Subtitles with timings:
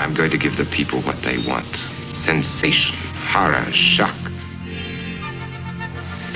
[0.00, 1.76] I'm going to give the people what they want.
[2.08, 2.96] Sensation,
[3.32, 4.16] horror, shock.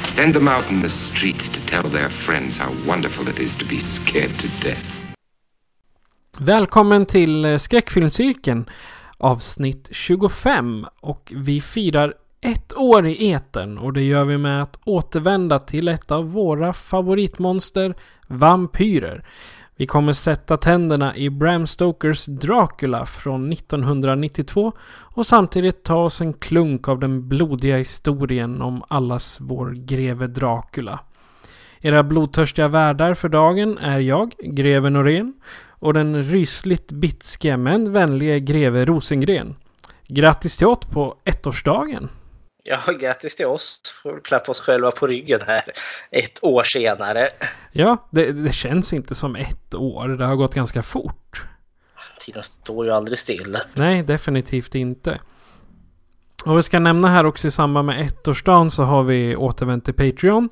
[0.08, 3.64] Send them out in the streets to tell their friends how wonderful it is to
[3.64, 4.84] be scared to death.
[6.38, 8.70] Välkommen till eh, Skräckfilmscirkeln
[9.18, 14.80] avsnitt 25 och vi firar ett år i etern och det gör vi med att
[14.84, 17.94] återvända till ett av våra favoritmonster,
[18.26, 19.24] vampyrer.
[19.78, 26.32] Vi kommer sätta tänderna i Bram Stokers Dracula från 1992 och samtidigt ta oss en
[26.32, 31.00] klunk av den blodiga historien om allas vår greve Dracula.
[31.80, 35.34] Era blodtörstiga värdar för dagen är jag, greve Norén,
[35.68, 39.54] och den rysligt bitske men vänlige greve Rosengren.
[40.08, 42.08] Grattis till oss på ettårsdagen!
[42.68, 43.80] Ja, grattis till oss.
[44.02, 45.62] Får klappa oss själva på ryggen här
[46.10, 47.28] ett år senare.
[47.72, 50.08] Ja, det, det känns inte som ett år.
[50.08, 51.44] Det har gått ganska fort.
[52.20, 53.58] Tiden står ju aldrig still.
[53.74, 55.20] Nej, definitivt inte.
[56.44, 59.94] Och vi ska nämna här också i samband med ettårsdagen så har vi återvänt till
[59.94, 60.48] Patreon.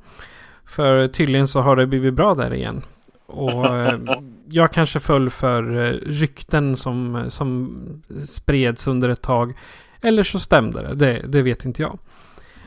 [0.67, 2.83] För tydligen så har det blivit bra där igen.
[3.27, 3.98] Och eh,
[4.48, 7.75] jag kanske föll för eh, rykten som, som
[8.27, 9.55] spreds under ett tag.
[10.05, 11.99] Eller så stämde det, det, det vet inte jag.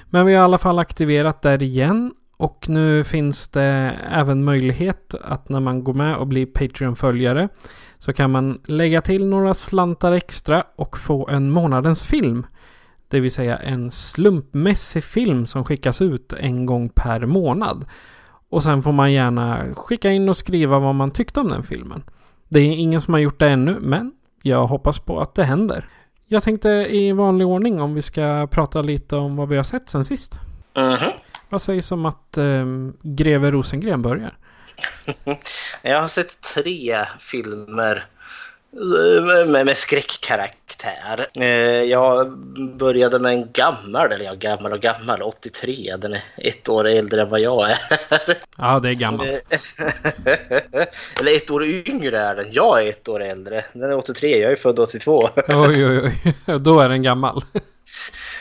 [0.10, 2.14] Men vi har i alla fall aktiverat där igen.
[2.38, 7.50] Och nu finns det även möjlighet att när man går med och blir Patreon-följare
[8.00, 12.46] så kan man lägga till några slantar extra och få en månadens film.
[13.08, 17.86] Det vill säga en slumpmässig film som skickas ut en gång per månad.
[18.50, 22.04] Och sen får man gärna skicka in och skriva vad man tyckte om den filmen.
[22.50, 24.12] Det är ingen som har gjort det ännu, men
[24.42, 25.86] jag hoppas på att det händer.
[26.30, 29.90] Jag tänkte i vanlig ordning om vi ska prata lite om vad vi har sett
[29.90, 30.40] sen sist.
[30.78, 31.12] Mhm.
[31.50, 32.66] Vad sägs om att eh,
[33.02, 34.38] Greve Rosengren börjar?
[35.82, 38.06] Jag har sett tre filmer
[39.48, 41.28] med, med skräckkaraktär.
[41.36, 42.38] Eh, Jag
[42.78, 45.96] började med en gammal, eller ja, gammal och gammal, 83.
[45.98, 47.78] Den är ett år äldre än vad jag är.
[48.58, 49.30] Ja, det är gammalt.
[51.20, 52.46] eller ett år yngre är den.
[52.52, 53.66] Jag är ett år äldre.
[53.74, 55.30] Den är 83, jag är född 82.
[55.48, 56.36] Oj, oj, oj.
[56.60, 57.44] Då är den gammal.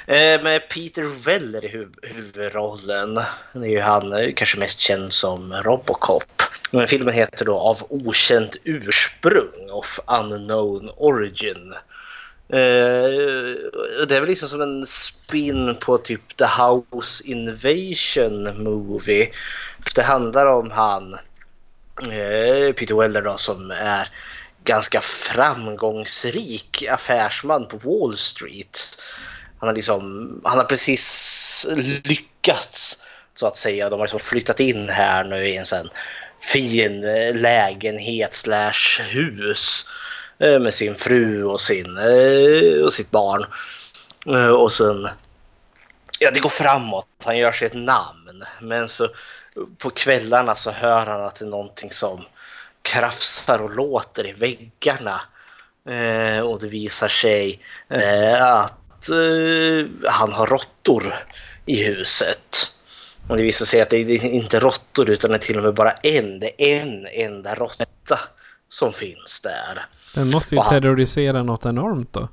[0.07, 3.15] Eh, med Peter Weller i huv- huvudrollen.
[3.53, 6.43] Det är ju han eh, kanske mest känd som Robocop.
[6.71, 11.73] Men filmen heter då Av okänt ursprung, of unknown origin.
[12.49, 12.59] Eh,
[14.09, 19.31] det är väl liksom som en spin på typ The House Invasion Movie.
[19.85, 21.17] För det handlar om han,
[22.77, 24.09] Peter Weller då, som är
[24.65, 29.03] ganska framgångsrik affärsman på Wall Street.
[29.59, 31.67] Han har, liksom, han har precis
[32.05, 33.03] lyckats
[33.35, 33.91] så att säga.
[33.91, 35.91] De har liksom flyttat in här nu i en sån
[36.41, 39.87] fin eh, lägenhet slash hus
[40.39, 43.45] eh, med sin fru och, sin, eh, och sitt barn.
[44.59, 45.09] Och sen,
[46.19, 47.07] ja det går framåt.
[47.25, 48.45] Han gör sig ett namn.
[48.61, 49.09] Men så
[49.79, 52.25] på kvällarna så hör han att det är någonting som
[52.83, 55.21] krafsar och låter i väggarna.
[56.45, 57.61] Och det visar sig
[58.41, 61.15] att att eh, han har råttor
[61.67, 62.73] i huset.
[63.29, 65.75] Och det visar sig att det är inte råttor utan det är till och med
[65.75, 68.19] bara en, det är en enda råtta
[68.69, 69.87] som finns där.
[70.15, 72.29] Den måste ju han- terrorisera något enormt då.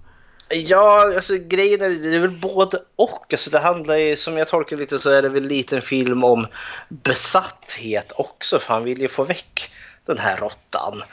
[0.50, 3.34] Ja, alltså grejen är, det är väl både och.
[3.34, 6.24] Alltså, det handlar ju, som jag tolkar lite så är det väl lite en film
[6.24, 6.48] om
[6.90, 8.60] besatthet också.
[8.60, 9.72] För han vill ju få väck
[10.06, 11.04] den här råttan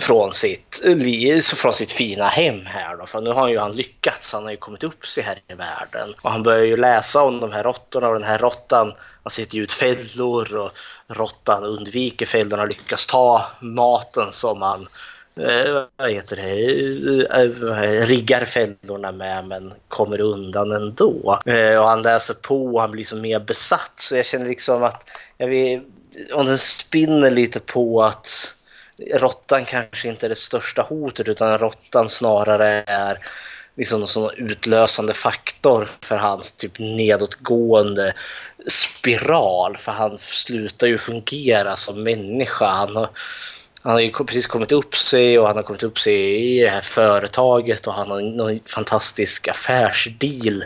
[0.00, 0.82] från sitt,
[1.54, 3.06] från sitt fina hem här då.
[3.06, 4.32] För nu har ju han lyckats.
[4.32, 6.14] Han har ju kommit upp sig här i världen.
[6.22, 8.92] Och han börjar ju läsa om de här råttorna och den här råttan
[9.28, 10.70] han sätter ju ut fällor och
[11.08, 14.86] råttan undviker fällorna och lyckas ta maten som han
[15.36, 16.50] eh, vad heter det,
[17.36, 21.40] eh, riggar fällorna med men kommer undan ändå.
[21.46, 24.84] Eh, och han läser på och han blir liksom mer besatt så jag känner liksom
[24.84, 25.80] att jag vill,
[26.32, 28.54] om den spinner lite på att
[29.14, 33.18] råttan kanske inte är det största hotet utan råttan snarare är
[33.76, 38.14] liksom någon utlösande faktor för hans typ nedåtgående
[38.66, 39.76] spiral.
[39.76, 42.66] För han slutar ju fungera som människa.
[42.66, 43.10] Han har,
[43.82, 46.70] han har ju precis kommit upp sig och han har kommit upp sig i det
[46.70, 50.64] här företaget och han har en fantastisk affärsdeal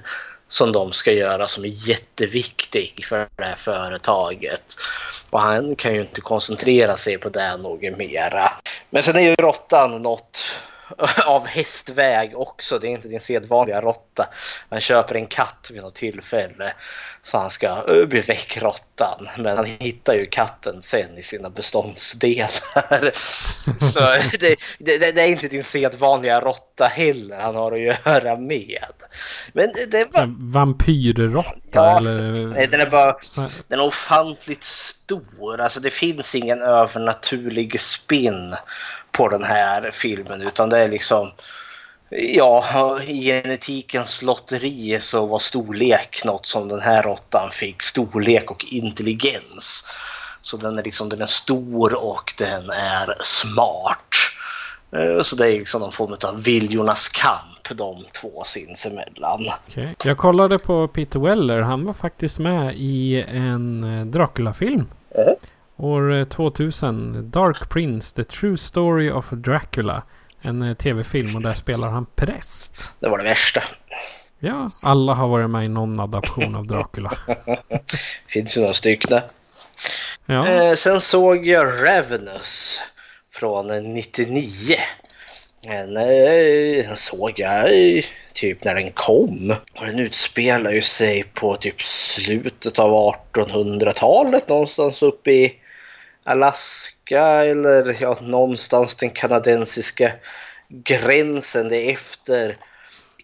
[0.52, 4.64] som de ska göra som är jätteviktig för det här företaget.
[5.30, 8.52] Och han kan ju inte koncentrera sig på det något mera.
[8.90, 10.38] Men sen är ju råttan något
[11.26, 12.78] av hästväg också.
[12.78, 14.28] Det är inte din sedvanliga råtta.
[14.68, 16.72] Man köper en katt vid något tillfälle
[17.22, 19.28] så han ska eh, bli väck råttan.
[19.36, 23.10] Men han hittar ju katten sen i sina beståndsdelar.
[23.76, 24.00] så
[24.40, 28.92] det, det, det är inte din sedvanliga råtta heller han har att göra med.
[29.52, 30.52] Men det, var...
[30.52, 32.66] Vampyrråtta ja, eller?
[32.66, 33.16] Den är bara
[33.68, 35.60] den är ofantligt stor.
[35.60, 38.54] Alltså det finns ingen övernaturlig spinn
[39.12, 41.30] på den här filmen utan det är liksom
[42.14, 47.82] Ja, i genetikens lotteri så var storlek något som den här råttan fick.
[47.82, 49.88] Storlek och intelligens.
[50.42, 54.14] Så den är liksom den är stor och den är smart.
[54.92, 59.40] Eh, så det är liksom någon form av viljornas kamp de två sinsemellan.
[59.68, 59.88] Okay.
[60.04, 61.60] Jag kollade på Peter Weller.
[61.60, 64.86] Han var faktiskt med i en eh, Dracula-film.
[65.14, 65.34] Mm.
[65.82, 70.02] År 2000, eh, Dark Prince, The True Story of Dracula.
[70.42, 72.90] En eh, tv-film och där spelar han präst.
[73.00, 73.62] Det var det värsta.
[74.40, 77.12] Ja, alla har varit med i någon adaption av Dracula.
[78.26, 79.20] Finns ju några stycken.
[80.26, 80.48] Ja.
[80.48, 82.80] Eh, sen såg jag Ravenous
[83.32, 84.76] från 99.
[85.62, 85.94] Den,
[86.84, 87.70] den såg jag
[88.32, 89.54] typ när den kom.
[89.80, 95.58] Och den utspelar ju sig på typ slutet av 1800-talet någonstans uppe i
[96.24, 100.12] Alaska eller ja, någonstans den kanadensiska
[100.68, 101.68] gränsen.
[101.68, 102.56] Det är efter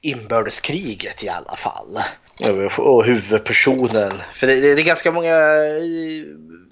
[0.00, 1.98] inbördeskriget i alla fall.
[2.78, 4.12] Och huvudpersonen.
[4.32, 6.24] För det, det, är ganska många eh,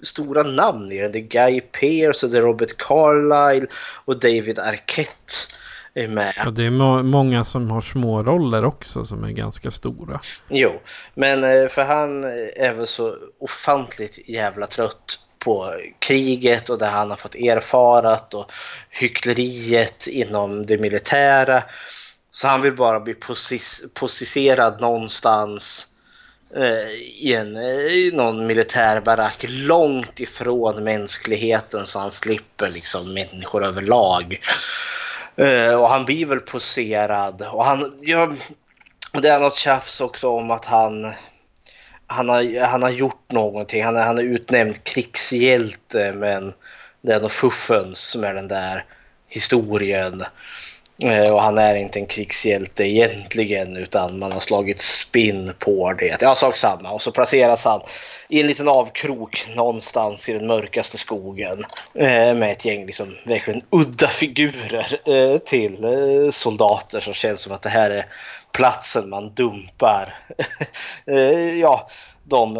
[0.03, 1.11] stora namn i den.
[1.11, 3.67] Det är Guy Pearce och det är Robert Carlyle
[4.05, 5.33] och David Arquette
[5.93, 6.33] är med.
[6.47, 10.21] Och det är må många som har små roller också som är ganska stora.
[10.49, 10.81] Jo,
[11.13, 12.23] men eh, för han
[12.55, 18.51] är väl så ofantligt jävla trött på kriget och det han har fått erfarat och
[18.89, 21.63] hyckleriet inom det militära.
[22.31, 23.15] Så han vill bara bli
[23.93, 25.87] posiserad någonstans
[26.55, 26.89] eh,
[27.19, 34.41] i, en, eh, i någon militärbarack långt ifrån mänskligheten så han slipper liksom människor överlag.
[35.35, 38.31] Eh, och han blir väl poserad och han, ja,
[39.21, 41.13] det är något tjafs också om att han
[42.07, 43.83] han har, han har gjort någonting.
[43.83, 46.53] Han är, han är utnämnd krigshjälte men
[47.01, 48.85] det är nog fuffens som är den där
[49.27, 50.23] historien.
[51.03, 56.21] Eh, och han är inte en krigshjälte egentligen utan man har slagit spinn på det.
[56.21, 56.91] Ja, sak samma.
[56.91, 57.81] Och så placeras han
[58.29, 63.61] i en liten avkrok någonstans i den mörkaste skogen eh, med ett gäng liksom verkligen
[63.69, 65.77] udda figurer eh, till
[66.31, 68.05] soldater som känns som att det här är
[68.51, 70.19] platsen man dumpar.
[71.61, 71.89] ja,
[72.23, 72.53] de,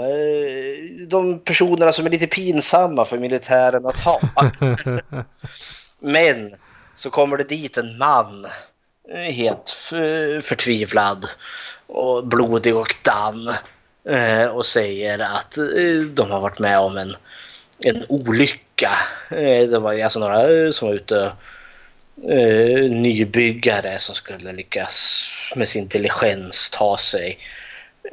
[1.07, 4.21] de personerna som är lite pinsamma för militären att ha.
[5.99, 6.53] Men
[6.95, 8.47] så kommer det dit en man
[9.13, 9.69] helt
[10.41, 11.25] förtvivlad
[11.87, 13.47] och blodig och damm
[14.09, 15.63] eh, och säger att eh,
[16.13, 17.15] de har varit med om en,
[17.83, 18.91] en olycka.
[19.29, 21.31] Eh, det var alltså några som var ute
[22.23, 27.39] Eh, nybyggare som skulle lyckas med sin intelligens ta sig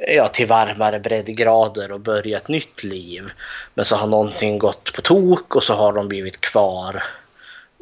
[0.07, 3.31] ja, till varmare breddgrader och börja ett nytt liv.
[3.73, 7.03] Men så har någonting gått på tok och så har de blivit kvar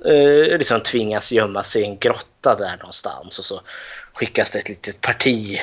[0.06, 3.62] eh, liksom tvingas gömma sig i en grotta där någonstans och så
[4.13, 5.62] skickas det ett litet parti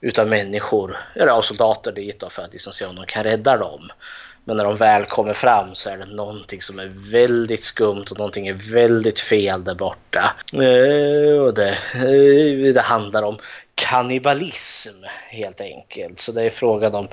[0.00, 3.56] utav människor, eller av soldater dit då för att liksom se om de kan rädda
[3.56, 3.90] dem.
[4.44, 8.18] Men när de väl kommer fram så är det någonting som är väldigt skumt och
[8.18, 10.34] någonting är väldigt fel där borta.
[10.52, 13.38] Eh, och det, eh, det handlar om
[13.74, 16.18] kannibalism helt enkelt.
[16.18, 17.08] Så det är frågan om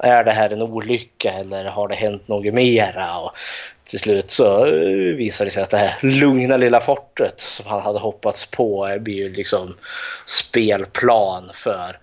[0.00, 3.18] är det här en olycka eller har det hänt något mera?
[3.18, 3.32] Och
[3.84, 7.82] till slut så eh, visar det sig att det här lugna lilla fortet som han
[7.82, 9.76] hade hoppats på blir ju liksom
[10.26, 11.98] spelplan för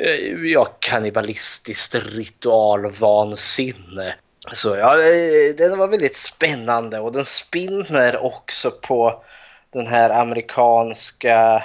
[0.00, 4.14] Eh, ja, kannibalistiskt ritualvansinne.
[4.52, 9.24] Så ja, eh, den var väldigt spännande och den spinner också på
[9.72, 11.62] den här amerikanska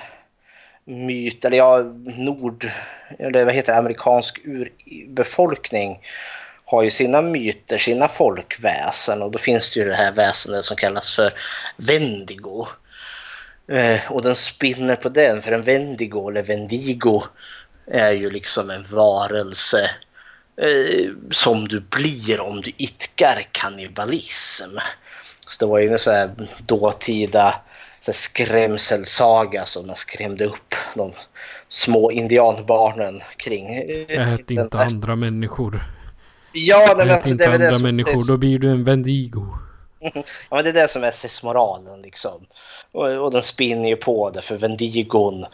[0.86, 1.80] myt, eller ja,
[2.18, 2.70] nord,
[3.20, 6.00] eller vad heter det, amerikansk urbefolkning
[6.66, 10.78] har ju sina myter, sina folkväsen och då finns det ju det här väsendet som
[10.78, 11.34] kallas för
[11.78, 12.68] Vendigo.
[13.68, 17.24] Eh, och den spinner på den, för en Vendigo eller Vendigo
[17.94, 19.90] är ju liksom en varelse
[20.62, 24.78] eh, som du blir om du itkar kannibalism.
[25.48, 26.30] Så det var ju en sån här
[26.66, 27.56] dåtida
[28.00, 31.12] så här skrämselsaga som man skrämde upp de
[31.68, 33.68] små indianbarnen kring.
[34.08, 35.84] Ät inte andra människor.
[36.54, 38.84] Ja, nej, men Ät alltså, inte det det andra som- människor, då blir du en
[38.84, 39.54] Vendigo.
[40.50, 42.46] Ja, men det är det som är sesmoralen liksom.
[42.92, 45.46] Och, och den spinner ju på det för Vendigon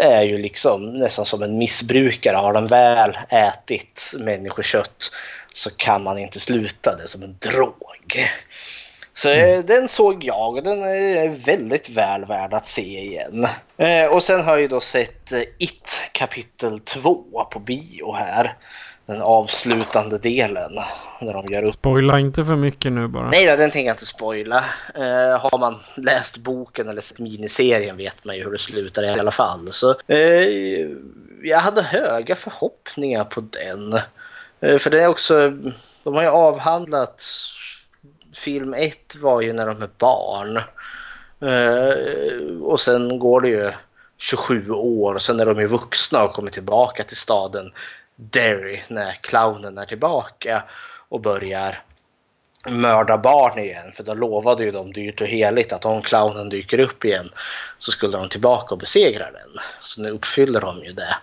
[0.00, 2.36] är ju liksom nästan som en missbrukare.
[2.36, 5.10] Har den väl ätit människokött
[5.54, 8.30] så kan man inte sluta det som en drog.
[9.12, 13.46] Så eh, den såg jag och den är väldigt väl värd att se igen.
[13.76, 18.56] Eh, och sen har jag ju då sett eh, It kapitel 2 på bio här.
[19.10, 20.74] Den avslutande delen.
[21.20, 23.30] Där de gör upp Spoila inte för mycket nu bara.
[23.30, 24.64] Nej, då, den tänker jag inte spoila.
[24.94, 29.08] Eh, har man läst boken eller sett miniserien vet man ju hur det slutar i
[29.08, 29.72] alla fall.
[29.72, 30.88] Så, eh,
[31.42, 33.92] jag hade höga förhoppningar på den.
[34.60, 35.50] Eh, för det är också,
[36.04, 37.24] de har ju avhandlat,
[38.34, 40.56] film 1 var ju när de är barn.
[41.40, 43.72] Eh, och sen går det ju
[44.20, 47.72] 27 år sen är de ju vuxna och kommer tillbaka till staden
[48.20, 50.62] Derry när clownen är tillbaka
[51.08, 51.82] och börjar
[52.68, 53.92] mörda barn igen.
[53.92, 57.30] För då lovade ju de dyrt och heligt att om clownen dyker upp igen
[57.78, 59.50] så skulle de tillbaka och besegra den.
[59.80, 61.16] Så nu uppfyller de ju det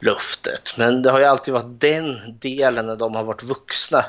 [0.00, 0.74] luftet.
[0.78, 4.04] Men det har ju alltid varit den delen när de har varit vuxna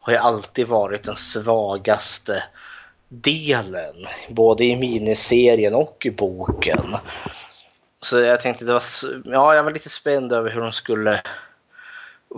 [0.00, 2.42] har ju alltid varit den svagaste
[3.08, 4.06] delen.
[4.28, 6.96] Både i miniserien och i boken.
[8.00, 8.82] Så jag tänkte det var,
[9.24, 11.22] ja jag var lite spänd över hur de skulle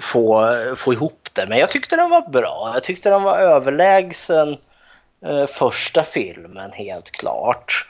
[0.01, 1.47] få, få ihop det.
[1.49, 2.71] Men jag tyckte den var bra.
[2.75, 4.57] Jag tyckte den var överlägsen
[5.27, 7.87] eh, första filmen helt klart.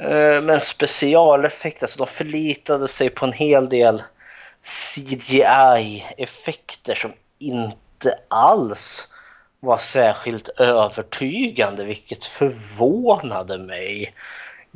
[0.00, 4.02] Eh, men specialeffekter, alltså de förlitade sig på en hel del
[4.62, 9.08] CGI-effekter som inte alls
[9.60, 14.14] var särskilt övertygande, vilket förvånade mig.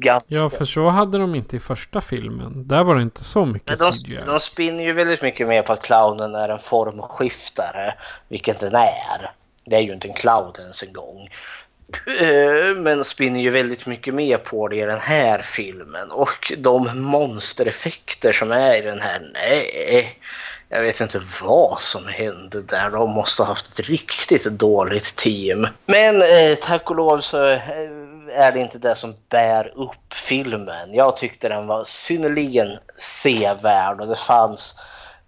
[0.00, 0.34] Ganska.
[0.34, 2.68] Ja, för så hade de inte i första filmen.
[2.68, 4.18] Där var det inte så Men mycket de, CGI.
[4.26, 7.94] de spinner ju väldigt mycket mer på att clownen är en formskiftare,
[8.28, 9.30] vilket den är.
[9.64, 11.28] Det är ju inte en clown ens en gång.
[12.20, 16.10] Eh, Men spinner ju väldigt mycket mer på det i den här filmen.
[16.10, 20.18] Och de monstereffekter som är i den här, nej.
[20.70, 22.90] Jag vet inte vad som hände där.
[22.90, 25.66] De måste ha haft ett riktigt dåligt team.
[25.86, 27.58] Men eh, tack och lov så eh,
[28.30, 30.94] är det inte det som bär upp filmen.
[30.94, 34.78] Jag tyckte den var synnerligen sevärd och det fanns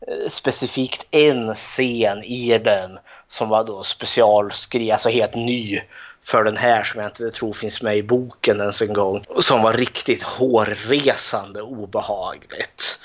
[0.08, 5.80] eh, specifikt en scen i den som var då specialskriven, alltså helt ny
[6.22, 9.24] för den här som jag inte tror finns med i boken ens en gång.
[9.38, 13.00] Som var riktigt hårresande obehagligt.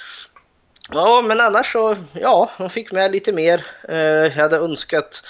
[0.92, 3.66] Ja, men annars så, ja, de fick med lite mer.
[3.90, 5.24] Eh, jag hade önskat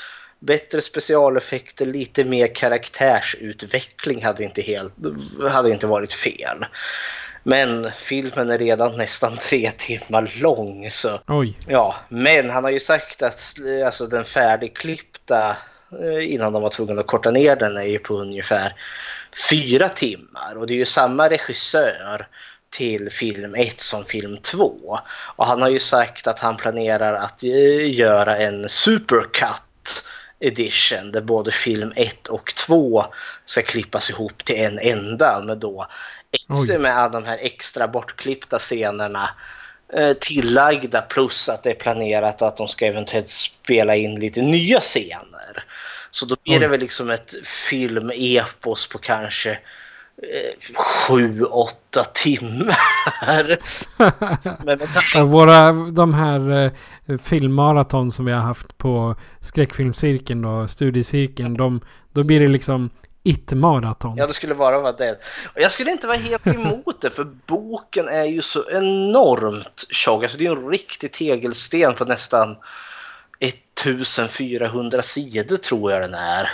[0.46, 4.94] bättre specialeffekter, lite mer karaktärsutveckling hade inte, helt,
[5.50, 6.66] hade inte varit fel.
[7.44, 11.58] Men filmen är redan nästan tre timmar lång så Oj.
[11.68, 15.58] Ja, men han har ju sagt att alltså, den färdigklippta
[16.02, 18.74] eh, innan de var tvungna att korta ner den är ju på ungefär
[19.50, 20.58] fyra timmar.
[20.58, 22.28] Och det är ju samma regissör
[22.70, 25.00] till film 1 som film 2.
[25.36, 29.62] Och han har ju sagt att han planerar att eh, göra en supercut
[30.40, 33.06] edition där både film 1 och 2
[33.46, 35.88] ska klippas ihop till en enda med då
[36.50, 36.78] Oj.
[36.78, 39.30] med alla de här extra bortklippta scenerna
[39.94, 44.80] eh, tillagda plus att det är planerat att de ska eventuellt spela in lite nya
[44.80, 45.64] scener.
[46.12, 49.60] Så då blir det väl liksom ett filmepos på kanske
[50.76, 52.78] sju, åtta timmar.
[54.66, 56.72] Men med Våra, de här
[57.06, 61.82] eh, filmmaraton som vi har haft på skräckfilmscirkeln då, studiecirkeln, de,
[62.14, 62.90] då blir det liksom
[63.24, 64.18] it-maraton.
[64.18, 65.12] Ja, det skulle bara vara det.
[65.54, 70.24] Och jag skulle inte vara helt emot det, för boken är ju så enormt tjock.
[70.24, 72.56] Alltså, det är en riktig tegelsten på nästan
[73.40, 76.52] 1400 sidor tror jag den är.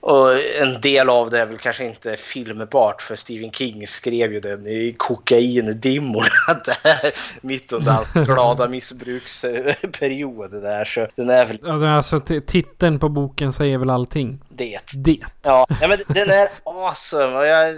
[0.00, 4.40] Och en del av det är väl kanske inte filmbart för Stephen King skrev ju
[4.40, 6.26] den i kokaindimmorna
[6.64, 10.84] där mitt under hans glada missbruksperiod där.
[10.84, 14.38] Så den är väl alltså titeln på boken säger väl allting.
[14.48, 14.80] det.
[14.94, 15.20] Det.
[15.42, 17.74] Ja, ja men den är awesome och jag,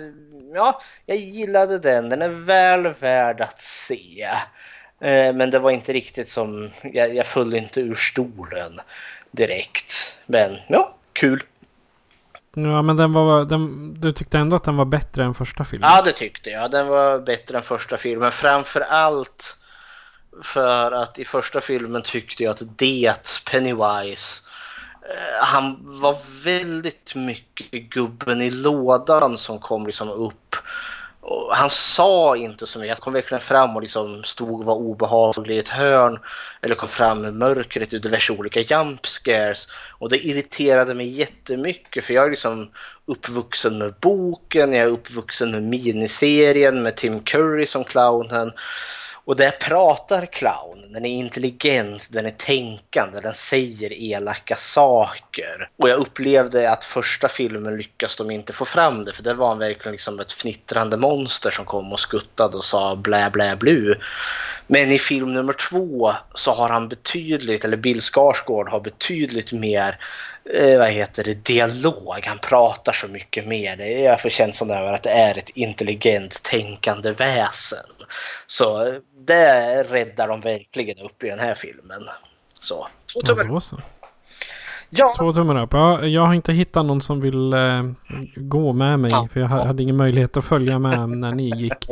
[0.55, 2.09] ja, jag gillade den.
[2.09, 4.29] Den är väl värd att se.
[5.01, 8.81] Eh, Men det var inte riktigt som, jag, jag föll inte ur stolen
[9.31, 10.19] direkt.
[10.27, 11.43] Men ja, kul.
[12.55, 15.91] Ja, men den var, den, du tyckte ändå att den var bättre än första filmen?
[15.93, 16.71] Ja, det tyckte jag.
[16.71, 18.33] Den var bättre än första filmen.
[18.33, 19.57] Framför allt
[20.43, 24.49] för att i första filmen tyckte jag att det, Pennywise,
[25.03, 30.57] eh, han var väldigt mycket gubben i lådan som kom liksom upp.
[31.25, 32.99] Och han sa inte så mycket.
[32.99, 36.19] Han kom verkligen fram och liksom stod och var obehaglig i ett hörn.
[36.61, 39.69] Eller kom fram med mörkret i diverse olika jump scares.
[39.99, 42.71] Och det irriterade mig jättemycket för jag är liksom
[43.07, 48.53] uppvuxen med boken, jag är uppvuxen med miniserien med Tim Curry som clownen.
[49.25, 50.93] Och där pratar clown.
[50.93, 55.69] Den är intelligent, den är tänkande, den säger elaka saker.
[55.77, 59.13] Och jag upplevde att första filmen lyckas de inte få fram det.
[59.13, 62.97] För det var han verkligen liksom ett fnittrande monster som kom och skuttade och sa
[62.97, 63.95] blä blä blu.
[64.67, 69.99] Men i film nummer två så har han betydligt, eller Bill Skarsgård har betydligt mer
[70.55, 72.21] eh, vad heter det, dialog.
[72.27, 73.77] Han pratar så mycket mer.
[73.81, 77.79] Jag får känslan över att det är ett intelligent tänkande väsen.
[78.47, 78.95] Så
[79.27, 82.03] det räddar de verkligen upp i den här filmen.
[82.61, 83.79] Så, två tummar så.
[84.91, 85.73] Ja, Två tummar upp.
[85.73, 87.83] Ja, jag har inte hittat någon som vill eh,
[88.37, 89.11] gå med mig.
[89.13, 89.29] Ja.
[89.33, 91.87] För jag ha- hade ingen möjlighet att följa med när ni gick.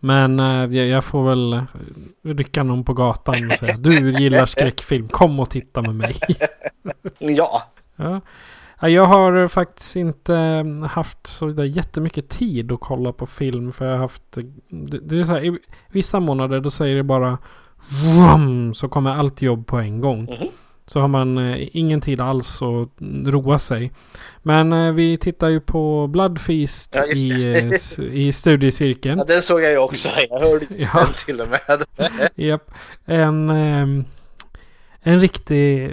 [0.00, 1.62] Men eh, jag, jag får väl eh,
[2.24, 5.08] rycka någon på gatan och säga du gillar skräckfilm.
[5.08, 6.16] Kom och titta med mig.
[7.18, 7.62] ja.
[7.98, 8.20] Ja.
[8.80, 13.26] Ja, Jag har eh, faktiskt inte eh, haft så där jättemycket tid att kolla på
[13.26, 13.72] film.
[13.72, 14.36] För jag har haft...
[14.36, 17.38] eh, Det, det är så här, i vissa månader då säger det bara...
[17.90, 20.22] Vroom, så kommer allt jobb på en gång.
[20.22, 20.48] Mhm.
[20.86, 22.88] Så har man eh, ingen tid alls att
[23.32, 23.92] roa sig.
[24.42, 29.18] Men eh, vi tittar ju på Blood Feast Ja, i, eh, s- i studiecirkeln.
[29.18, 30.08] ja, den såg jag ju också.
[30.30, 30.88] Jag hörde Ja.
[30.94, 31.82] den till och med.
[32.34, 32.70] Japp.
[33.04, 34.04] En, ehm,
[35.00, 35.92] en riktig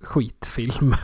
[0.00, 0.94] skitfilm.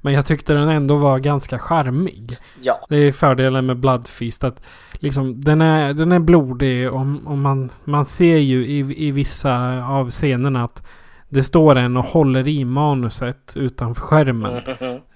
[0.00, 2.36] Men jag tyckte den ändå var ganska charmig.
[2.62, 4.44] Ja, Det är fördelen med Blood Feast.
[4.44, 9.10] Att liksom, den, är, den är blodig och, och man, man ser ju i, i
[9.10, 10.82] vissa av scenerna att
[11.28, 14.52] det står en och håller i manuset utanför skärmen.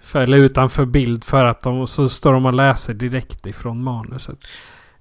[0.02, 4.38] För, eller utanför bild för att de så står de och läser direkt ifrån manuset.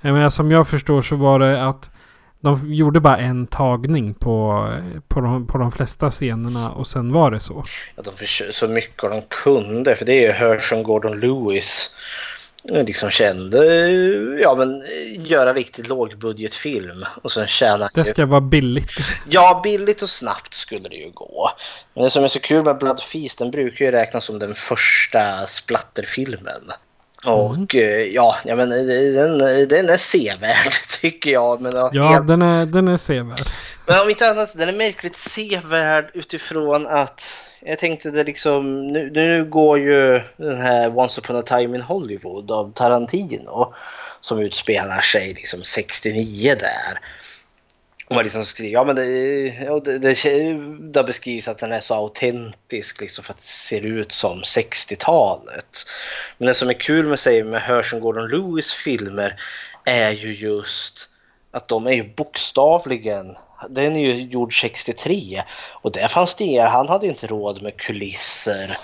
[0.02, 1.92] Menar, som jag förstår så var det att
[2.44, 4.68] de gjorde bara en tagning på,
[5.08, 7.64] på, de, på de flesta scenerna och sen var det så.
[7.98, 9.96] att de försökte så mycket de kunde.
[9.96, 11.96] För det är ju Herschel Gordon Lewis.
[12.74, 18.26] eh, Liksom kände, eh, ja men eh, göra riktigt lågbudgetfilm och sen tjäna Det ska
[18.26, 18.92] vara billigt.
[19.30, 21.50] Ja, billigt och snabbt skulle det ju gå.
[21.94, 24.54] Men det som är så kul med Blood Feast, den brukar ju räknas som den
[24.54, 26.62] första splatterfilmen.
[27.32, 31.62] Och eh, ja, ja men den, den är sevärd tycker jag.
[31.62, 33.48] Men, ja, Ja, helt, den är, den är sevärd.
[33.86, 39.12] men om inte annat, den är märkligt sevärd utifrån att jag tänkte det liksom, nu,
[39.14, 43.74] nu går ju den här Once upon a time in Hollywood av Tarantino
[44.22, 47.00] som utspelar sig liksom 69 där.
[48.14, 49.06] Och man liksom skriver, ja men det,
[49.66, 50.16] ja, det, det,
[50.94, 55.86] det beskrivs att den är så autentisk liksom för att det ser ut som 60-talet.
[56.38, 59.42] Men det som är kul med, sig med Herschel Gordon Lewis filmer
[59.86, 61.10] är ju just
[61.52, 63.36] att de är ju bokstavligen,
[63.70, 68.78] den är ju gjord 63 och där fanns det, han hade inte råd med kulisser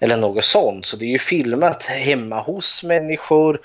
[0.00, 0.86] eller något sånt.
[0.86, 3.60] Så det är ju filmat hemma hos människor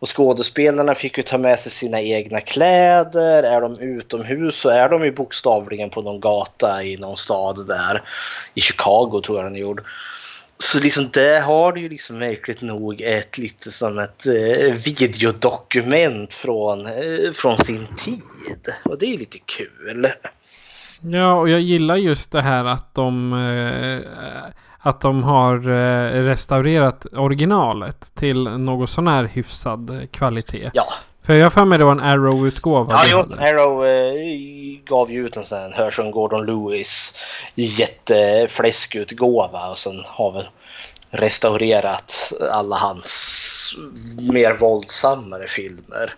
[0.00, 3.42] och skådespelarna fick ju ta med sig sina egna kläder.
[3.42, 8.02] Är de utomhus så är de ju bokstavligen på någon gata i någon stad där.
[8.54, 9.82] I Chicago tror jag den är gjord.
[10.58, 16.34] Så liksom det har du ju liksom märkligt nog ett lite som ett eh, videodokument
[16.34, 18.74] från, eh, från sin tid.
[18.84, 20.08] Och det är ju lite kul.
[21.02, 24.52] Ja, och jag gillar just det här att de, eh,
[24.82, 30.70] att de har eh, restaurerat originalet till något sån här hyfsad eh, kvalitet.
[30.72, 30.88] Ja,
[31.26, 32.92] För jag har för mig det var en Arrow-utgåva.
[32.92, 33.18] Ja, jo.
[33.38, 34.12] Arrow eh,
[34.84, 37.18] gav ju ut en sån här Herschel Gordon Lewis
[37.54, 40.42] jättefläskutgåva och sen har vi
[41.10, 43.74] restaurerat alla hans
[44.32, 46.14] mer våldsammare filmer.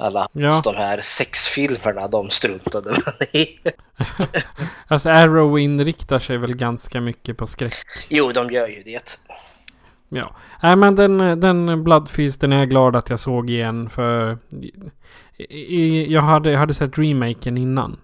[0.00, 0.60] Alla Ja.
[0.64, 3.46] de här sexfilmerna, de struntade man i.
[4.88, 7.74] Alltså Arrow inriktar sig väl ganska mycket på skräck.
[8.08, 9.18] Jo, de gör ju det.
[10.08, 10.30] Ja.
[10.62, 14.38] Nej men den, den Bloodfeasten är jag glad att jag såg igen för
[15.38, 18.00] i, i, jag, hade, jag hade sett remaken innan.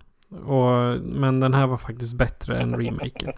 [0.47, 3.33] Och, men den här var faktiskt bättre än remaken.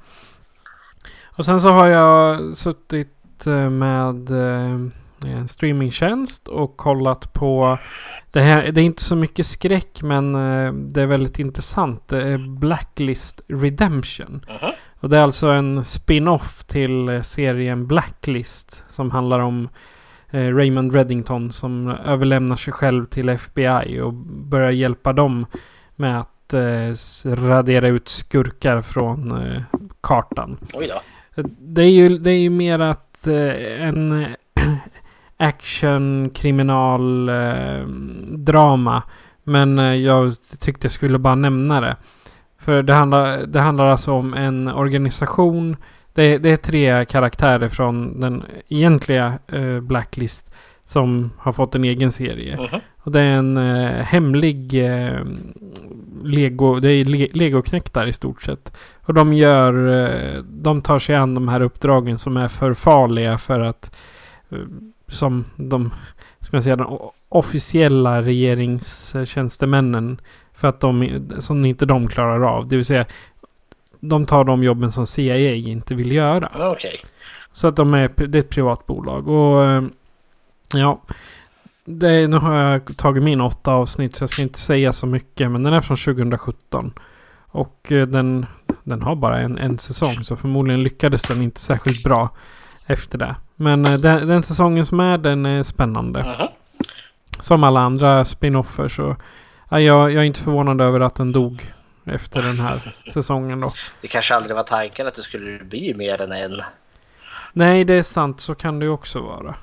[1.36, 4.80] Och sen så har jag suttit eh, med eh,
[5.24, 7.78] en streamingtjänst och kollat på
[8.32, 8.72] det här.
[8.72, 12.08] Det är inte så mycket skräck men eh, det är väldigt intressant.
[12.08, 14.44] Det är Blacklist Redemption.
[14.62, 14.72] Mhm.
[15.00, 18.84] Och det är alltså en spin-off till eh, serien Blacklist.
[18.90, 19.68] Som handlar om
[20.30, 25.46] eh, Raymond Reddington som överlämnar sig själv till FBI och börjar hjälpa dem
[25.96, 26.54] med att
[27.24, 29.42] radera ut skurkar från
[30.00, 30.58] kartan.
[31.58, 34.26] Det är ju, det är ju mer att en
[35.38, 37.86] action kriminal eh,
[38.28, 39.02] drama.
[39.44, 41.96] Men eh, jag tyckte jag skulle bara nämna det.
[42.58, 45.76] För det handlar, det handlar alltså om en organisation.
[46.14, 50.54] Det, det är tre karaktärer från den egentliga eh, Blacklist.
[50.84, 52.56] Som har fått en egen serie.
[52.56, 52.80] Mhm.
[53.08, 55.20] Och det är en eh, hemlig eh,
[56.24, 58.76] Lego, det är le, legoknektar i stort sett.
[59.00, 63.38] Och de gör, eh, de tar sig an de här uppdragen som är för farliga
[63.38, 63.96] för att,
[64.50, 64.58] eh,
[65.08, 65.90] som de,
[66.40, 70.20] ska man säga, de officiella regeringstjänstemännen,
[70.54, 72.68] för att de, som inte de klarar av.
[72.68, 73.06] Det vill säga,
[74.00, 76.50] de tar de jobben som CIA inte vill göra.
[76.72, 77.00] Okej.
[77.52, 79.28] Så att de är, det är ett privat bolag.
[79.28, 79.82] Och eh,
[80.74, 81.02] ja,
[81.84, 85.50] det, nu har jag tagit min åtta avsnitt så jag ska inte säga så mycket.
[85.50, 86.92] Men den är från 2017.
[87.50, 88.46] Och eh, den,
[88.84, 90.24] den har bara en, en säsong.
[90.24, 92.30] Så förmodligen lyckades den inte särskilt bra
[92.86, 93.36] efter det.
[93.60, 96.18] Men eh, den, den säsongen som är den är spännande.
[96.18, 96.48] Mhm.
[97.40, 99.16] Som alla andra spin-offer så
[99.70, 101.62] ja, jag, jag är inte förvånad över att den dog
[102.04, 102.76] efter den här
[103.12, 103.72] säsongen då.
[104.00, 106.60] Det kanske aldrig var tanken att det skulle bli mer än en.
[107.52, 108.40] Nej, det är sant.
[108.40, 109.54] Så kan det ju också vara.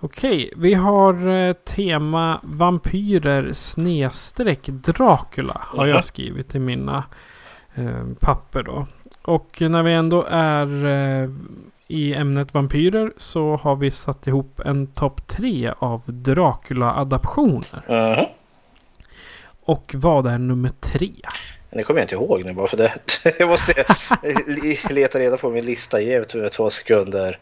[0.00, 5.60] Okej, vi har eh, tema vampyrer snedstreck Dracula.
[5.60, 7.04] Har jag skrivit i mina
[7.74, 8.86] eh, papper då.
[9.22, 11.30] Och när vi ändå är eh,
[11.92, 17.82] i ämnet vampyrer så har vi satt ihop en topp tre av Dracula-adaptioner.
[17.88, 18.26] Mhm.
[19.64, 21.12] Och vad är nummer tre?
[21.70, 22.92] Det kommer jag inte ihåg nu bara för det.
[23.38, 23.84] Jag måste
[24.90, 26.00] leta reda på min lista.
[26.00, 27.38] Ge mig två sekunder.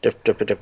[0.00, 0.58] Dup, dup, dup,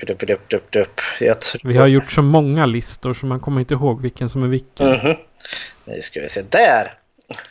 [1.40, 1.68] tror...
[1.68, 4.88] Vi har gjort så många listor så man kommer inte ihåg vilken som är vilken.
[4.88, 5.16] Mhm.
[5.84, 6.42] Nu ska vi se.
[6.42, 6.92] Där!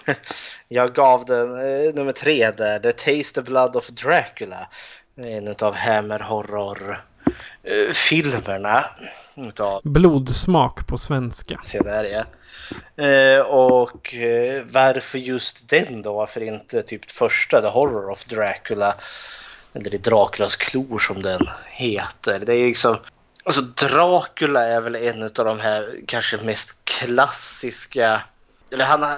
[0.68, 2.80] Jag gav den eh, nummer tre där.
[2.80, 4.68] The Taste of Blood of Dracula.
[5.18, 8.86] En av Hammer Horror-filmerna.
[9.36, 11.60] Utav Blodsmak på svenska.
[11.64, 12.24] Se där ja.
[13.04, 16.14] Eh, och eh, varför just den då?
[16.14, 18.96] Varför inte typ första The Horror of Dracula?
[19.74, 22.40] Eller i Draculas klor som den heter.
[22.40, 22.98] Det är liksom...
[23.44, 28.22] Alltså Dracula är väl en av de här kanske mest klassiska
[28.72, 29.18] eller han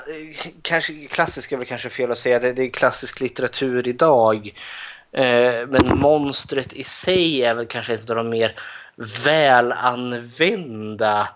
[0.62, 4.54] kanske klassiska är väl kanske fel att säga, det, det är klassisk litteratur idag.
[5.12, 8.56] Eh, men monstret i sig är väl kanske ett av de mer
[9.26, 11.30] välanvända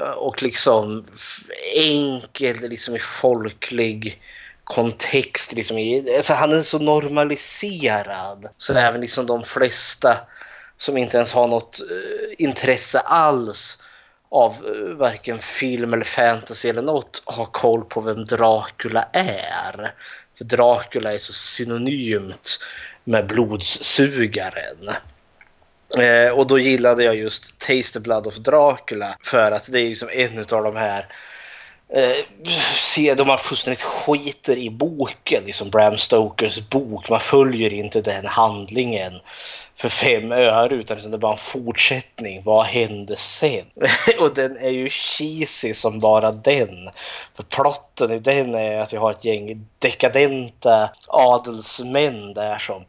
[0.00, 1.06] eh, och liksom
[1.76, 4.22] enkelt liksom i folklig
[4.64, 5.52] kontext.
[5.52, 10.18] Liksom i, alltså han är så normaliserad så även liksom de flesta
[10.76, 13.84] som inte ens har något eh, intresse alls
[14.30, 14.56] av
[14.98, 19.94] varken film eller fantasy eller något har koll på vem Dracula är.
[20.38, 22.58] För Dracula är så synonymt
[23.04, 24.88] med blodsugaren.
[25.98, 29.88] Eh, och då gillade jag just Taste the Blood of Dracula för att det är
[29.88, 31.06] liksom en av de här
[31.94, 32.24] eh,
[32.76, 37.08] se, de har fullständigt skiter i boken, liksom Bram Stokers bok.
[37.10, 39.12] Man följer inte den handlingen
[39.76, 42.42] för fem öre utan liksom det är bara en fortsättning.
[42.44, 43.64] Vad hände sen?
[44.20, 46.90] och den är ju cheesy som bara den.
[47.34, 52.84] För plotten i den är att vi har ett gäng dekadenta adelsmän där som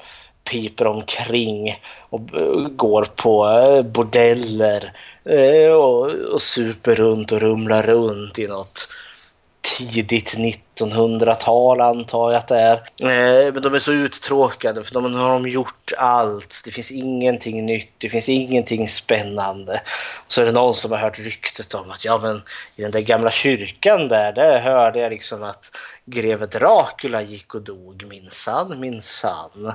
[0.51, 4.93] piper omkring och eh, går på eh, bordeller
[5.25, 8.87] eh, och, och super runt och rumlar runt i något
[9.61, 10.37] tidigt
[10.79, 12.73] 1900-tal antar jag att det är.
[12.75, 16.61] Eh, Men de är så uttråkade för de har de gjort allt.
[16.65, 19.81] Det finns ingenting nytt, det finns ingenting spännande.
[20.27, 22.41] Så är det någon som har hört ryktet om att ja men
[22.75, 25.71] i den där gamla kyrkan där, där hörde jag liksom att
[26.05, 29.73] greve Dracula gick och dog minsann, minsann.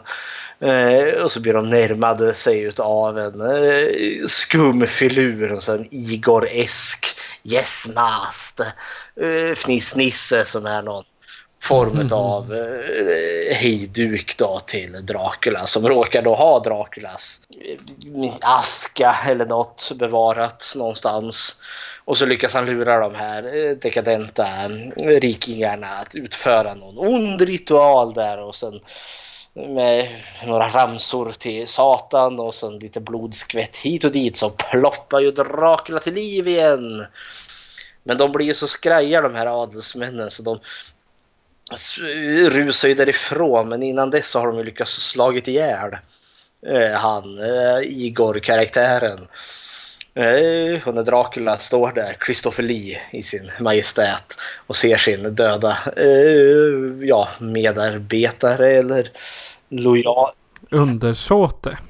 [0.61, 7.17] Eh, och så blir de närmade sig av en eh, skum filur, en sån Igor-esk
[7.45, 8.67] yes master
[9.17, 10.83] eh, fnissnisse som är
[11.61, 19.47] form av eh, hejduk då till Dracula som råkar då ha Draculas eh, aska eller
[19.47, 21.61] något bevarat någonstans.
[22.05, 27.41] Och så lyckas han lura de här eh, dekadenta eh, rikingarna att utföra någon ond
[27.41, 28.81] ritual där och sen
[29.55, 30.09] med
[30.47, 35.99] några ramsor till Satan och sen lite blodskvätt hit och dit så ploppar ju Dracula
[35.99, 37.07] till liv igen.
[38.05, 40.59] Men de blir ju så skraja de här adelsmännen så de
[42.51, 45.97] rusar ju därifrån men innan dess så har de ju lyckats slagit ihjäl
[46.67, 49.29] eh, han, eh, Igor-karaktären.
[50.15, 55.79] Eh, och när Dracula står där, Christopher Lee i sin majestät och ser sin döda
[55.97, 59.11] eh, ja, medarbetare eller
[59.69, 60.31] lojal,
[60.71, 61.79] undersåte.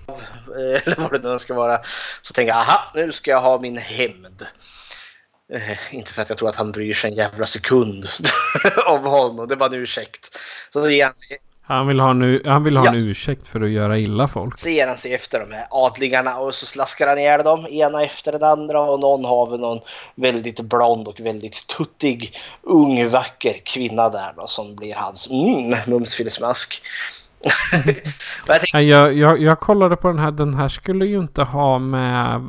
[0.56, 1.80] Eller vad det nu ska vara.
[2.22, 4.46] Så tänker jag, aha, nu ska jag ha min hämnd.
[5.54, 8.06] Eh, inte för att jag tror att han bryr sig en jävla sekund
[8.86, 9.48] om honom.
[9.48, 10.38] Det var en ursäkt.
[10.72, 13.00] Så då ger han sig, Han vill ha, en, han vill ha en Ja.
[13.10, 14.58] ursäkt för att göra illa folk.
[14.58, 17.66] så ger han sig efter de här adlingarna och så slaskar han ihjäl dem.
[17.66, 19.80] Ena efter den andra och någon har väl någon
[20.14, 26.82] väldigt blond och väldigt tuttig ung vacker kvinna där då som blir hans mm, mumsfilsmask.
[28.42, 30.30] och jag tänkte, Jag, jag, jag kollade på den här.
[30.30, 32.40] Den här skulle ju inte ha med...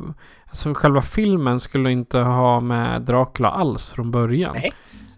[0.52, 4.52] Alltså själva filmen skulle inte ha med Dracula alls från början.
[4.54, 4.72] Nej.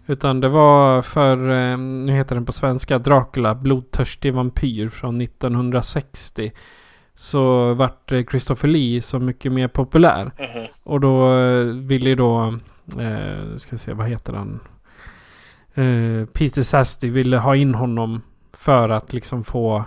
[0.07, 6.51] Utan det var för, eh, nu heter den på svenska, Dracula, blodtörstig vampyr från 1960.
[7.15, 10.23] Så vart eh, Christopher Lee så mycket mer populär.
[10.25, 10.65] mhm.
[10.85, 12.59] Och då eh, ville ju då,
[12.99, 14.59] eh, ska se vad heter han?
[15.73, 18.21] Eh, Peter Sasti ville ha in honom
[18.53, 19.85] för att liksom få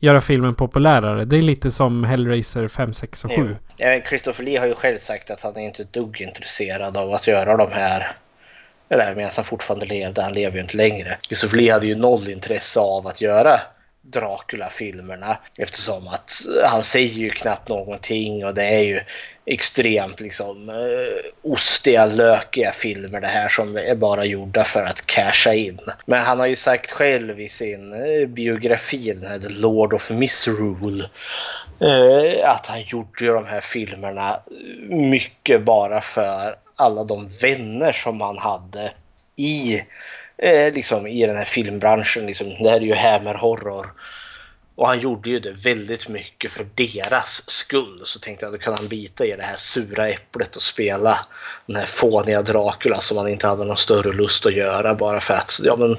[0.00, 1.24] göra filmen populärare.
[1.24, 3.56] Det är lite som Hellraiser 5, 6 och 7.
[3.76, 6.96] Ja, men Christopher Lee har ju själv sagt att han är inte ett dugg intresserad
[6.96, 8.16] av att göra de här
[8.88, 11.18] eller medan han fortfarande levde, han lever ju inte längre.
[11.22, 13.60] Christopher Lee hade ju noll intresse av att göra
[14.02, 16.32] Dracula-filmerna eftersom att
[16.64, 19.00] han säger ju knappt någonting och det är ju
[19.44, 25.54] extremt liksom eh, ostiga, lökiga filmer det här som är bara gjorda för att casha
[25.54, 25.78] in.
[26.06, 30.10] Men han har ju sagt själv i sin eh, biografi, den här The Lord of
[30.10, 31.04] Misrule,
[31.80, 34.40] eh, att han gjorde ju de här filmerna
[34.88, 38.92] mycket bara för alla de vänner som han hade
[39.36, 39.82] i,
[40.42, 42.26] eh, liksom, i den här filmbranschen.
[42.26, 43.92] Liksom, det här är ju Hammer Horror.
[44.74, 48.00] Och han gjorde ju det väldigt mycket för deras skull.
[48.04, 51.18] Så tänkte jag då kan han bita i det här sura äpplet och spela
[51.66, 55.34] den här fåniga Dracula som han inte hade någon större lust att göra bara för
[55.34, 55.96] att ja, men,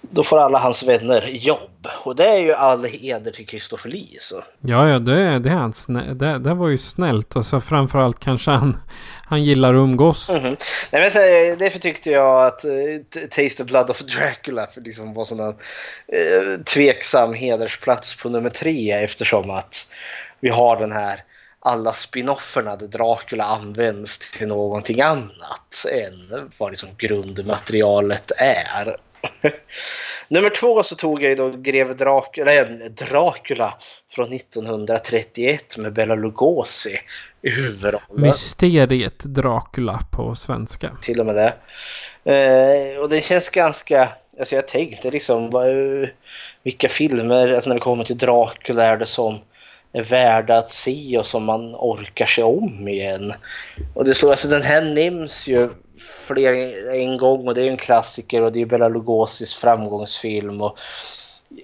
[0.00, 1.86] då får alla hans vänner jobb.
[2.04, 4.16] Och det är ju all heder till Christopher Lee.
[4.20, 4.44] Så.
[4.60, 7.36] Ja, ja, det, det, är han snä- det, det var ju snällt.
[7.36, 8.76] Och så framförallt kanske han,
[9.30, 10.28] han gillar att umgås.
[10.28, 10.56] Mhm.
[10.90, 11.18] Nej, men så,
[11.58, 15.48] därför tyckte jag att uh, Taste of Blood of Dracula för liksom var sån en
[15.48, 19.92] eh, tveksam hedersplats på nummer tre eftersom att
[20.40, 21.24] vi har den här
[21.60, 28.96] alla spinofferna där Dracula används till någonting annat än vad liksom grundmaterialet är.
[30.28, 33.74] Nummer två så tog jag ju då greve Dracula, eller, Dracula
[34.10, 37.00] från 1931 med Bela Lugosi
[37.42, 38.00] i huvudrollen.
[38.10, 40.90] Mysteriet Dracula på svenska.
[41.02, 41.54] till och med det.
[42.24, 45.66] Eh, och det känns ganska, alltså jag tänkte liksom vad,
[46.62, 49.38] vilka filmer, alltså när det kommer till Dracula är det som
[49.92, 53.32] är värda att se och som man orkar se om igen.
[53.94, 55.68] Och det slår, alltså den här nämns ju
[56.26, 56.52] fler
[56.94, 60.78] en gång och det är en klassiker och det är Bela Lugosis framgångsfilm och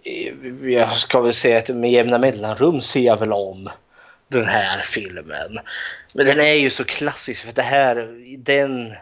[0.05, 0.35] eh,
[0.71, 3.71] jag ska väl säga att med jämna mellanrum ser jag väl om
[4.29, 5.59] den här filmen.
[6.15, 8.09] Men den är ju så klassisk för det här,
[8.39, 8.95] den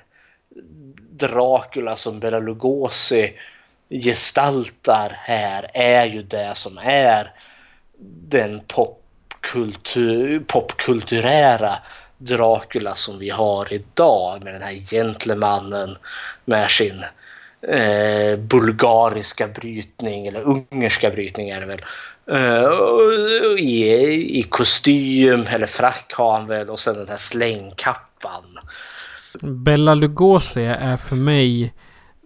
[1.10, 3.32] Dracula som Bela Lugosi
[3.90, 7.32] gestaltar här är ju det som är
[8.28, 9.03] den pop
[9.44, 11.78] popkultur, popkulturära
[12.18, 15.96] Dracula som vi har idag med den här gentlemannen
[16.44, 17.04] med sin
[17.68, 21.80] eh, bulgariska brytning eller ungerska brytning är det väl.
[22.30, 28.59] Eh, i, I kostym eller frack har han väl och sen den här slängkappan.
[29.40, 31.74] Bella Lugosi är för mig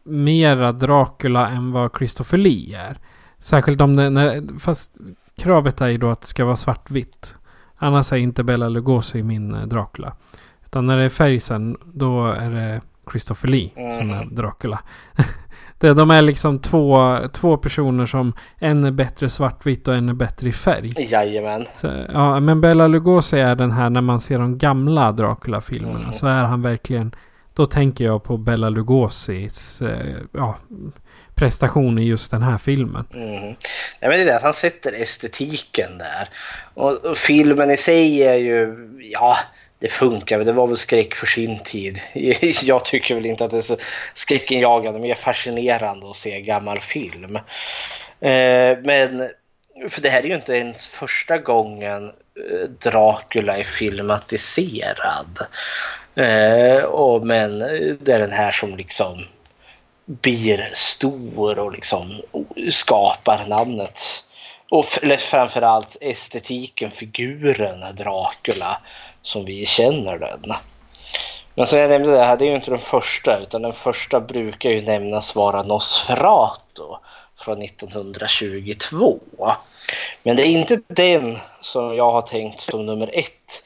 [0.05, 2.99] mera Dracula än vad Christopher Lee är.
[3.39, 4.97] Särskilt om det, när, fast
[5.39, 7.35] kravet är ju då att det ska vara svartvitt.
[7.77, 10.17] Annars är inte Bella Lugosi min eh, Dracula.
[10.67, 13.71] Utan när det är färg sen, då är det Christopher Lee
[14.01, 14.81] som är Dracula.
[15.79, 20.15] det, de är liksom två, två personer som en är bättre svartvitt och en är
[20.15, 20.95] bättre i färg.
[20.97, 21.67] Jajamän.
[21.75, 26.01] Så, ja, men Bela Lugosi är den här när man ser de gamla Dracula-filmerna.
[26.01, 26.13] Mm.
[26.13, 27.15] Så är han verkligen...
[27.55, 30.57] Då tänker jag på Bela Lugosis eh, ja,
[31.39, 33.07] prestation i just den här filmen.
[33.15, 33.41] Mm.
[33.41, 33.57] Nej,
[34.01, 36.29] men det är det att han sätter estetiken där.
[36.75, 39.37] Och, och filmen i sig är ju, ja,
[39.79, 40.39] det funkar.
[40.39, 41.99] Det var väl skräck för sin tid.
[42.63, 43.77] Jag tycker väl inte att det är så
[44.15, 47.37] skräckenjagande, mer fascinerande att se gammal film.
[48.21, 49.31] Eh, men,
[49.89, 55.39] för det här är ju inte ens första gången eh, Dracula är filmatiserad.
[56.15, 59.25] Eh, och, men eh, det är den här som liksom
[60.09, 62.23] blir stor och liksom
[62.71, 64.01] skapar namnet.
[64.71, 64.85] Och
[65.19, 68.81] framförallt estetiken, figuren Dracula
[69.23, 70.53] som vi känner den.
[71.55, 74.21] Men som jag nämnde, det här det är ju inte den första utan den första
[74.21, 76.83] brukar ju nämnas vara Nosferatu
[77.39, 79.19] från 1922.
[80.23, 83.65] Men det är inte den som jag har tänkt som nummer ett.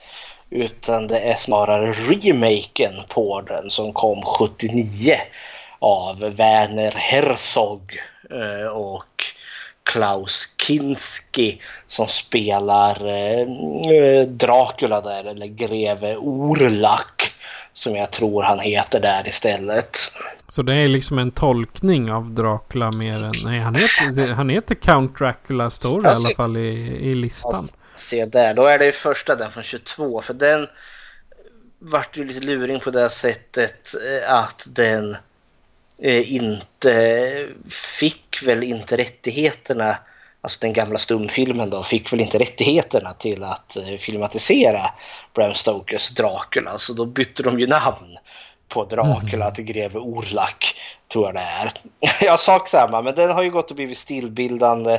[0.50, 5.16] Utan det är snarare remaken på den som kom 79
[5.82, 9.24] av Werner Herzog eh, och
[9.82, 17.32] Klaus Kinski som spelar eh, Dracula där, eller greve Orlak
[17.72, 19.98] som jag tror han heter där istället.
[20.48, 23.34] Så det är liksom en tolkning av Dracula mer än...
[23.44, 27.64] Nej, han heter, han heter Count Dracula står det i alla fall i, i listan.
[27.96, 30.66] Se där, då är det första den från 22 för den
[31.78, 35.16] vart ju lite luring på det sättet eh, att den eh,
[36.10, 39.96] inte fick väl inte rättigheterna
[40.42, 44.90] alltså den gamla stumfilmen då, fick väl inte rättigheterna till att eh, filmatisera
[45.34, 46.78] Bram Stokers Dracula.
[46.78, 48.18] Så då bytte de ju namn
[48.68, 49.54] på Dracula mm.
[49.54, 50.74] till greve Orlak,
[51.08, 51.72] tror jag det är.
[52.24, 54.98] jag sak samma, men den har ju gått och blivit stillbildande.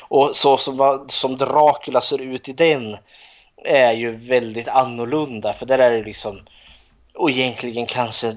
[0.00, 2.96] Och så som, som Dracula ser ut i den
[3.64, 6.40] är ju väldigt annorlunda, för där är det liksom
[7.14, 8.36] och egentligen kanske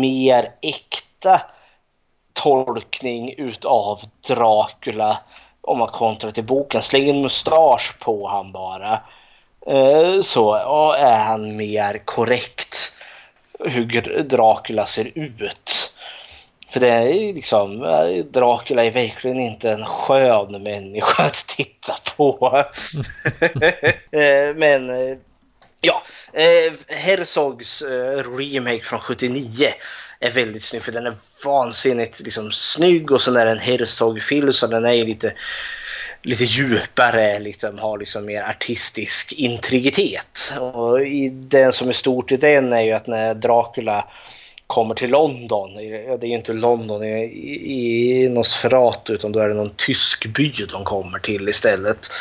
[0.00, 1.09] mer äkta
[2.32, 5.18] tolkning utav Dracula
[5.60, 6.82] om man kontrar till boken.
[6.82, 9.00] Släng en mustasch på han bara.
[9.66, 10.54] Eh, så
[10.94, 12.98] är han mer korrekt
[13.58, 15.96] hur Dracula ser ut.
[16.68, 22.64] För det är liksom, eh, Dracula är verkligen inte en skön människa att titta på.
[24.12, 24.90] Eh, men
[25.80, 26.02] ja,
[26.88, 27.82] Herzogs
[28.38, 29.68] remake från 79
[30.20, 34.52] är väldigt snygg för den är vansinnigt liksom, snygg och sen är det en Herzog-film
[34.52, 35.32] så den är lite,
[36.22, 40.52] lite djupare, liksom, har liksom mer artistisk integritet.
[40.60, 44.08] Och i den som är stort i den är ju att när Dracula
[44.66, 47.24] kommer till London, det är ju inte London i,
[47.66, 52.12] i Nosferatu utan då är det någon tysk by de kommer till istället.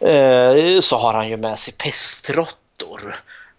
[0.00, 3.16] Eh, så har han ju med sig pestråttor.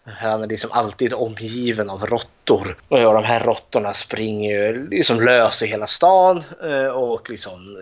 [0.07, 2.77] Han är liksom alltid omgiven av råttor.
[2.87, 7.81] Och de här råttorna springer ju liksom lös i hela stan eh, och liksom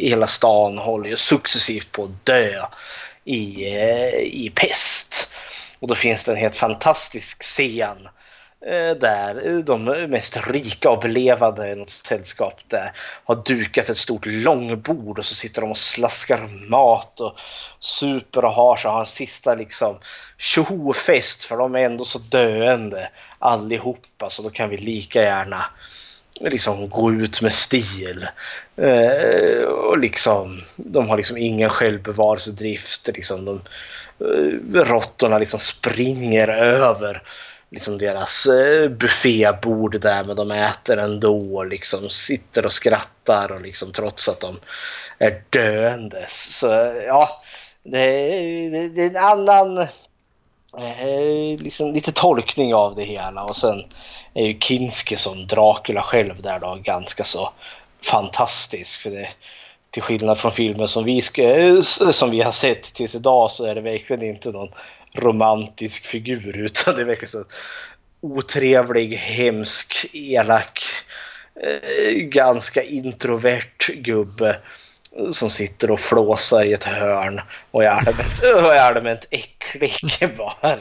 [0.00, 2.50] hela stan håller ju successivt på att dö
[3.24, 5.28] i, eh, i pest.
[5.78, 8.08] Och då finns det en helt fantastisk scen
[8.66, 12.92] Eh, där de mest rika och belevade i något sällskap där
[13.24, 17.34] har dukat ett stort långbord och så sitter de och slaskar mat och
[17.80, 19.98] super och har så har en sista liksom
[20.38, 25.64] tjofest för de är ändå så döende allihopa så då kan vi lika gärna
[26.40, 28.26] liksom gå ut med stil.
[28.76, 33.10] Eh, och liksom, de har liksom ingen självbevarelsedrift.
[33.14, 33.60] Liksom de,
[34.20, 37.22] eh, råttorna liksom springer över
[37.74, 43.60] liksom deras eh, buffébord där men de äter ändå och liksom sitter och skrattar och
[43.60, 44.58] liksom trots att de
[45.18, 46.58] är döendes.
[46.58, 46.66] Så
[47.06, 47.28] ja,
[47.82, 49.78] det är, det är en annan
[50.78, 53.84] eh, liksom lite tolkning av det hela och sen
[54.34, 57.52] är ju Kinski som Dracula själv där då ganska så
[58.02, 59.28] fantastisk för det
[59.90, 63.74] till skillnad från filmer som vi, eh, som vi har sett tills idag så är
[63.74, 64.68] det verkligen inte någon
[65.14, 67.44] romantisk figur utan det verkar så
[68.20, 70.82] otrevlig, hemsk, elak,
[71.62, 74.56] eh, ganska introvert gubbe
[75.32, 79.92] som sitter och flåsar i ett hörn och är allmänt, och är allmänt äcklig
[80.38, 80.76] bara.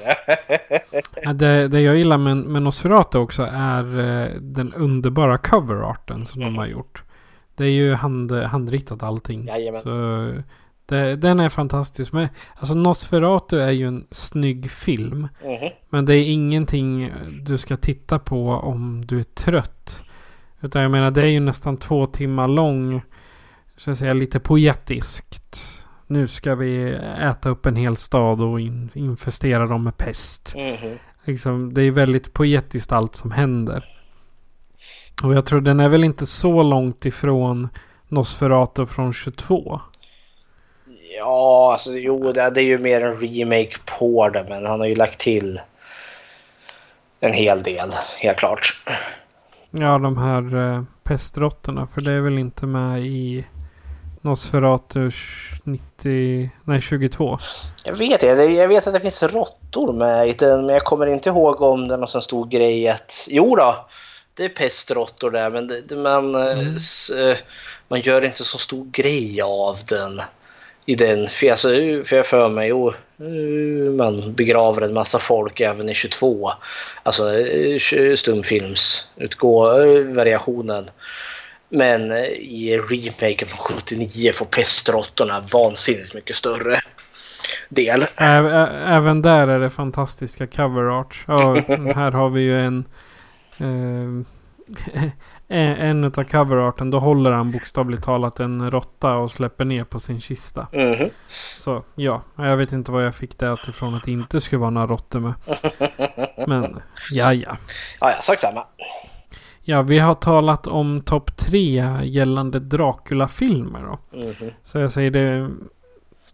[1.23, 6.41] ja, det, det jag gillar med, med Nosferatu också är eh, den underbara coverarten som
[6.41, 6.53] mm.
[6.53, 7.03] de har gjort.
[7.55, 9.47] Det är ju hand, handritat allting.
[9.47, 9.81] Jajamän.
[9.81, 10.33] Så
[10.85, 12.13] det, den är fantastisk.
[12.13, 15.27] Men, alltså Nosferatu är ju en snygg film.
[15.43, 15.71] Mm.
[15.89, 17.11] Men det är ingenting
[17.45, 20.03] du ska titta på om du är trött.
[20.61, 23.01] Utan jag menar det är ju nästan två timmar lång.
[23.77, 25.59] Så att säga lite poetiskt.
[26.07, 30.53] Nu ska vi äta upp en hel stad och in, infestera dem med pest.
[30.55, 30.97] Mm.
[31.23, 33.85] Liksom, det är väldigt poetiskt allt som händer.
[35.23, 37.69] Och jag tror den är väl inte så långt ifrån
[38.07, 39.81] Nosferatu från 22.
[41.17, 44.87] Ja, alltså, jo, det, det är ju mer en remake på det, men han har
[44.87, 45.61] ju lagt till
[47.19, 48.83] en hel del, helt klart.
[49.71, 53.45] Ja, de här eh, pestråttorna, för det är väl inte med i
[54.21, 55.11] Nosferatu
[55.63, 57.39] 90, nej 22?
[57.85, 61.07] Jag vet, jag, jag vet att det finns råttor med i den, men jag kommer
[61.07, 63.27] inte ihåg om det är någon sån stor grej att...
[63.29, 63.85] Jo då,
[64.33, 66.75] det är pestråttor där, men det, man, mm.
[66.75, 67.37] s, eh,
[67.87, 70.21] man gör inte så stor grej av den
[70.85, 71.29] i den.
[71.29, 71.67] För, alltså,
[72.05, 72.93] för jag för mig, jo,
[73.97, 76.51] man begraver en massa folk även i 22.
[77.03, 77.23] Alltså
[78.15, 80.85] stumfilmsvariationen.
[81.69, 86.81] Men eh, i remaken från 79 får pestråttorna vansinnigt mycket större
[87.69, 88.05] del.
[88.17, 91.23] Även där är det fantastiska cover art.
[91.27, 91.55] Ja,
[91.95, 92.85] här har vi ju en...
[93.57, 94.11] Eh,
[95.47, 100.21] en av coverarten, då håller han bokstavligt talat en råtta och släpper ner på sin
[100.21, 100.67] kista.
[100.71, 101.09] Mm -hmm.
[101.63, 104.69] Så ja, jag vet inte vad jag fick det ifrån att det inte skulle vara
[104.69, 105.33] några råttor med.
[106.47, 106.81] Men
[107.11, 107.57] ja, ja.
[108.01, 108.63] Ja, ja, sak samma.
[109.61, 114.17] Ja, vi har talat om topp tre gällande Dracula-filmer då.
[114.19, 114.51] Mm -hmm.
[114.63, 115.49] Så jag säger det.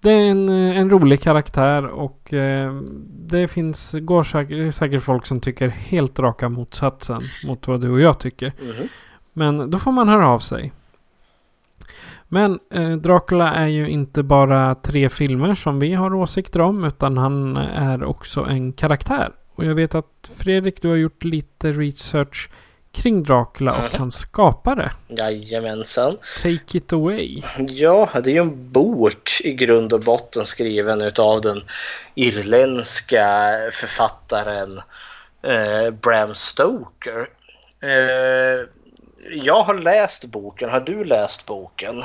[0.02, 5.39] Det är en, en rolig karaktär och eh, det finns går säkert, säkert folk som
[5.39, 8.54] tycker helt raka motsatsen mot vad du och jag tycker.
[8.62, 8.88] Mm.
[9.34, 10.72] Men då får man höra av sig.
[12.28, 17.18] Men eh, Dracula är ju inte bara tre filmer som vi har åsikter om utan
[17.18, 19.32] han är också en karaktär.
[19.56, 22.50] Och jag vet att Fredrik, du har gjort lite research
[22.92, 24.92] kring Dracula och hans skapare.
[25.08, 26.18] Jajamensan.
[26.44, 27.42] Take it away.
[27.68, 31.62] Ja, det är ju en bok i grund och botten skriven utav den
[32.16, 34.82] irländska författaren
[35.42, 37.30] eh, Bram Stoker.
[37.82, 38.66] Eh,
[39.32, 40.70] jag har läst boken.
[40.70, 42.04] Har du läst boken?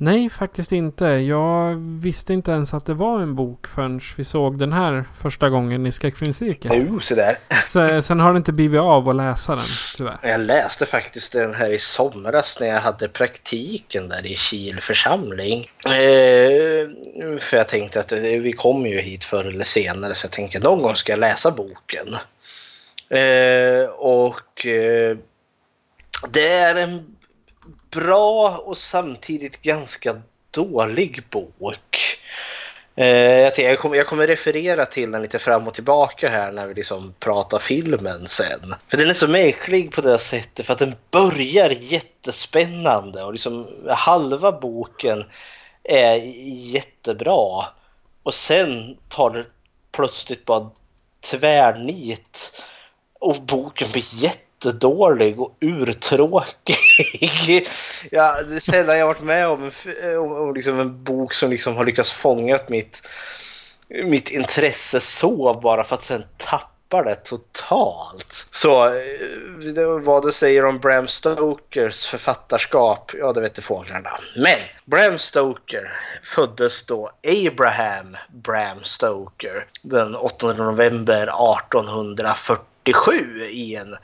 [0.00, 1.04] Nej, faktiskt inte.
[1.04, 5.48] Jag visste inte ens att det var en bok förrän vi såg den här första
[5.48, 6.86] gången i skräckfilmscirkeln.
[6.90, 7.38] Jo, så där.
[7.68, 9.64] Så, sen har det inte blivit av att läsa den,
[9.96, 10.18] tyvärr.
[10.22, 15.66] Jag läste faktiskt den här i somras när jag hade praktiken där i Kil församling.
[15.84, 20.58] Eh, för jag tänkte att vi kommer ju hit förr eller senare så jag tänkte
[20.58, 22.08] någon gång ska jag läsa boken.
[23.10, 25.16] Eh, och eh,
[26.32, 27.17] det är en
[27.90, 32.18] bra och samtidigt ganska dålig bok.
[32.98, 36.74] Eh, jag, kommer, jag kommer referera till den lite fram och tillbaka här när vi
[36.74, 38.74] liksom pratar filmen sen.
[38.88, 43.68] För den är så märklig på det sättet för att den börjar jättespännande och liksom
[43.88, 45.24] halva boken
[45.84, 46.16] är
[46.72, 47.64] jättebra.
[48.22, 49.44] Och sen tar det
[49.92, 50.70] plötsligt bara
[51.20, 52.62] tvärnit
[53.20, 56.76] och boken blir jätte jättedålig och urtråkig.
[58.10, 59.70] ja, det är sällan jag varit med om,
[60.02, 63.08] en, om, om liksom en bok som liksom har lyckats fånga mitt,
[64.04, 68.48] mitt intresse så bara för att sen tappa det totalt.
[68.50, 74.10] Så eh, vad det säger om Bram Stokers författarskap, ja det vet fåglarna.
[74.36, 77.10] Men Bram Stoker föddes då
[77.46, 82.64] Abraham Bram Stoker den 8 november 1840.
[82.92, 83.96] 47 i en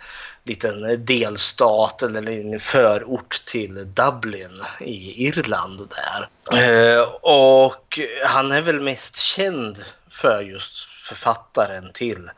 [0.45, 6.29] liten delstat eller en förort till Dublin i Irland där.
[6.61, 12.31] Eh, och han är väl mest känd för just författaren till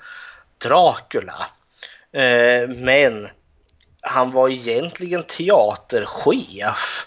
[0.58, 1.46] Dracula.
[2.12, 3.28] Eh, men
[4.00, 7.06] han var egentligen teaterchef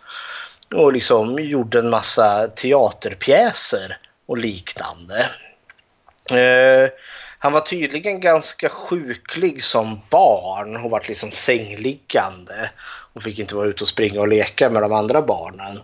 [0.75, 5.29] och liksom gjorde en massa teaterpjäser och liknande.
[6.31, 6.89] Eh,
[7.41, 12.71] han var tydligen ganska sjuklig som barn och var liksom sängliggande
[13.13, 15.79] och fick inte vara ute och springa och leka med de andra barnen.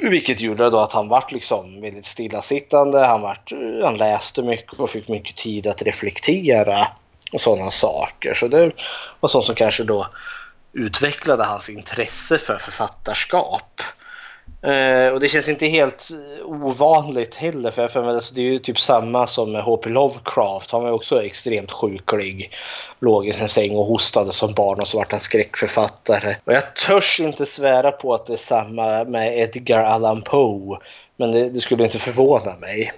[0.00, 3.38] Vilket gjorde då att han var liksom väldigt stillasittande, han, var,
[3.84, 6.88] han läste mycket och fick mycket tid att reflektera
[7.32, 8.34] och sådana saker.
[8.34, 8.70] Så det
[9.20, 10.06] var sånt som kanske då
[10.72, 13.82] utvecklade hans intresse för författarskap.
[14.66, 16.08] Uh, och det känns inte helt
[16.44, 19.90] ovanligt heller för, för alltså, det är ju typ samma som med H.P.
[19.90, 20.70] Lovecraft.
[20.70, 22.52] Han var också extremt sjuklig.
[22.98, 26.36] Låg i sin säng och hostade som barn och så vart han skräckförfattare.
[26.44, 30.78] Och jag törs inte svära på att det är samma med Edgar Allan Poe.
[31.16, 32.92] Men det, det skulle inte förvåna mig.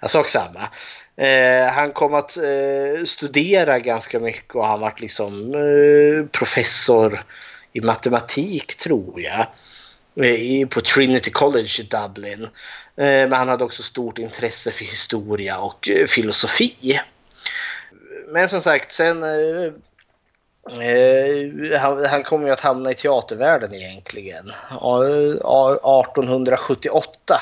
[0.00, 0.68] Jag sa samma.
[1.16, 7.20] Eh, han kom att eh, studera ganska mycket och han vart liksom eh, professor
[7.72, 9.46] i matematik tror jag
[10.20, 12.42] Eh, på Trinity College i Dublin.
[12.96, 17.00] Eh, men han hade också stort intresse för historia och eh, filosofi.
[18.28, 19.24] Men som sagt, sen...
[21.80, 24.52] Han, han kom ju att hamna i teatervärlden egentligen.
[24.70, 27.40] 1878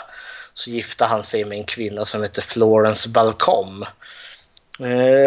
[0.54, 3.84] så gifte han sig med en kvinna som hette Florence Balcom.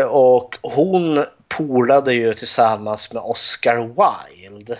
[0.09, 4.77] Och hon polade ju tillsammans med Oscar Wilde.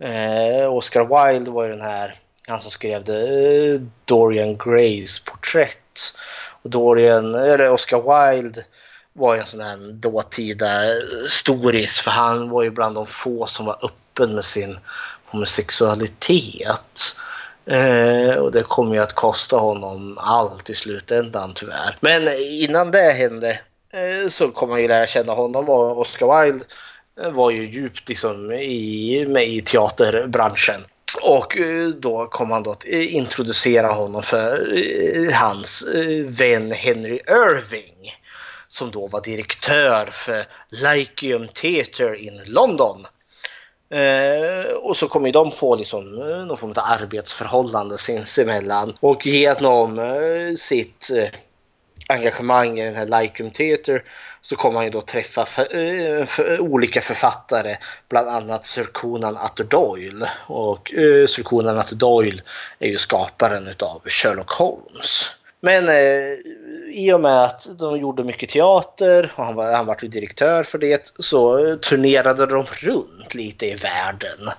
[0.00, 2.14] Eh, Oscar Wilde var ju den här,
[2.48, 6.00] han som skrev det, eh, Dorian Grays porträtt.
[6.62, 8.64] Och Dorian, eller Oscar Wilde
[9.12, 10.70] var ju en sån här dåtida
[11.28, 14.78] storis för han var ju bland de få som var öppen med sin
[15.26, 17.16] homosexualitet.
[17.66, 21.96] Eh, och det kommer ju att kosta honom allt i slutändan tyvärr.
[22.00, 23.60] Men innan det hände
[23.92, 26.64] eh, så kom man ju lära känna honom och Oscar Wilde
[27.22, 30.84] Eh, var ju djupt liksom i, med i teaterbranschen.
[31.22, 35.88] Och eh, då kom han då att eh, introducera honom för hans
[36.26, 38.14] vän Henry Irving
[38.68, 43.06] som då var direktör för Lyceum Theatre in London.
[43.90, 46.04] Eh, och så kommer de få liksom,
[46.46, 48.94] någon form av arbetsförhållande sinsemellan.
[49.00, 51.28] Och genom eh, sitt eh,
[52.08, 54.02] engagemang i den här Lyceum Theatre
[54.40, 57.76] så kommer han ju då träffa för, eh, för, eh, olika författare,
[58.08, 60.28] bland annat Sir Conan Arthur Doyle.
[60.46, 62.42] Och eh, Sir Conan Doyle
[62.78, 65.38] är ju skaparen av Sherlock Holmes.
[65.60, 66.38] Men eh,
[66.90, 70.78] i och med att de gjorde mycket teater och han var, han var direktör för
[70.78, 74.50] det så eh, turnerade de runt lite i världen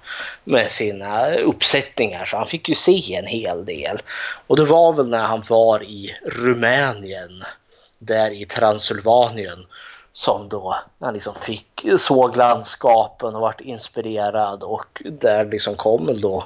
[0.43, 4.01] med sina uppsättningar så han fick ju se en hel del.
[4.47, 7.43] Och det var väl när han var i Rumänien,
[7.99, 9.65] där i Transylvanien,
[10.13, 16.45] som då han liksom fick såg landskapen och vart inspirerad och där liksom kom då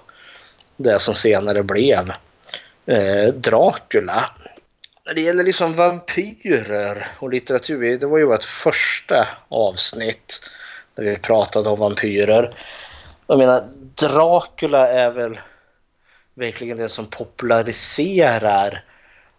[0.77, 2.13] det som senare blev
[2.85, 4.29] eh, Dracula.
[5.05, 10.49] När det gäller liksom vampyrer och litteratur, det var ju vårt första avsnitt
[10.95, 12.55] när vi pratade om vampyrer.
[13.27, 13.63] Jag menar,
[14.01, 15.39] Dracula är väl
[16.33, 18.83] verkligen det som populariserar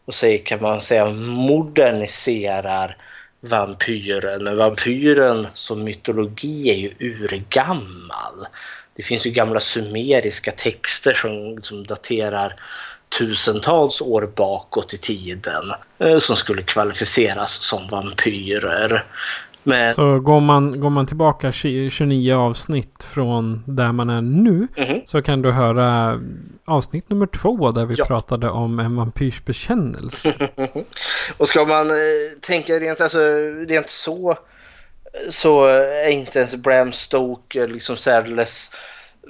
[0.05, 2.97] och säger, kan man säga moderniserar
[3.41, 4.45] vampyren.
[4.45, 8.47] Men vampyren som mytologi är ju urgammal.
[8.97, 12.55] Det finns ju gamla sumeriska texter som, som daterar
[13.19, 19.05] tusentals år bakåt i tiden eh, som skulle kvalificeras som vampyrer.
[19.65, 19.95] Men...
[19.95, 25.03] Så går man, går man tillbaka 29 avsnitt från där man är nu mm -hmm.
[25.07, 26.21] så kan du höra
[26.65, 28.05] avsnitt nummer två där vi ja.
[28.05, 30.51] pratade om en vampyrs bekännelse.
[31.37, 31.97] och ska man eh,
[32.41, 33.19] tänka rent, alltså,
[33.69, 34.37] rent så
[35.31, 38.71] så är inte ens Bram Stoker liksom särdeles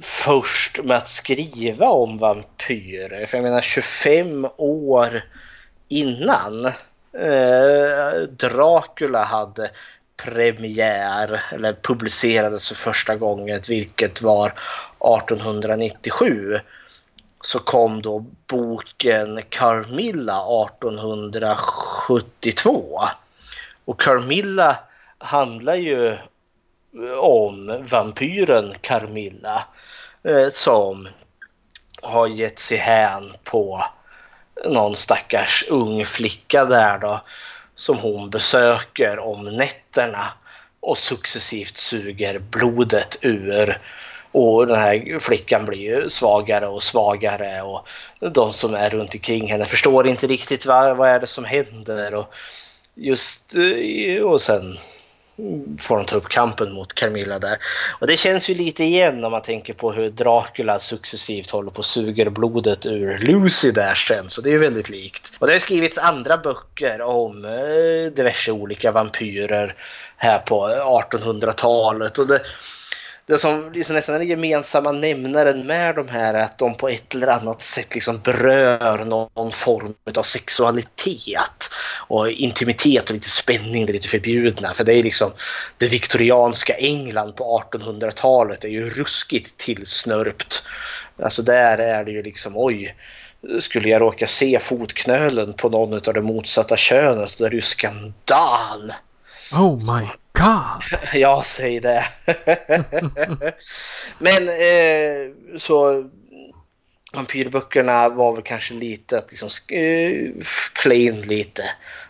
[0.03, 3.26] först med att skriva om vampyrer.
[3.26, 5.24] För jag menar 25 år
[5.89, 6.66] innan
[7.18, 9.70] eh, Dracula hade
[10.17, 16.61] premiär eller publicerades för första gången, vilket var 1897
[17.41, 23.01] så kom då boken Carmilla 1872.
[23.85, 24.79] Och Carmilla
[25.19, 26.17] handlar ju
[27.21, 29.67] om vampyren Carmilla
[30.23, 31.09] eh, som
[32.03, 33.85] har gett sig hän på
[34.65, 37.21] någon stackars ung flicka där då
[37.77, 40.33] som hon besöker om nätterna
[40.81, 43.79] och successivt suger blodet ur.
[44.33, 47.89] Och den här flickan blir ju svagare och svagare och
[48.20, 52.14] de som är runt omkring henne förstår inte riktigt vad, vad är det som händer.
[52.14, 52.35] Och
[52.95, 54.79] just eh, och sen
[55.78, 57.57] får de ta upp kampen mot Carmilla där.
[58.01, 61.78] Och det känns ju lite igen om man tänker på hur Dracula successivt håller på
[61.78, 64.28] och suger blodet ur Lucy där sen.
[64.28, 65.37] Så det är ju väldigt likt.
[65.39, 69.74] Och det har skrivits andra böcker om eh, diverse olika vampyrer
[70.16, 72.18] här på 1800-talet.
[72.18, 72.41] Och det,
[73.27, 76.89] det som liksom nästan är den gemensamma nämnaren med de här är att de på
[76.89, 81.70] ett eller annat sätt liksom berör någon form av sexualitet
[82.09, 84.75] och intimitet och lite spänning, det lite förbjudna.
[84.75, 85.31] För det är liksom
[85.79, 90.62] det viktorianska England på 1800-talet är ju ruskigt tillsnörpt.
[91.22, 92.97] Alltså där är det ju liksom oj,
[93.61, 97.62] skulle jag råka se fotknölen på någon av det motsatta könet då är det ju
[97.62, 98.93] skandal.
[99.53, 100.09] Oh my
[100.39, 100.99] god!
[101.12, 102.07] Ja, säg det.
[104.18, 106.11] Men eh, så
[107.14, 111.62] vampyrböckerna var väl kanske lite att liksom eh, klä in lite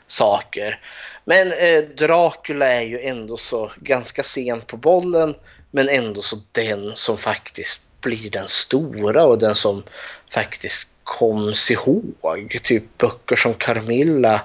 [0.06, 0.80] saker.
[1.24, 5.34] Men eh, Dracula är ju ändå så ganska sen på bollen
[5.70, 9.82] men ändå så den som faktiskt blir den stora och den som
[10.30, 12.58] faktiskt koms ihåg.
[12.62, 14.40] Typ böcker som Carmilla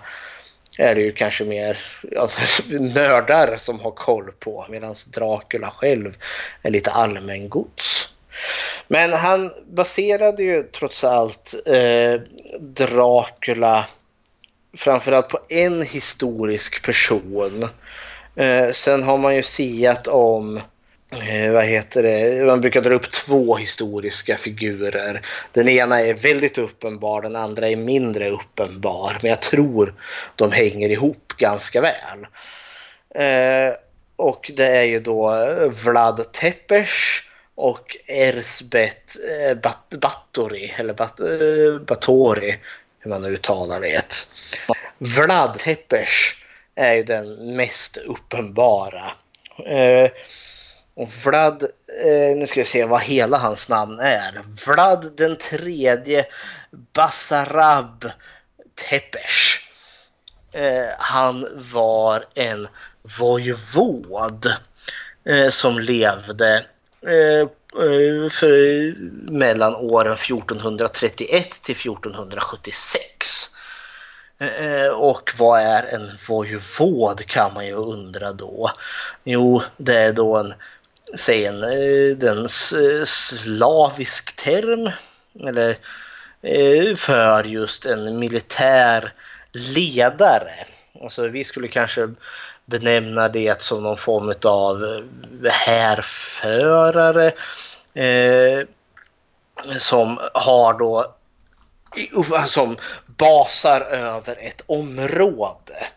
[0.79, 1.77] är det ju kanske mer
[2.17, 2.41] alltså,
[2.79, 6.17] nördar som har koll på medan Dracula själv
[6.61, 8.13] är lite allmängods.
[8.87, 12.21] Men han baserade ju trots allt eh,
[12.59, 13.85] Dracula
[14.77, 17.67] framförallt på en historisk person.
[18.35, 20.61] Eh, sen har man ju siat om
[21.11, 22.45] Eh, vad heter det?
[22.45, 25.21] Man brukar dra upp två historiska figurer.
[25.51, 29.17] Den ena är väldigt uppenbar, den andra är mindre uppenbar.
[29.21, 29.93] Men jag tror
[30.35, 32.27] de hänger ihop ganska väl.
[33.15, 33.73] Eh,
[34.15, 35.47] och det är ju då
[35.83, 36.89] Vlad Tepes
[37.55, 42.59] och Erzbet eh, Bat Bathory, eller Bat eh, Batori,
[42.99, 44.13] hur man uttalar det.
[44.97, 46.09] Vlad Tepes
[46.75, 49.11] är ju den mest uppenbara.
[49.65, 50.11] Eh,
[50.99, 51.63] och Vlad,
[52.05, 54.43] eh, nu ska vi se vad hela hans namn är.
[54.67, 56.25] Vlad den tredje
[56.93, 58.11] Basarab
[58.75, 59.59] Tepes.
[60.51, 62.67] Eh, han var en
[63.19, 64.53] vojvod
[65.25, 66.65] eh, som levde
[67.07, 67.39] eh,
[67.83, 68.93] eh för,
[69.31, 73.55] mellan åren 1431 till 1476.
[74.39, 78.71] Eh, eh, och vad är en vojvod kan man ju undra då.
[79.23, 80.53] Jo, det är då en,
[81.15, 84.91] Sen eh, den eh, slavisk term
[85.47, 85.77] eller
[86.41, 89.13] eh, för just en militär
[89.51, 90.53] ledare.
[91.01, 92.09] Alltså vi skulle kanske
[92.65, 95.03] benämna det som någon form av
[95.49, 97.31] härförare
[97.93, 98.67] eh,
[99.77, 101.15] som har då
[102.47, 105.87] som basar över ett område.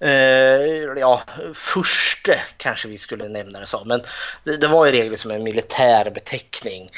[0.00, 1.22] Eh, ja,
[1.54, 4.02] förste kanske vi skulle nämna det som, men
[4.44, 6.90] det, det var i regel som en militär beteckning.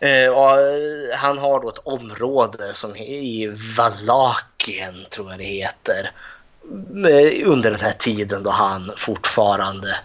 [0.00, 6.10] Eh, och eh, han har då ett område som i Valakien, tror jag det heter,
[7.06, 9.96] eh, under den här tiden då han fortfarande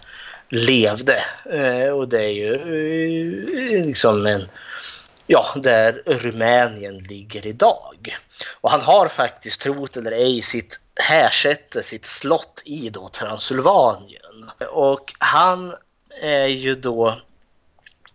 [0.48, 1.24] levde.
[1.52, 4.48] Eh, och det är ju eh, liksom en
[5.32, 8.16] ja, där Rumänien ligger idag.
[8.60, 14.50] Och han har faktiskt, trot eller ej, sitt härsätte, sitt slott i då Transylvanien.
[14.70, 15.74] Och han
[16.22, 17.20] är ju då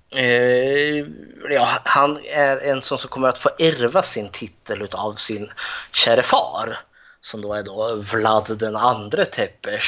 [0.09, 1.05] Eh,
[1.49, 5.51] ja, han är en sån som kommer att få ärva sin titel av sin
[5.91, 6.77] käre far.
[7.21, 9.85] Som då är då Vlad den andre Tepes.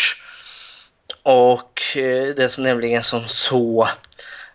[1.23, 3.89] Och eh, det är nämligen som så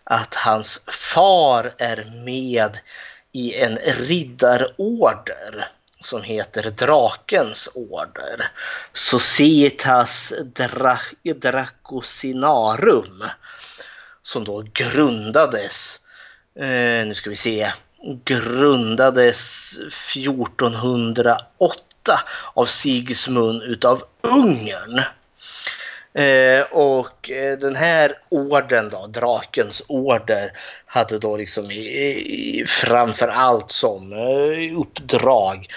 [0.05, 2.79] att hans far är med
[3.33, 5.69] i en riddarorder
[6.01, 8.51] som heter Drakens order.
[8.93, 10.99] Societas Dra
[11.35, 13.25] Dracosinarum
[14.23, 16.01] som då grundades,
[16.59, 17.73] eh, nu ska vi se,
[18.25, 22.21] grundades 1408
[22.55, 25.03] av Sigismund utav Ungern.
[26.15, 30.53] Eh, och eh, den här orden då, Drakens order,
[30.87, 35.69] hade då liksom i, i, framför allt som eh, uppdrag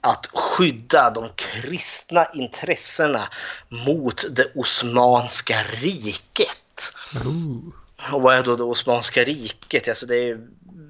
[0.00, 3.28] att skydda de kristna intressena
[3.68, 6.92] mot det Osmanska riket.
[7.24, 8.12] Oh.
[8.12, 9.88] Och vad är då det Osmanska riket?
[9.88, 10.38] Alltså det, är,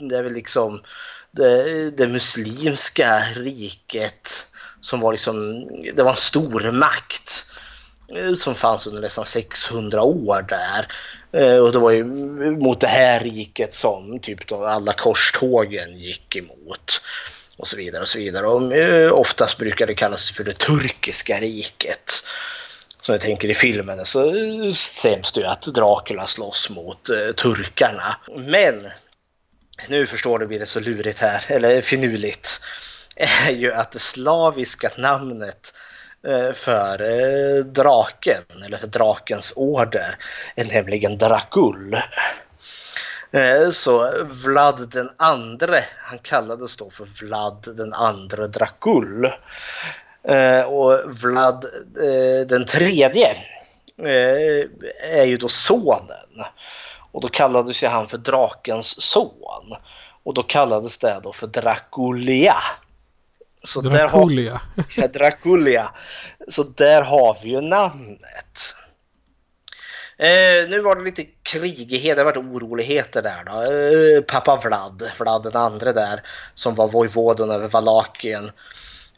[0.08, 0.82] det är väl liksom
[1.30, 4.46] det, det muslimska riket
[4.80, 7.52] som var liksom, det var en stor makt
[8.14, 10.88] Eh, som fanns under nästan 600 år där.
[11.32, 12.04] Eh, och det var ju
[12.50, 17.02] mot det här riket som typ alla korstågen gick emot.
[17.58, 18.46] Och så vidare och så vidare.
[18.46, 22.12] Och eh, oftast brukar det kallas för det turkiska riket
[23.06, 24.32] som jag tänker i filmen så
[24.72, 28.16] sägs det ju att Dracula slåss mot eh, turkarna.
[28.36, 28.90] Men
[29.88, 32.60] nu förstår du blir det så lurigt här, eller finurligt,
[33.16, 35.85] är ju att det slaviska namnet eh,
[36.26, 40.18] Eh, för eh, draken, eller för drakens order,
[40.56, 41.94] nämligen Dracul.
[43.30, 49.32] Eh, så Vlad den andre, han kallades då för Vlad den andre Dracul.
[50.66, 51.64] Och Vlad
[52.48, 53.36] den tredje
[55.12, 56.44] är ju då sonen.
[57.12, 59.76] Och då kallades ju han för drakens son.
[60.22, 62.56] Och då kallades det då för Draculia.
[63.66, 64.60] Så Draculia.
[64.74, 65.88] Där har, ja, Draculia.
[66.48, 68.74] Så där har vi ju namnet.
[70.18, 73.52] Eh, nu var det lite krigighet, det var oroligheter där då.
[73.52, 76.22] Eh, pappa Vlad, Vlad den andre där,
[76.54, 78.50] som var vojvoden över Valakien.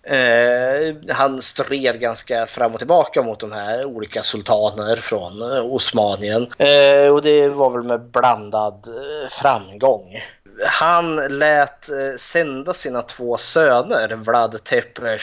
[0.03, 5.43] Eh, han stred ganska fram och tillbaka mot de här olika sultaner från
[5.73, 6.53] Osmanien.
[6.59, 10.23] Eh, och det var väl med blandad eh, framgång.
[10.67, 15.23] Han lät eh, sända sina två söner, Vlad Tepes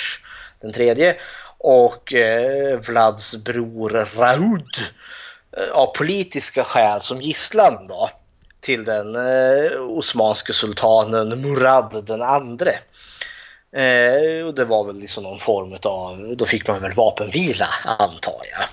[0.62, 1.16] den tredje
[1.58, 4.78] och eh, Vlads bror Raoud
[5.58, 8.10] eh, av politiska skäl som gisslan då
[8.62, 12.72] till den eh, osmanske sultanen Murad den andre.
[13.76, 18.42] Eh, och det var väl liksom någon form av, då fick man väl vapenvila antar
[18.52, 18.68] jag.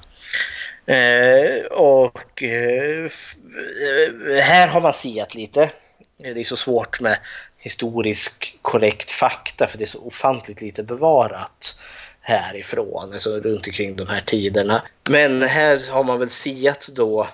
[0.86, 5.70] Eh, och eh, eh här har man siat lite.
[6.16, 7.18] Det är så svårt med
[7.58, 11.80] historisk korrekt fakta för det är så ofantligt lite bevarat
[12.20, 14.82] härifrån, alltså runt omkring de här tiderna.
[15.10, 17.28] Men här har man väl siat då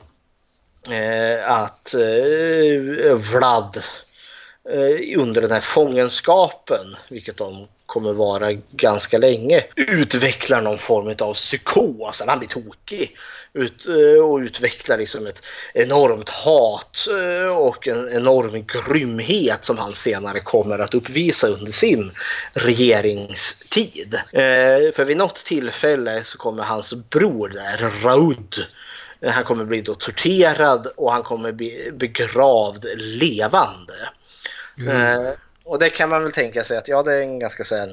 [0.91, 3.83] eh, att eh, Vlad
[4.71, 11.35] Eh, under den här fångenskapen, vilket de kommer vara ganska länge, utvecklar någon form av
[11.35, 12.23] psykos.
[12.27, 13.17] Han blir tokig
[13.53, 15.43] ut, eh, och utvecklar liksom ett
[15.75, 22.13] enormt hat eh, och en enorm grymhet som han senare kommer att uppvisa under sin
[22.53, 24.21] regeringstid.
[24.95, 28.55] För vid något tillfälle så kommer hans bror där, Raud,
[29.33, 33.95] han kommer bli då torterad och han kommer bli begravd levande.
[34.81, 35.35] Mm.
[35.65, 37.91] och det kan man väl tänka sig att ja, det är en ganska sen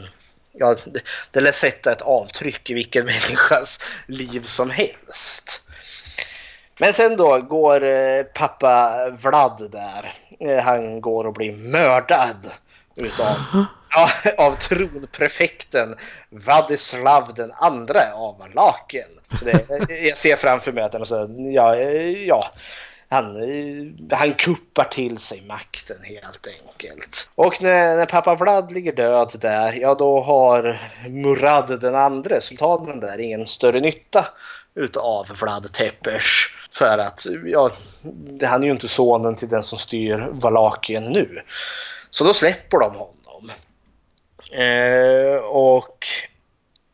[0.58, 5.62] ja, det, det lär sätta ett avtryck i vilken människas liv som helst.
[6.80, 10.14] Men sen då går eh, pappa Vlad där.
[10.40, 12.52] Eh, han går och blir mördad
[12.96, 13.36] utav
[13.96, 15.96] ja, av tronprefekten
[16.30, 19.10] Vladislav den andra av Laken.
[19.40, 22.52] Så det, jag ser framför mig att han, så, ja, ja,
[23.10, 27.32] han, eh, han kuppar till sig makten helt enkelt.
[27.36, 30.80] Och när, när pappa Vlad ligger död där, ja då har
[31.10, 34.28] Murad den andre, sultanen där, ingen större nytta
[34.76, 36.24] utav Vlad Tepes.
[36.72, 37.72] För att ja,
[38.44, 41.42] han är ju inte sonen till den som styr Valakien nu.
[42.10, 43.52] Så då släpper de honom.
[44.52, 46.08] Eh, och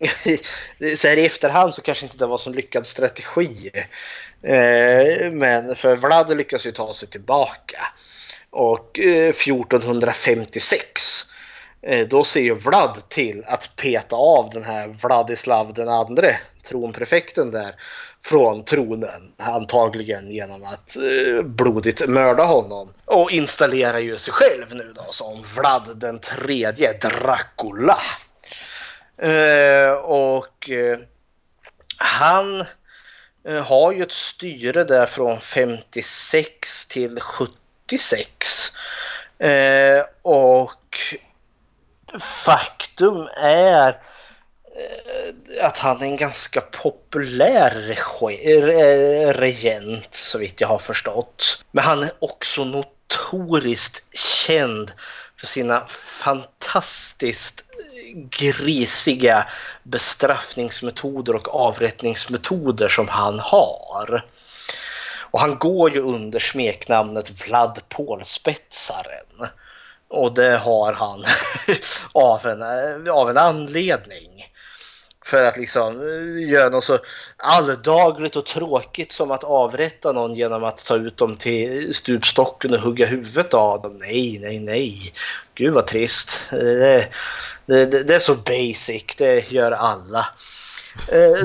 [0.97, 3.71] så här i efterhand så kanske inte det var så lyckad strategi.
[4.43, 7.81] Eh, men för Vlad lyckas ju ta sig tillbaka.
[8.51, 11.23] Och eh, 1456
[11.81, 17.51] eh, då ser ju Vlad till att peta av den här Vladislav den andre, tronprefekten
[17.51, 17.75] där,
[18.23, 19.31] från tronen.
[19.37, 20.97] Antagligen genom att
[21.43, 22.93] blodigt mörda honom.
[23.05, 28.01] Och installerar ju sig själv nu då som Vlad den tredje, Dracula.
[30.03, 30.69] Och
[31.97, 32.65] han
[33.47, 38.27] Eh, har ju ett styre där från 56 till 76.
[39.39, 40.97] Eh, och
[42.19, 44.01] faktum är
[44.75, 47.71] Eh, att han är en ganska populär
[49.33, 51.65] regent så vitt jag har förstått.
[51.71, 54.91] Men han är också notoriskt känd
[55.41, 57.65] för sina fantastiskt
[58.29, 59.47] grisiga
[59.83, 64.25] bestraffningsmetoder och avrättningsmetoder som han har.
[65.31, 69.49] Och han går ju under smeknamnet Vlad Pålspetsaren.
[70.07, 71.25] Och det har han
[72.11, 72.61] av en,
[73.09, 74.50] av en anledning.
[75.25, 76.99] För att liksom eh, göra något så
[77.37, 82.79] alldagligt och tråkigt som att avrätta någon genom att ta ut dem till stupstocken och
[82.79, 83.97] hugga huvudet av dem.
[83.97, 85.13] Nej, nej, nej.
[85.55, 86.41] Gud vad trist.
[86.51, 87.03] Eh, eh,
[87.65, 90.27] det, det, det är så basic, det gör alla.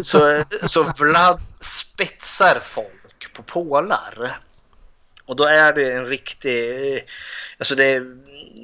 [0.03, 4.41] Så, så Vlad spetsar folk på pålar.
[5.27, 7.05] Och då är det en riktig
[7.59, 8.03] Alltså det,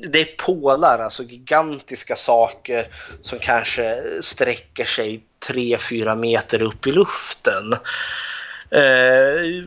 [0.09, 2.87] det är pålar, alltså gigantiska saker
[3.23, 7.73] som kanske sträcker sig 3-4 meter upp i luften.
[8.71, 9.65] Eh,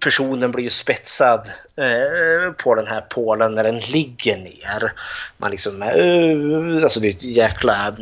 [0.00, 4.92] personen blir ju spetsad eh, på den här pålen när den ligger ner.
[5.36, 7.96] Man liksom, eh, alltså det är ett jäkla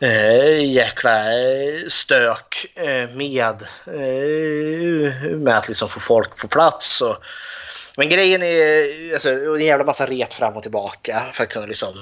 [0.00, 3.62] eh, jäkla eh, stök eh, med,
[5.36, 7.00] med att liksom få folk på plats.
[7.00, 7.16] Och,
[7.96, 11.94] men grejen är alltså, en jävla massa rep fram och tillbaka för att kunna liksom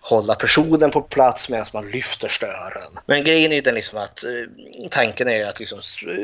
[0.00, 2.98] hålla personen på plats medan man lyfter stören.
[3.06, 5.78] Men grejen är ju den liksom att eh, tanken är att liksom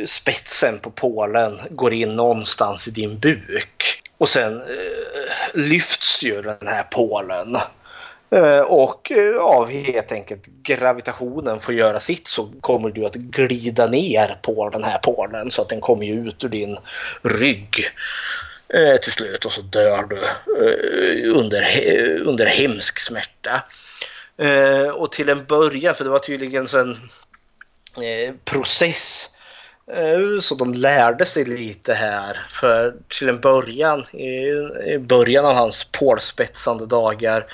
[0.07, 4.03] spetsen på pålen går in någonstans i din buk.
[4.19, 7.57] Och sen eh, lyfts ju den här pålen.
[8.31, 13.87] Eh, och av av helt enkelt gravitationen får göra sitt så kommer du att glida
[13.87, 16.77] ner på den här pålen så att den kommer ut ur din
[17.23, 17.85] rygg
[18.75, 21.65] eh, till slut och så dör du eh, under,
[22.21, 23.63] under hemsk smärta.
[24.39, 26.91] Eh, och till en början, för det var tydligen så en
[27.97, 29.29] eh, process
[29.93, 32.47] eh, så de lärde sig lite här.
[32.51, 37.47] För till en början, i, början av hans pålspetsande dagar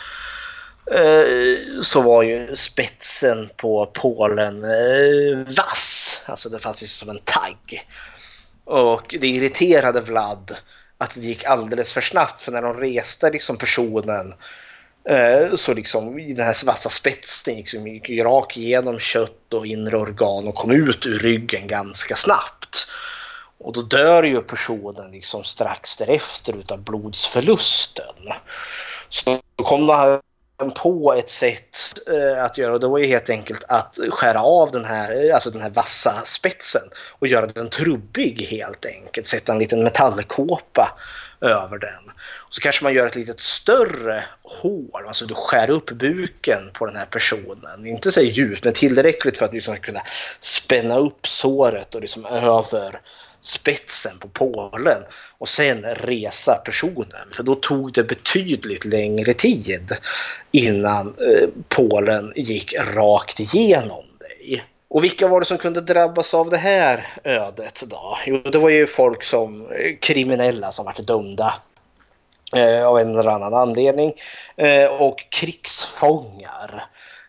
[0.92, 6.22] eh, så var ju spetsen på pålen eh, vass.
[6.26, 7.88] Alltså det fanns ju som en tagg.
[8.64, 10.56] Och det irriterade Vlad
[10.98, 14.34] att det gick alldeles för snabbt för när de reste liksom personen
[15.08, 17.74] eh, så liksom den här vassa spetsen gick,
[18.08, 22.86] gick rakt igenom kött och inre organ och kom ut ur ryggen ganska snabbt.
[23.58, 28.14] Och då dör ju personen liksom strax därefter utav blodsförlusten.
[29.08, 30.20] Så då kom det här
[30.74, 31.76] på ett sätt
[32.06, 35.34] eh, att göra och det var ju helt enkelt att skära av den här, eh,
[35.34, 36.82] alltså den här vassa spetsen
[37.18, 39.26] och göra den trubbig helt enkelt.
[39.26, 40.98] Sätta en liten metallkåpa
[41.40, 42.12] över den.
[42.34, 46.86] Och så kanske man gör ett lite större hål, alltså du skär upp buken på
[46.86, 47.86] den här personen.
[47.86, 50.02] Inte så djupt, men tillräckligt för att du liksom ska kunna
[50.40, 53.00] spänna upp såret och liksom över
[53.46, 55.02] spetsen på pålen
[55.38, 57.28] och sen resa personen.
[57.32, 59.92] För då tog det betydligt längre tid
[60.52, 64.64] innan eh, pålen gick rakt igenom dig.
[64.88, 68.18] Och vilka var det som kunde drabbas av det här ödet då?
[68.26, 71.54] Jo, det var ju folk som eh, kriminella som varit dömda
[72.56, 74.12] eh, av en eller annan anledning
[74.56, 76.86] eh, och krigsfångar.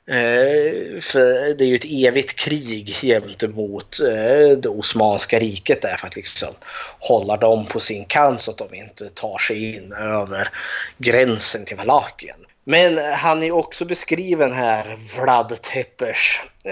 [0.10, 6.08] Eh, för det är ju ett evigt krig gentemot eh, det Osmanska riket där för
[6.08, 6.54] att liksom
[7.00, 10.50] hålla dem på sin kant så att de inte tar sig in över
[10.98, 12.38] gränsen till Valakien.
[12.64, 16.18] Men han är också beskriven här, Vlad Tepes,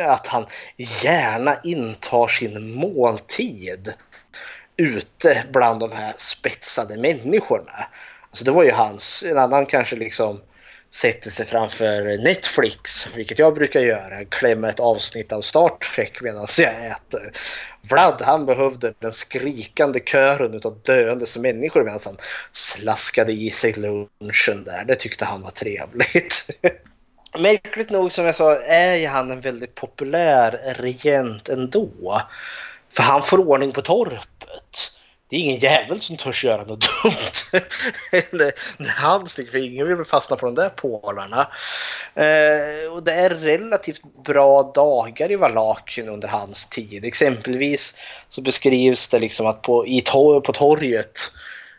[0.08, 0.46] att han
[1.04, 3.94] gärna intar sin måltid
[4.78, 7.88] ute bland de här spetsade människorna.
[8.30, 10.42] Alltså det var ju hans, en annan kanske liksom
[10.96, 16.48] sätter sig framför Netflix, vilket jag brukar göra, klämma ett avsnitt av Star Trek medan
[16.58, 17.32] jag äter.
[17.82, 22.18] Vlad han behövde den skrikande kören av döende människor medan han
[22.52, 24.86] slaskade i sig lunchen där.
[24.88, 26.50] Det tyckte han var trevligt.
[27.40, 32.22] Märkligt nog som jag sa är han en väldigt populär regent ändå.
[32.90, 34.92] För han får ordning på torpet
[35.36, 37.62] det är ingen jävel som törs göra något dumt.
[38.78, 41.48] när han sticker, för ingen vill fastna på de där pålarna.
[42.14, 47.06] Eh, och det är relativt bra dagar i Valakien under hans tid.
[47.06, 47.98] Exempelvis
[48.30, 51.20] så beskrivs det liksom att på, i tor på torget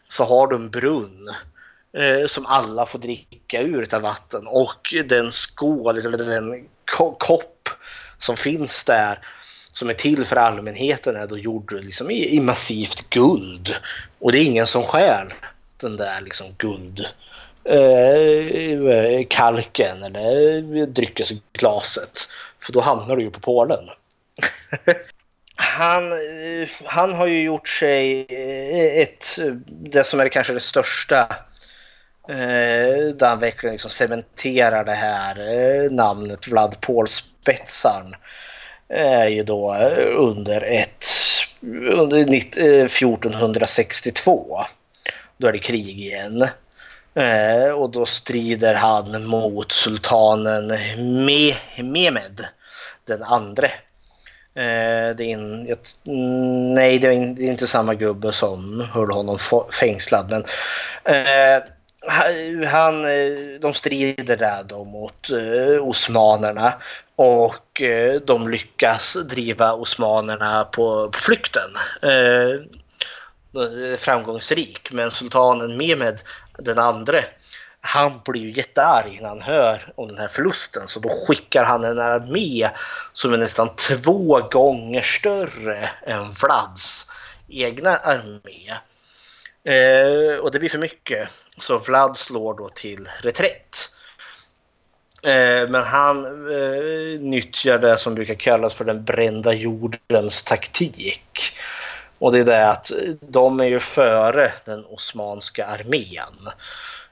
[0.09, 1.29] så har de en brunn
[1.99, 6.69] eh, som alla får dricka ur av vatten och den skål, eller den
[7.19, 7.69] kopp
[8.19, 9.19] som finns där
[9.77, 13.75] som är till för allmänheten är då gjord liksom i, i massivt guld.
[14.19, 15.35] Och det är ingen som skär
[15.77, 17.07] den där liksom guld
[17.65, 22.29] eh, kalken eller dryckesglaset.
[22.63, 23.85] För då hamnar du ju på Polen.
[25.57, 31.21] han, eh, han har ju gjort sig eh, ett, det som är kanske det största
[32.29, 38.17] eh, där han verkligen liksom cementerar det här eh, namnet Vlad Paul Spetsarn
[38.89, 41.05] är ju då eh, under ett
[41.73, 44.59] under 1462.
[44.59, 44.65] Eh,
[45.37, 46.49] då är det krig igen.
[47.15, 50.67] Eh, och då strider han mot sultanen
[51.25, 52.47] Me Mehmed
[53.05, 53.71] den andre.
[54.55, 55.79] Det är in, jag,
[56.75, 59.39] nej, det är, in, det är, inte samma gubbe som höll honom
[59.81, 60.31] fängslad.
[60.31, 60.45] Men,
[61.05, 61.63] eh,
[62.67, 63.03] han,
[63.61, 66.73] de strider där då mot eh, osmanerna
[67.17, 71.71] och eh, de lyckas driva osmanerna på, på flykten.
[72.03, 72.51] Eh,
[73.63, 74.93] eh, framgångsrik.
[74.93, 76.21] Men sultanen Mehmed
[76.59, 77.25] den andre
[77.87, 81.85] han blir ju jättearg när han hör om den här förlusten så då skickar han
[81.85, 82.71] en armé
[83.13, 87.11] som är nästan två gånger större än Vlads
[87.49, 88.73] egna armé.
[89.65, 93.96] Eh, och det blir för mycket så Vlad slår då till reträtt.
[95.27, 101.41] Eh, men han eh, nyttjar det som brukar kallas för den brända jordens taktik.
[102.19, 106.49] Och det är det att de är ju före den osmanska armén.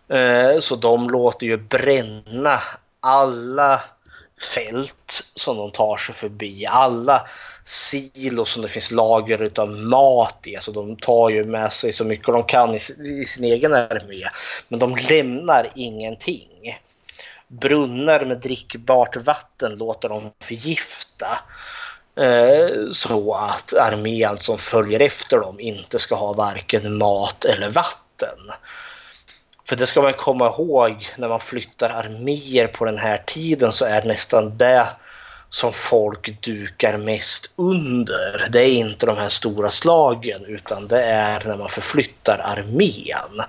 [0.09, 2.63] Eh, så de låter ju bränna
[3.01, 3.83] alla
[4.55, 6.67] fält som de tar sig förbi.
[6.67, 7.29] Alla
[7.65, 10.57] silos som det finns lager utav mat i.
[10.57, 12.79] Alltså de tar ju med sig så mycket de kan i,
[13.27, 14.29] sin egen armé.
[14.69, 16.79] Men de lämnar ingenting
[17.49, 21.39] brunnar med drickbart vatten låter dem förgifta.
[22.17, 28.39] Eh, så att armén som följer efter dem inte ska ha varken mat eller vatten.
[29.65, 33.85] För det ska man komma ihåg när man flyttar arméer på den här tiden så
[33.85, 34.87] är nästan det
[35.55, 38.49] som folk dukar mest under.
[38.51, 43.43] Det är inte de här stora slagen utan det är när man förflyttar armén.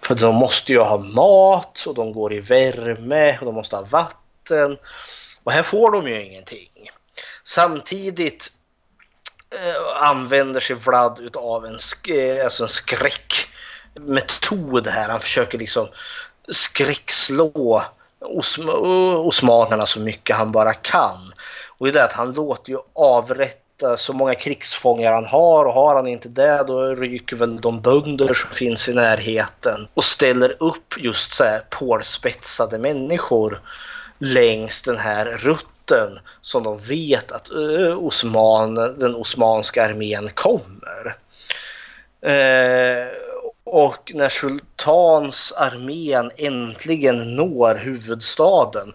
[0.00, 3.82] För de måste ju ha mat och de går i värme och de måste ha
[3.82, 4.78] vatten.
[5.44, 6.90] Och här får de ju ingenting.
[7.44, 8.52] Samtidigt
[9.50, 12.10] eh, använder sig Vlad av en, sk
[12.44, 15.08] alltså en skräckmetod här.
[15.08, 15.88] Han försöker liksom
[16.48, 17.84] skräckslå
[18.20, 21.32] osmanerna så mycket han bara kan.
[21.78, 25.94] Och det är att han låter ju avrätta så många krigsfångar han har och har
[25.94, 30.94] han inte det då ryker väl de bönder som finns i närheten och ställer upp
[30.98, 33.60] just så här pålspetsade människor
[34.18, 41.16] längs den här rutten som de vet att uh, Osman, den osmanska armén kommer.
[42.26, 43.29] Uh,
[43.70, 48.92] och när sultans armén äntligen når huvudstaden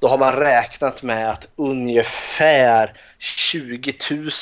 [0.00, 3.94] då har man räknat med att ungefär 20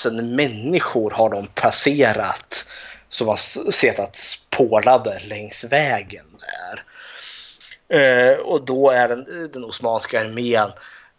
[0.07, 2.71] 000 människor har de passerat
[3.09, 6.85] som har suttit pålade längs vägen där.
[7.99, 10.71] Eh, och då är den, den osmanska armén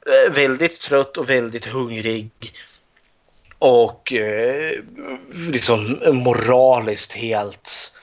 [0.05, 2.31] eh, väldigt trött och väldigt hungrig.
[3.59, 4.71] Och eh,
[5.51, 7.95] liksom moraliskt helt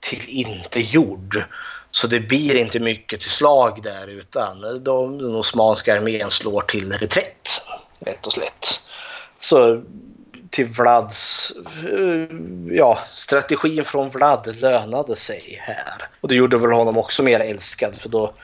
[0.00, 1.44] till inte gjord.
[1.90, 6.92] Så det blir inte mycket till slag där utan de, den osmanska armén slår till
[6.92, 7.48] reträtt.
[7.98, 8.88] Rätt och slätt.
[9.40, 9.82] Så
[10.50, 11.52] till Vlads...
[11.90, 12.36] Eh,
[12.76, 16.08] ja, strategin från Vlad lönade sig här.
[16.20, 18.34] Och det gjorde väl honom också mer älskad för då...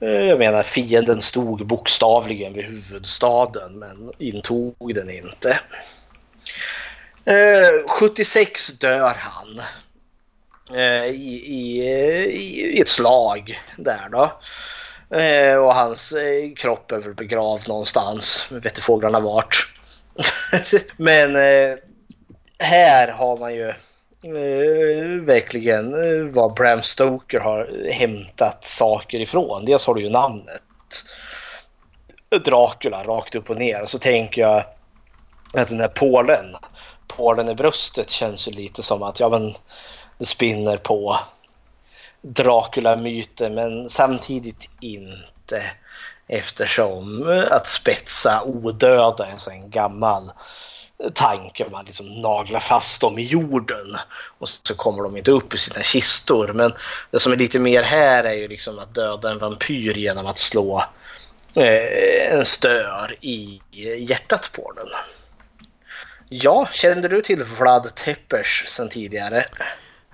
[0.00, 5.58] Eh, jag menar fienden stod bokstavligen vid huvudstaden men intog den inte.
[7.24, 9.60] Eh, 76 dör han.
[10.70, 11.82] Eh, i, i,
[12.76, 14.32] i, ett slag där då.
[15.16, 18.46] Eh, och hans eh, kropp är väl begravd någonstans.
[18.50, 19.68] Vet inte fåglarna vart.
[20.96, 21.76] Men eh,
[22.58, 29.64] här har man ju eh, verkligen eh, vad Bram Stoker har hämtat saker ifrån.
[29.64, 30.62] Dels har du ju namnet
[32.44, 33.82] Dracula rakt upp och ner.
[33.82, 34.64] Och så tänker jag
[35.54, 36.56] att den här pålen,
[37.06, 39.54] pålen i bröstet känns ju lite som att ja men
[40.20, 41.18] spinner på
[42.22, 45.62] Dracula-myten men samtidigt inte
[46.26, 50.30] eftersom att spetsa odöda är en sån gammal
[51.14, 53.96] tanke man liksom naglar fast dem i jorden
[54.38, 56.52] och så kommer de inte upp i sina kistor.
[56.52, 56.74] Men
[57.10, 60.38] det som är lite mer här är ju liksom att döda en vampyr genom att
[60.38, 60.84] slå
[61.54, 63.60] eh, en stör i
[63.98, 64.88] hjärtat på den.
[66.28, 69.46] Ja, kände du till Vlad Tepes sen tidigare?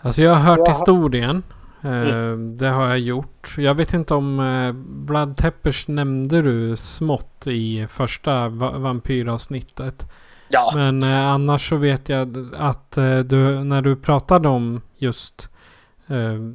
[0.00, 0.68] Alltså jag har hört Jaha.
[0.68, 1.42] historien.
[1.82, 2.56] Mm.
[2.56, 3.54] Det har jag gjort.
[3.58, 4.72] Jag vet inte om eh,
[5.06, 10.10] Blood Teppers nämnde du smått i första vampyravsnittet.
[10.48, 10.72] Ja.
[10.74, 12.92] Men eh, annars så vet jag att
[13.24, 15.48] du, när du pratade om just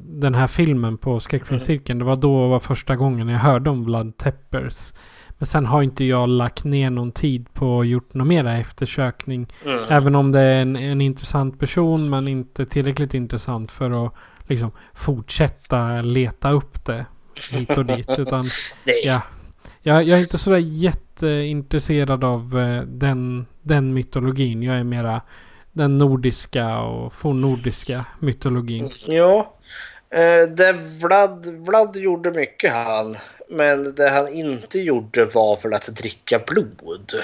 [0.02, 1.96] den här filmen på Skräckfilmscirkeln.
[1.96, 2.06] Mm.
[2.06, 4.92] Det var då var första gången jag hörde om Blood Teppers.
[5.38, 9.52] Men sen har inte jag lagt ner någon tid på att gjort någon mera eftersökning.
[9.64, 9.78] Mm.
[9.88, 14.12] Även om det är en, en intressant person men inte tillräckligt intressant för att
[14.46, 17.06] liksom fortsätta leta upp det
[17.52, 18.10] hit och dit.
[18.18, 18.44] Utan
[19.04, 19.22] ja,
[19.82, 24.62] jag, jag är inte sådär jätteintresserad av eh, den, den mytologin.
[24.62, 25.22] Jag är mera
[25.72, 28.90] den nordiska och fornnordiska mytologin.
[29.06, 29.54] Ja,
[30.10, 30.72] eh, det
[31.02, 33.16] Vlad, Vlad gjorde mycket han.
[33.48, 37.22] Men det han inte gjorde var väl att dricka blod.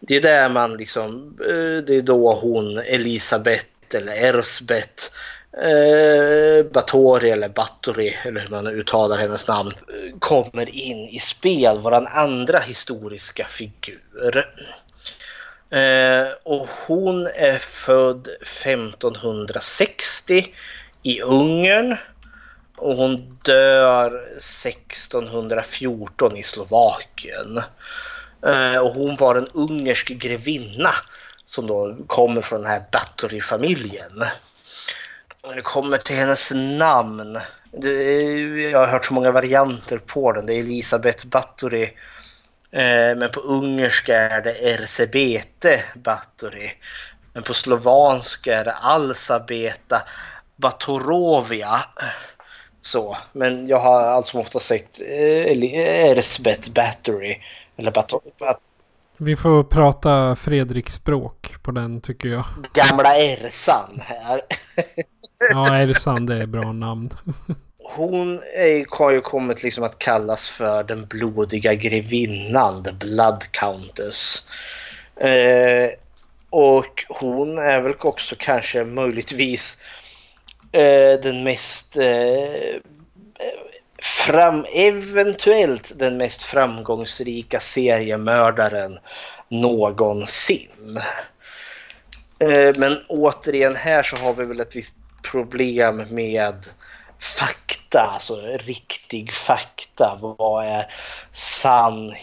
[0.00, 5.04] Det är där man liksom, eh, det är då hon Elisabeth eller Ersbeth
[5.52, 9.72] eh, Batori eller Bathory eller hur man uttalar hennes namn
[10.18, 14.46] kommer in i spel, våran andra historiska figur.
[15.70, 20.46] Eh, och hon är född 1560
[21.02, 21.96] i Ungern
[22.78, 27.62] och hon dör 1614 i Slovakien.
[28.46, 30.94] Eh, och hon var en ungersk grevinna
[31.44, 34.24] som då kommer från den här Bathory-familjen.
[35.46, 37.38] När det kommer till hennes namn.
[37.72, 38.22] Det,
[38.70, 40.46] jag har hört så många varianter på den.
[40.46, 41.82] Det är Elisabeth Bathory.
[42.70, 46.72] Eh, men på ungerska är det Erzebete Bathory.
[47.32, 50.02] Men på slovanska är det Alsabeta
[50.56, 51.80] Batorovia.
[52.88, 57.36] Så, men jag har allt som ofta sagt eh, Ersbet Battery.
[57.76, 58.30] Eller Battery.
[59.16, 62.44] Vi får prata Fredrik-språk på den tycker jag.
[62.72, 64.40] Gamla Ersan här.
[65.52, 67.08] ja, Ersan det är bra namn.
[67.78, 74.48] Hon är, har ju kommit liksom att kallas för den blodiga grevinnan, the blood countess.
[75.16, 75.90] Eh,
[76.50, 79.84] och hon är väl också kanske möjligtvis
[80.72, 82.80] eh, den mest eh,
[84.02, 88.98] fram, eventuellt den mest framgångsrika seriemördaren
[89.48, 91.00] någonsin.
[92.40, 96.66] Eh, men återigen här så har vi väl ett visst problem med
[97.18, 100.18] fakta, alltså riktig fakta.
[100.20, 100.92] Vad är
[101.32, 102.14] sann,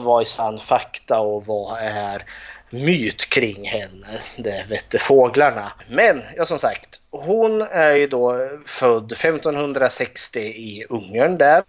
[0.00, 2.22] vad är sann fakta och vad är
[2.70, 5.72] myt kring henne, det vette fåglarna.
[5.88, 11.62] Men ja, som sagt, hon är ju då född 1560 i Ungern där.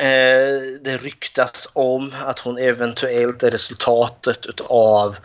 [0.00, 5.16] Eh, det ryktas om att hon eventuellt är resultatet av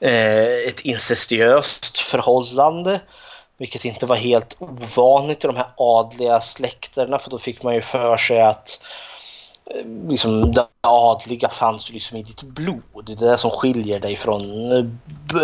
[0.00, 3.00] eh, ett incestuöst förhållande.
[3.60, 7.80] Vilket inte var helt ovanligt i de här adliga släkterna för då fick man ju
[7.80, 8.82] för sig att
[10.08, 13.04] liksom, det adliga fanns ju liksom i ditt blod.
[13.06, 14.42] Det är det som skiljer dig från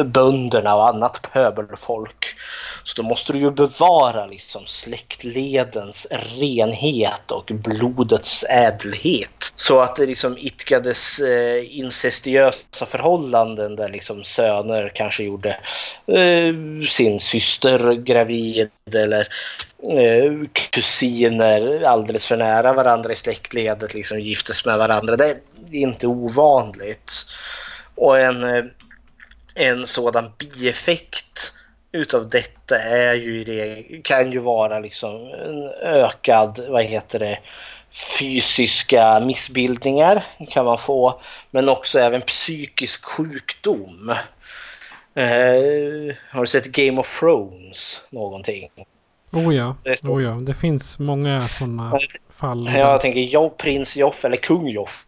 [0.05, 2.27] bönderna och annat pöbelfolk.
[2.85, 9.53] Så då måste du ju bevara liksom släktledens renhet och blodets ädelhet.
[9.57, 15.51] Så att det liksom itkades eh, incestiösa förhållanden där liksom söner kanske gjorde
[16.07, 16.55] eh,
[16.89, 19.29] sin syster gravid eller
[19.91, 25.17] eh, kusiner alldeles för nära varandra i släktledet liksom giftes med varandra.
[25.17, 27.13] Det är inte ovanligt.
[27.95, 28.65] Och en, eh,
[29.55, 31.53] en sådan bieffekt
[31.93, 37.39] utav detta är ju det, kan ju vara liksom en ökad, vad heter det,
[38.19, 41.21] fysiska missbildningar kan man få.
[41.51, 44.15] Men också även psykisk sjukdom.
[45.15, 48.71] Eh, har du sett Game of Thrones någonting?
[49.37, 49.77] Oh ja,
[50.09, 50.31] oh ja.
[50.31, 51.99] det finns många sådana
[52.31, 52.71] fall.
[52.75, 55.07] Jag tänker jo, prins Joff eller kung Joff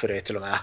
[0.00, 0.58] för det till och med,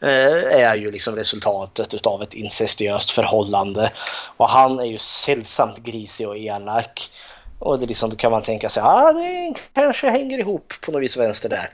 [0.00, 3.92] eh, är ju liksom resultatet av ett incestiöst förhållande.
[4.36, 7.10] Och han är ju sällsamt grisig och elak.
[7.58, 11.02] Och det liksom, då kan man tänka sig ah, det kanske hänger ihop på något
[11.02, 11.70] vis vänster där.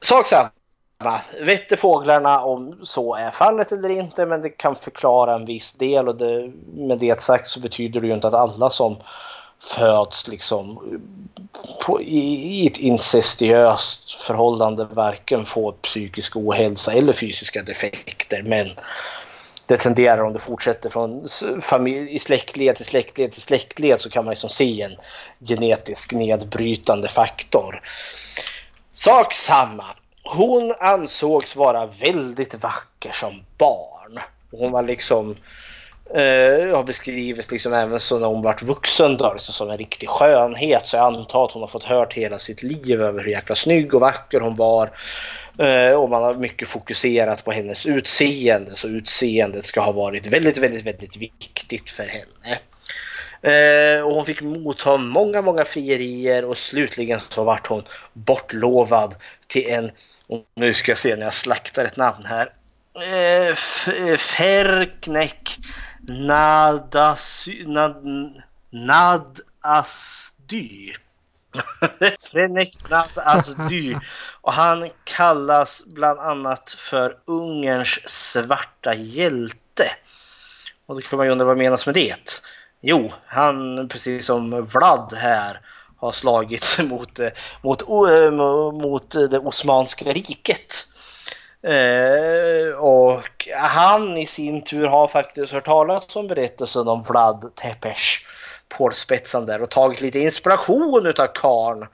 [0.00, 0.50] Sak samma.
[1.40, 6.08] Vette fåglarna om så är fallet eller inte men det kan förklara en viss del
[6.08, 8.96] och det, med det sagt så betyder det ju inte att alla som
[9.62, 10.78] föds liksom
[11.86, 12.18] på, i,
[12.62, 18.42] i, ett incestiöst förhållande varken får psykisk ohälsa eller fysiska defekter.
[18.42, 18.68] Men
[19.66, 21.26] det tenderar om det fortsätter från
[21.60, 24.96] familj, i släktled till släktled till släktled så kan man liksom se en
[25.40, 27.82] genetisk nedbrytande faktor.
[28.90, 29.84] Sak samma.
[30.24, 34.18] Hon ansågs vara väldigt vacker som barn.
[34.50, 35.36] Hon var liksom
[36.14, 40.08] eh, har beskrivits liksom även så när hon vart vuxen då, liksom som en riktig
[40.08, 40.86] skönhet.
[40.86, 43.94] Så jag antar att hon har fått hört hela sitt liv över hur jäkla snygg
[43.94, 44.90] och vacker hon var.
[45.58, 48.74] Eh, och man har mycket fokuserat på hennes utseende.
[48.74, 52.58] Så utseendet ska ha varit väldigt, väldigt, väldigt viktigt för henne.
[53.42, 57.82] Eh, och hon fick motta många, många frierier och slutligen så vart hon
[58.12, 59.14] bortlovad
[59.46, 59.90] till en,
[60.54, 62.52] nu ska jag se när jag slaktar ett namn här,
[62.94, 63.54] eh,
[64.16, 65.58] Ferknek
[66.08, 68.04] Nadasy, nad,
[68.70, 69.82] Nadasdy.
[72.32, 73.96] Frenek Nadasdy.
[74.40, 79.84] Och han kallas bland annat för Ungerns svarta hjälte.
[80.86, 82.42] Och då kan man ju undra vad menas med det?
[82.80, 85.60] Jo, han precis som Vlad här
[85.96, 87.20] har slagits mot,
[87.62, 87.88] mot,
[88.82, 90.86] mot det Osmanska riket.
[91.62, 98.18] Eh, och han i sin tur har faktiskt hört talas om berättelsen om Vlad Tepes,
[98.68, 101.86] pålspetsan där och tagit lite inspiration utav karn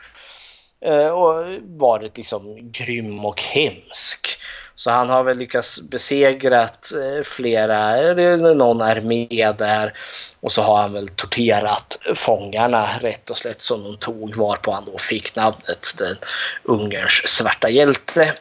[0.84, 4.38] eh, och varit liksom grym och hemsk.
[4.74, 9.94] Så han har väl lyckats besegrat eh, flera, eller någon armé där
[10.40, 14.84] och så har han väl torterat fångarna rätt och slätt som de tog varpå han
[14.84, 16.16] då fick namnet den
[16.64, 18.34] Ungerns svarta hjälte.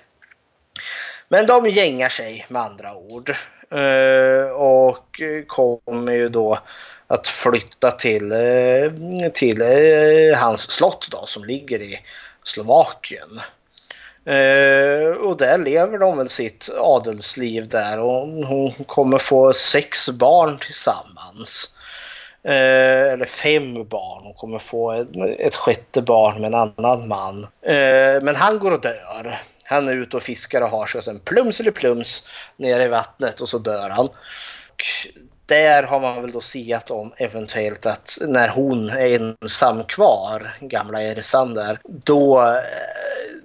[1.30, 3.30] Men de gängar sig med andra ord.
[3.72, 6.60] Eh, och kommer ju då
[7.08, 12.00] att flytta till, eh, till eh, hans slott då, som ligger i
[12.44, 13.42] Slovakien.
[14.26, 20.58] Eh, och där lever de väl sitt adelsliv där och hon kommer få sex barn
[20.58, 21.78] tillsammans.
[22.44, 24.24] Eh, eller fem barn.
[24.24, 25.08] Hon kommer få ett,
[25.40, 27.44] ett sjätte barn med en annan man.
[27.62, 29.42] Eh, men han går och dör.
[29.70, 32.28] Han är ute och fiskar och har sig och sen plums eller plums
[32.58, 34.06] ner i vattnet och så dör han.
[34.06, 34.84] Och
[35.46, 41.02] där har man väl då siat om eventuellt att när hon är ensam kvar, gamla
[41.02, 42.64] Ersan där, då eh,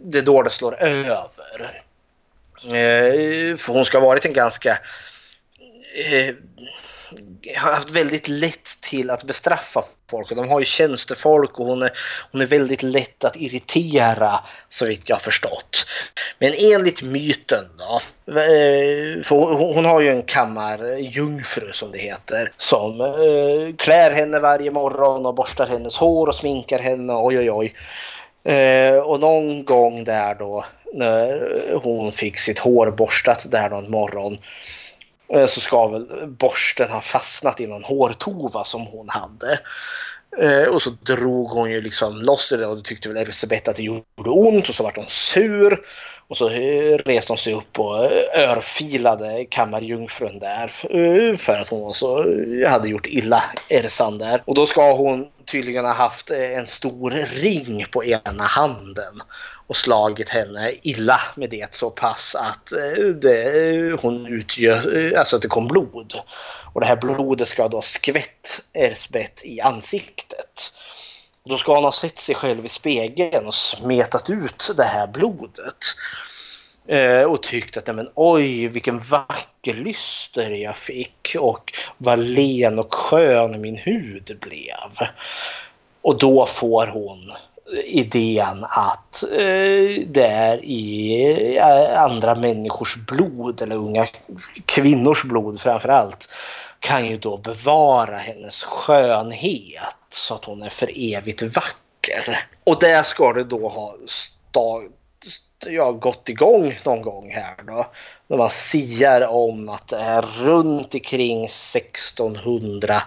[0.01, 1.83] det är då det slår över.
[2.65, 4.79] Eh, för hon ska ha varit en ganska
[6.13, 6.35] eh,
[7.57, 10.29] har haft väldigt lätt till att bestraffa folk.
[10.29, 11.91] De har ju tjänstefolk och hon är,
[12.33, 15.87] hon är väldigt lätt att irritera så vitt jag har förstått.
[16.39, 18.01] Men enligt myten då,
[18.33, 24.71] eh, för hon har ju en kammarjungfru som det heter som eh, klär henne varje
[24.71, 27.13] morgon och borstar hennes hår och sminkar henne.
[27.13, 27.73] Oj oj oj.
[28.45, 30.65] Eh, och någon gång där då
[30.95, 31.53] när
[31.83, 34.39] hon fick sitt hår borstat där någon morgon
[35.35, 39.61] Eh, så ska väl borsten ha fastnat i någon hårtova som hon hade.
[40.39, 43.77] Eh, och så drog hon ju liksom loss det och då tyckte väl Elisabeth att
[43.77, 45.81] det gjorde ont och så vart hon sur.
[46.29, 47.97] Och så eh, reste hon sig upp och
[48.37, 50.69] örfilade kammarjungfrun där
[51.37, 52.25] för att hon så
[52.69, 54.43] hade gjort illa Ersan där.
[54.45, 57.11] Och då ska hon tydligen ha haft en stor
[57.43, 59.21] ring på ena handen
[59.73, 65.19] och slagit henne illa med det så pass att eh, det, eh, hon utgör, eh,
[65.19, 66.15] alltså att det kom blod.
[66.73, 70.73] Och det här blodet ska då skvätt Ersbet i ansiktet.
[71.45, 75.85] Då ska han ha sett sig själv i spegeln och smetat ut det här blodet.
[76.89, 82.95] Eh, och tyckt att men, oj vilken vacker lyster jag fick och vad len och
[82.95, 85.09] skön min hud blev.
[86.03, 87.33] Och då får hon
[87.85, 94.07] idén att eh, det är i eh, andra människors blod eller unga
[94.67, 96.29] kvinnors blod framför allt
[96.81, 102.47] kan ju då bevara hennes skönhet så att hon är för evigt vacker.
[102.65, 104.91] Och det ska det då ha stag,
[105.67, 107.87] ja, gått igång någon gång här då.
[108.27, 113.03] När man siar om att det är runt omkring 1608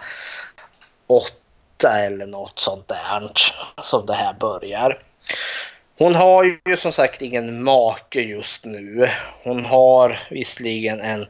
[1.84, 3.30] eller något sånt där
[3.82, 4.98] som det här börjar.
[5.98, 9.10] Hon har ju som sagt ingen make just nu.
[9.44, 11.26] Hon har visserligen en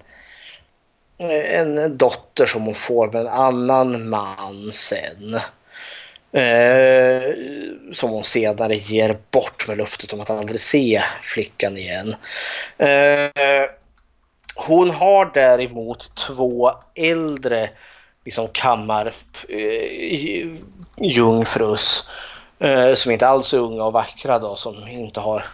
[1.19, 5.35] en dotter som hon får med en annan man sen.
[6.33, 7.35] Eh,
[7.93, 12.17] som hon senare ger bort med löftet om att aldrig se flickan igen.
[12.79, 13.71] Eh,
[14.57, 17.71] hon har däremot två äldre
[18.27, 19.13] liksom kammar
[19.49, 20.49] eh,
[21.01, 22.09] jungfrus
[22.59, 25.45] eh, som inte alls är unga och vackra då som inte har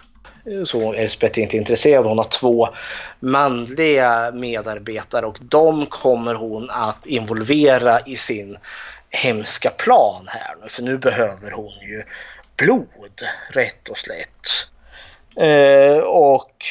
[0.64, 2.06] så Elspeth är inte intresserad.
[2.06, 2.68] Hon har två
[3.20, 8.58] manliga medarbetare och de kommer hon att involvera i sin
[9.10, 10.68] hemska plan här nu.
[10.68, 12.04] För nu behöver hon ju
[12.56, 14.68] blod, rätt och slätt.
[15.36, 16.64] Eh, och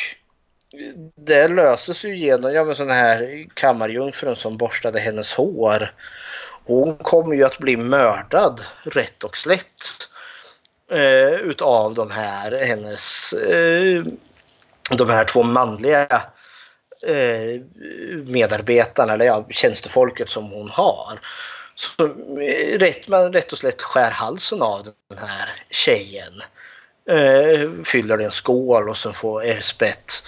[1.16, 5.94] det löses ju genom ja, sån här kammarjungfrun som borstade hennes hår.
[6.66, 9.84] Hon kommer ju att bli mördad rätt och slätt
[10.92, 14.04] eh, utav de här hennes eh,
[14.90, 16.24] de här två manliga
[17.08, 17.62] eh,
[18.26, 21.20] medarbetarna eller ja, tjänstefolket som hon har.
[21.76, 22.06] Så
[22.42, 26.42] eh, rätt, man rätt och slätt skär halsen av den här tjejen.
[27.10, 30.24] Eh, fyller en skål och sen får Elspeth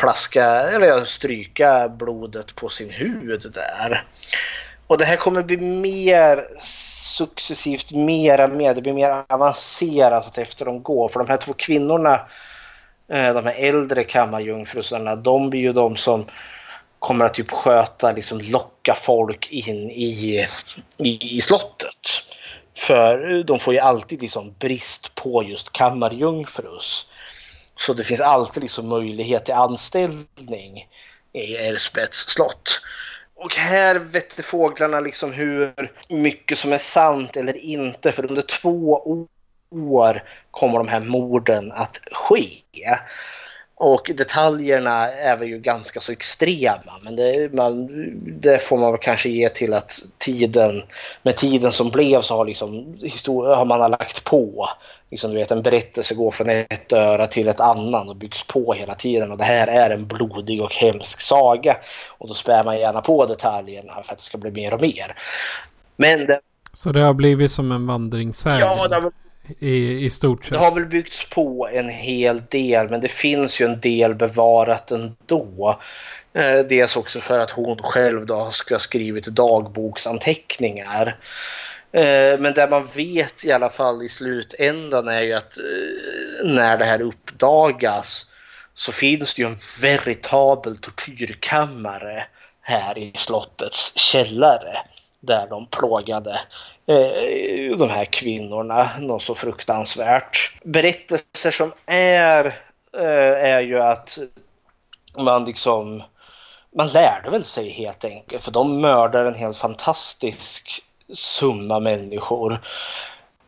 [0.00, 4.04] plaska eller stryka blodet på sin hud där.
[4.86, 6.46] Och det här kommer bli mer
[7.16, 8.76] successivt mera med.
[8.76, 11.08] Det blir mer avancerat efter de går.
[11.08, 12.14] För de här två kvinnorna,
[13.08, 16.26] eh, de här äldre kammarjungfrusarna, de blir ju de som
[16.98, 20.46] kommer att typ sköta, liksom locka folk in i,
[20.98, 22.08] i, i slottet.
[22.76, 27.10] För de får ju alltid liksom brist på just kammarjungfrus.
[27.80, 30.88] Så det finns alltid liksom möjlighet till anställning
[31.32, 32.80] i Elspets slott.
[33.34, 35.72] Och här vet fåglarna liksom hur
[36.08, 38.12] mycket som är sant eller inte.
[38.12, 39.02] För under två
[39.70, 42.62] år kommer de här morden att ske.
[43.74, 46.92] Och detaljerna är väl ju ganska så extrema.
[47.02, 47.88] Men det, man,
[48.40, 50.82] det får man väl kanske ge till att tiden,
[51.22, 52.98] med tiden som blev så har, liksom,
[53.44, 54.68] har man lagt på.
[55.10, 58.72] Liksom, du vet, en berättelse går från ett öra till ett annat och byggs på
[58.72, 59.32] hela tiden.
[59.32, 61.76] Och det här är en blodig och hemsk saga.
[62.18, 65.16] Och då spär man gärna på detaljerna för att det ska bli mer och mer.
[65.96, 66.40] Men det,
[66.72, 68.60] så det har blivit som en vandringssägen?
[68.60, 69.12] Ja, det har
[69.58, 70.52] i, i stort sett.
[70.52, 74.90] Det har väl byggts på en hel del men det finns ju en del bevarat
[74.90, 75.80] ändå.
[76.32, 81.16] Eh, dels också för att hon själv då ska ha skrivit dagboksanteckningar.
[81.92, 86.78] Eh, men det man vet i alla fall i slutändan är ju att eh, när
[86.78, 88.30] det här uppdagas
[88.74, 92.26] så finns det ju en veritabel tortyrkammare
[92.60, 94.76] här i slottets källare
[95.20, 96.40] där de plågade
[96.86, 100.56] eh, de här kvinnorna något så fruktansvärt.
[100.64, 102.46] Berättelser som är
[102.96, 104.18] eh, är ju att
[105.18, 106.02] man liksom
[106.76, 110.82] man lärde väl sig helt enkelt för de mördar en helt fantastisk
[111.12, 112.60] summa människor.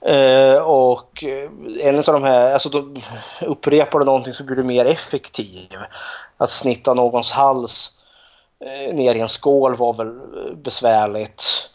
[0.07, 2.85] Eh, och eh, en av de här, alltså då
[3.41, 5.77] upprepar du någonting så blir du mer effektiv.
[6.37, 8.03] Att snitta någons hals
[8.65, 11.71] eh, ner i en skål var väl eh, besvärligt.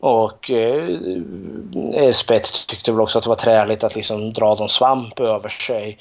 [0.00, 5.20] Och eh, Spett tyckte väl också att det var träligt att liksom dra någon svamp
[5.20, 5.98] över sig.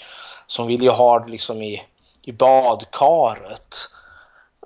[0.48, 1.84] Så hon vill ju ha det liksom i,
[2.22, 3.76] i badkaret.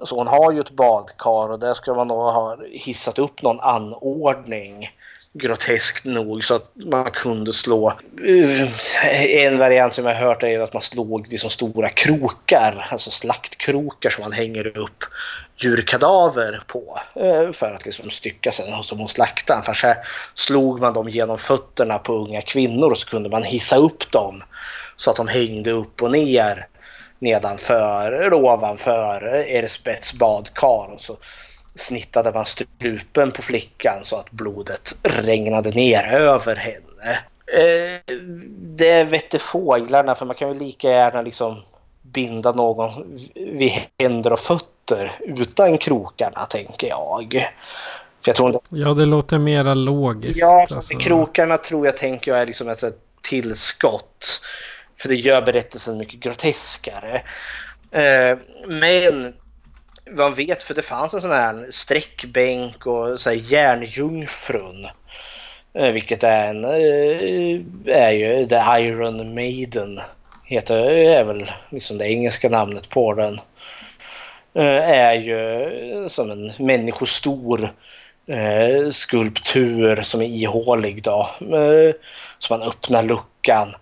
[0.04, 3.60] Så hon har ju ett badkar och där ska man nog ha hissat upp någon
[3.60, 4.90] anordning
[5.38, 7.94] groteskt nog så att man kunde slå.
[8.24, 13.12] Eh, en variant som jag har hört är att man slog liksom stora krokar, alltså
[13.12, 15.04] slaktkrokar som man hänger upp
[15.58, 19.64] djurkadaver på eh, för att liksom stycka sen som hon slaktade.
[19.64, 19.98] För så här
[20.34, 24.44] slog man dem genom fötterna på unga kvinnor och så kunde man hissa upp dem
[24.98, 26.68] så att de hängde upp och ner
[27.20, 30.94] nedanför eller ovanför Ersbets badkar.
[30.94, 31.18] Och så
[31.76, 37.20] snittade man strupen på flickan så att blodet regnade ner över henne.
[37.48, 38.16] Eh,
[38.58, 41.62] det vette fåglarna för man kan ju lika gärna liksom
[42.02, 47.32] binda någon vid händer och fötter utan krokarna tänker jag.
[48.22, 48.60] För jag tror inte...
[48.70, 50.40] Ja, det låter mera logiskt.
[50.40, 50.98] Ja, alltså.
[50.98, 52.84] krokarna tror jag tänker jag är liksom ett
[53.22, 54.42] tillskott.
[55.06, 57.22] För det gör berättelsen mycket groteskare.
[57.92, 58.38] Eh,
[58.68, 59.34] men
[60.12, 64.88] man vet, för det fanns en sån här sträckbänk och så här järnjungfrun.
[65.74, 70.00] Eh, vilket är en, eh, är ju The Iron Maiden.
[70.44, 73.40] Heter, är väl liksom det engelska namnet på den.
[74.54, 77.74] Eh, är ju som en människostor
[78.28, 81.30] eh, skulptur som är ihålig då.
[81.40, 81.96] Eh,
[82.40, 83.76] så man öppnar luckan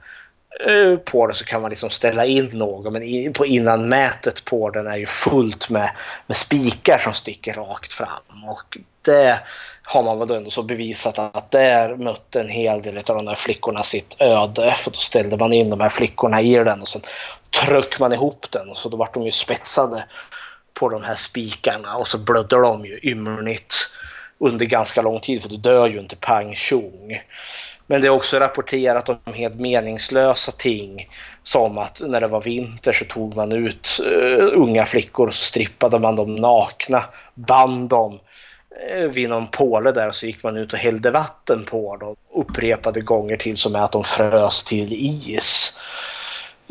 [0.59, 4.88] Eh, på den så kan man liksom ställa in något men på innanmätet på den
[4.88, 5.91] är ju fullt med,
[6.27, 8.43] med spikar som sticker rakt fram.
[8.47, 9.39] Och det
[9.84, 13.35] har man väl ändå så bevisat att där mötte en hel del av de där
[13.35, 14.75] flickorna sitt öde.
[14.77, 17.01] För då ställde man in de här flickorna i den och sen
[17.65, 20.05] tryckte man ihop den och så då vart de ju spetsade
[20.73, 23.75] på de här spikarna och så blödde de ju ymnigt
[24.38, 27.21] under ganska lång tid för du dör ju inte pang tjong.
[27.94, 31.10] Men det är också rapporterat om helt meningslösa ting.
[31.44, 35.44] Som att när det var vinter så tog man ut uh, unga flickor och så
[35.44, 37.03] strippade man dem nakna,
[37.34, 38.20] band dem
[38.95, 42.15] uh, vid någon påle där och så gick man ut och hällde vatten på dem
[42.34, 45.80] upprepade gånger till som att de frös till is.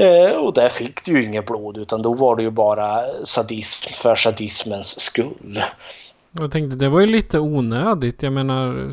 [0.00, 3.92] Uh, och där fick du ju inget blod utan då var det ju bara sadism
[3.92, 5.62] för sadismens skull.
[6.34, 8.22] Jag tänkte det var ju lite onödigt.
[8.22, 8.92] Jag menar,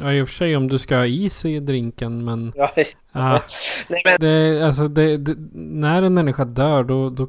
[0.00, 2.52] ja, i och för sig om du ska ha is i drinken men...
[2.56, 2.70] Ja.
[3.12, 3.42] ja
[3.88, 4.16] Nej, men...
[4.20, 7.28] Det, alltså det, det, när en människa dör då, då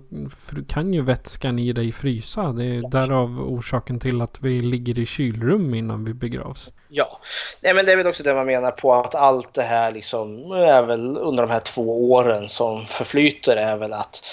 [0.68, 2.52] kan ju vätskan i dig frysa.
[2.52, 6.72] Det är därav orsaken till att vi ligger i kylrum innan vi begravs.
[6.88, 7.20] Ja,
[7.62, 10.52] Nej, men det är väl också det man menar på att allt det här liksom
[10.52, 14.24] är väl under de här två åren som förflyter är väl att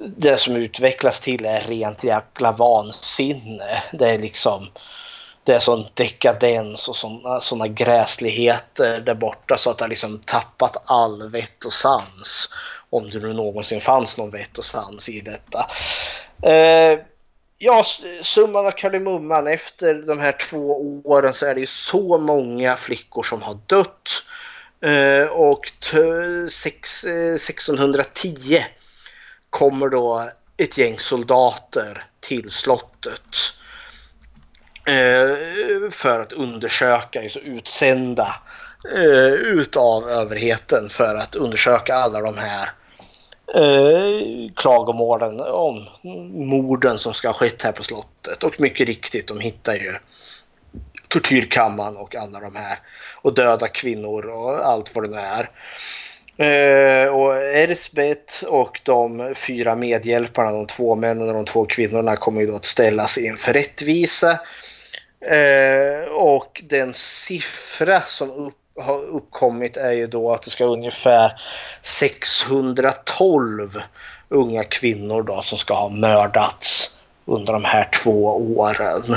[0.00, 3.82] det som utvecklas till är rent jäkla vansinne.
[3.92, 4.68] Det är liksom
[5.44, 10.18] det är sån dekadens och såna, såna gräsligheter där borta så att det har liksom
[10.18, 12.48] tappat all vett och sans.
[12.90, 15.70] Om det nu någonsin fanns någon vett och sans i detta.
[16.42, 16.98] Eh,
[17.58, 17.84] ja,
[18.22, 19.46] summan av kardemumman.
[19.46, 24.08] Efter de här två åren så är det ju så många flickor som har dött.
[24.80, 28.64] Eh, och 1610
[29.50, 33.36] kommer då ett gäng soldater till slottet
[34.86, 38.36] eh, för att undersöka, alltså utsända
[38.94, 42.70] eh, utav överheten för att undersöka alla de här
[43.54, 45.86] eh, klagomålen om
[46.48, 48.44] morden som ska ha skett här på slottet.
[48.44, 49.94] Och mycket riktigt, de hittar ju
[51.08, 52.78] tortyrkammaren och alla de här
[53.22, 55.50] och döda kvinnor och allt vad det nu är.
[56.38, 62.40] Eh, och Ersbet och de fyra medhjälparna, de två männen och de två kvinnorna kommer
[62.40, 64.30] ju då att ställas inför rättvisa.
[65.20, 71.32] Eh, och den siffra som upp, har uppkommit är ju då att det ska ungefär
[71.82, 73.70] 612
[74.28, 76.95] unga kvinnor då som ska ha mördats
[77.26, 78.24] under de här två
[78.56, 79.16] åren.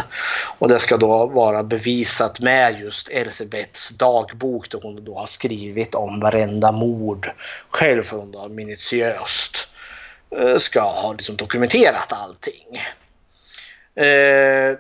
[0.58, 5.96] Och det ska då vara bevisat med just Elisabeths dagbok där hon då har skrivit
[5.96, 7.32] om varenda mord
[7.70, 8.04] själv.
[8.04, 9.68] För hon då minutiöst
[10.40, 12.82] eh, ska ha liksom dokumenterat allting.
[13.96, 14.78] Eh,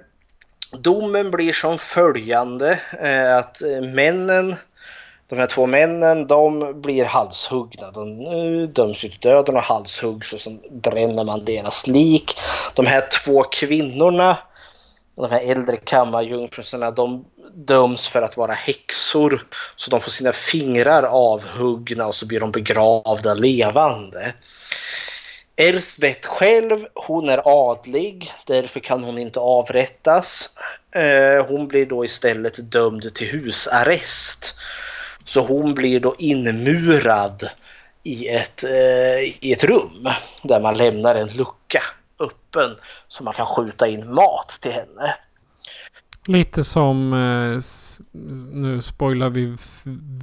[0.71, 4.55] domen blir som följande eh, att eh, männen
[5.29, 7.91] de här två männen de blir halshuggna.
[7.91, 12.39] De döms till döden och halshuggs och sen bränner man deras lik.
[12.73, 14.37] De här två kvinnorna,
[15.15, 19.47] de här äldre kammarjungfrurna, de döms för att vara häxor.
[19.75, 24.33] Så de får sina fingrar avhuggna och så blir de begravda levande.
[25.55, 30.49] Elsbeth själv, hon är adlig, därför kan hon inte avrättas.
[30.95, 34.55] Eh, hon blir då istället dömd till husarrest.
[35.29, 37.43] Så hon blir då inmurad
[38.03, 40.07] i ett, eh, i ett rum
[40.43, 41.81] där man lämnar en lucka
[42.19, 42.75] öppen
[43.07, 45.15] så man kan skjuta in mat till henne.
[46.27, 47.59] Lite som, eh,
[48.53, 49.55] nu spoilar vi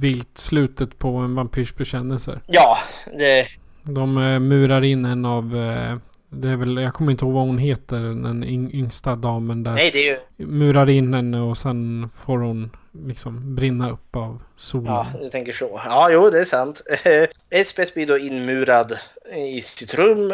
[0.01, 2.41] vilt slutet på en vampyrs bekännelser.
[2.47, 2.77] Ja,
[3.17, 3.47] det,
[3.83, 5.97] De eh, murar in en av, eh,
[6.29, 9.71] det är väl, jag kommer inte ihåg vad hon heter, den yng- yngsta damen där.
[9.73, 12.71] nej det är ju, Murar in henne och sen får hon
[13.05, 14.85] liksom brinna upp av solen.
[14.85, 15.81] ja jag tänker så.
[15.85, 16.81] Ja, jo det är sant.
[17.49, 18.97] Elspeth blir då inmurad
[19.35, 20.31] i sitt rum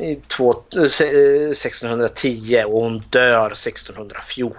[0.00, 4.56] i två, eh, 1610 och hon dör 1614.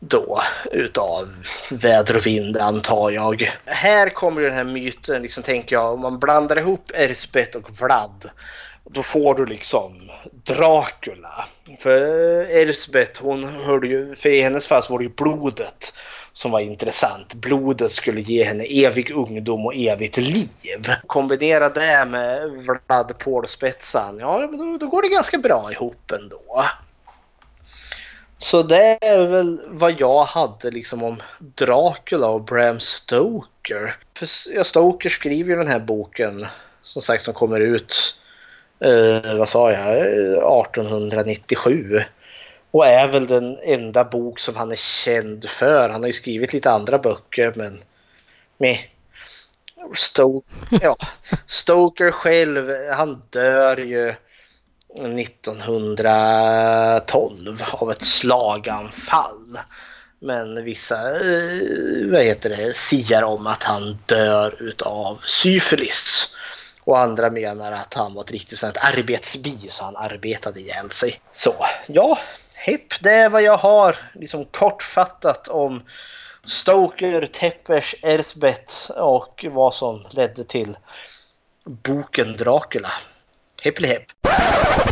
[0.00, 0.42] Då
[0.72, 1.28] utav
[1.70, 3.52] väder och vind antar jag.
[3.64, 7.70] Här kommer ju den här myten, liksom tänker jag, om man blandar ihop Elspeth och
[7.80, 8.30] Vlad
[8.90, 11.44] då får du liksom Dracula.
[11.78, 12.00] För
[12.56, 15.94] Elsbeth, hon hörde ju, för i hennes fall så var det ju blodet
[16.32, 17.34] som var intressant.
[17.34, 20.86] Blodet skulle ge henne evig ungdom och evigt liv.
[21.06, 26.64] Kombinera det med Vlad Paul-spetsan, ja då, då går det ganska bra ihop ändå.
[28.38, 33.96] Så det är väl vad jag hade liksom om Dracula och Bram Stoker.
[34.14, 36.46] För ja, Stoker skriver ju den här boken
[36.82, 38.17] som sagt som kommer ut,
[38.80, 42.00] eh, vad sa jag, Eh, 1897.
[42.70, 45.90] Och är väl den enda bok som han är känd för.
[45.90, 47.80] Han har ju skrivit lite andra böcker men
[48.58, 48.78] med
[49.94, 50.52] Stoker,
[50.82, 50.96] ja,
[51.46, 54.14] Stoker själv, han dör ju
[54.94, 59.58] 1912 av ett slaganfall.
[60.20, 66.34] Men vissa eh, vad heter det, siar om att han dör utav syfilis.
[66.88, 71.14] Och andra menar att han var ett riktigt sånt arbetsbi så han arbetade ihjäl sig.
[71.32, 71.54] Så
[71.86, 72.18] ja,
[72.66, 75.82] hipp, det är vad jag har liksom kortfattat om
[76.44, 80.76] Stoker, Teppers, Erzbeth och vad som ledde till
[81.64, 82.90] boken Dracula.
[83.62, 83.78] Hipp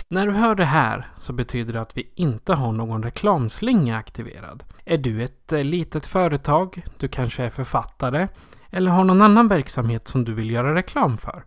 [0.09, 4.64] När du hör det här så betyder det att vi inte har någon reklamslinga aktiverad.
[4.85, 8.28] Är du ett eh, litet företag, du kanske är författare
[8.70, 11.44] eller har någon annan verksamhet som du vill göra reklam för?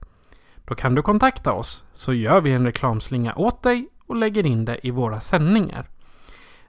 [0.70, 4.66] Då kan du kontakta oss så gör vi en reklamslinga åt dig och lägger in
[4.66, 5.86] det i våra sändningar.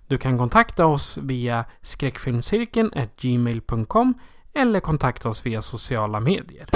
[0.07, 2.91] Du kan kontakta oss via skräckfilmscirkeln
[3.21, 4.15] gmail.com
[4.55, 6.69] eller kontakta oss via sociala medier.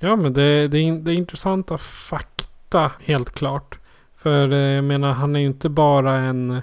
[0.00, 3.78] Ja, men det, det, är, det är intressanta fakta helt klart.
[4.16, 6.62] För eh, jag menar, han är ju inte bara en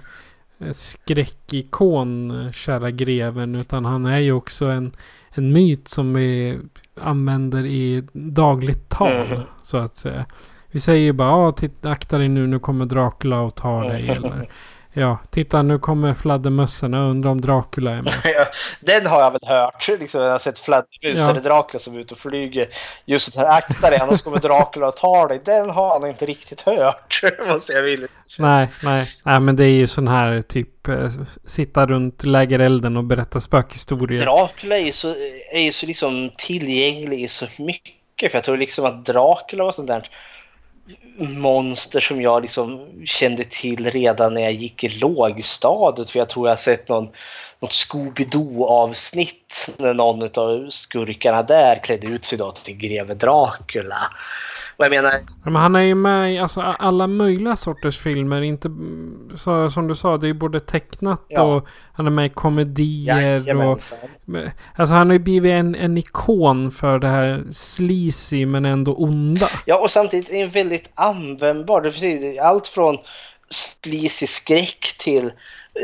[0.71, 4.91] skräckikon, eh, kära greven, utan han är ju också en,
[5.29, 6.59] en myt som är
[7.01, 9.43] använder i dagligt tal, Mhm.
[9.63, 10.25] så att säga.
[10.71, 14.09] Vi säger ju bara, titta, akta dig nu, nu kommer Dracula och tar dig.
[14.09, 14.47] Eller,
[14.93, 18.13] ja, titta nu kommer fladdermössorna, undrar om Dracula är med.
[18.79, 19.87] Den har jag väl hört.
[19.99, 21.29] Liksom, jag har sett fladdermus Ja.
[21.29, 22.67] eller Dracula som är ute och flyger.
[23.05, 25.41] Just den här akta dig, annars kommer Dracula och tar dig.
[25.45, 27.21] Den har han inte riktigt hört.
[27.47, 28.07] Måste jag vilja.
[28.39, 29.05] Nej, nej.
[29.25, 31.09] Nej, men det är ju sån här typ eh,
[31.47, 34.25] sitta runt lägerelden och berätta spökhistorier.
[34.25, 35.15] Dracula är ju så,
[35.51, 38.31] är ju så liksom tillgänglig i så mycket.
[38.31, 40.07] För jag tror liksom att Dracula var sånt där
[41.17, 46.09] monster som jag liksom kände till redan när jag gick i lågstadiet.
[46.09, 47.09] För jag tror jag har sett någon,
[47.59, 54.11] något Scooby-Doo avsnitt när någon av skurkarna där klädde ut sig då till greve Dracula.
[54.81, 55.13] Och jag menar,
[55.43, 58.41] Men han är ju med i alltså, alla möjliga sorters filmer.
[58.41, 58.69] Inte,
[59.37, 61.41] så, som du sa, det är både tecknat Ja.
[61.55, 63.15] och han är med i komedier.
[63.15, 63.99] Och, jajamensan.
[64.25, 68.93] men- alltså han har ju blivit en, en ikon för det här sleazy men ändå
[68.95, 69.47] onda.
[69.65, 71.81] Ja, och samtidigt är den väldigt användbar.
[71.81, 72.97] Det precis allt från
[73.49, 75.31] sleazy skräck till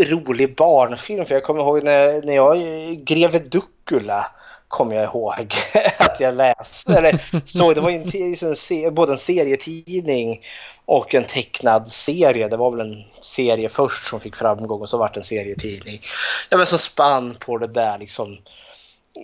[0.09, 1.25] rolig barnfilm.
[1.25, 2.57] För jag kommer ihåg när, när jag
[3.05, 4.25] greve Duckula
[4.67, 5.53] kommer jag ihåg
[5.97, 6.93] att jag läste.
[6.93, 10.41] Eller så, det var en, liksom en, både en serietidning
[10.85, 12.47] och en tecknad serie.
[12.47, 16.01] Det var väl en serie först som fick framgång och så vart det en serietidning.
[16.49, 18.37] Ja, men som spann på det där liksom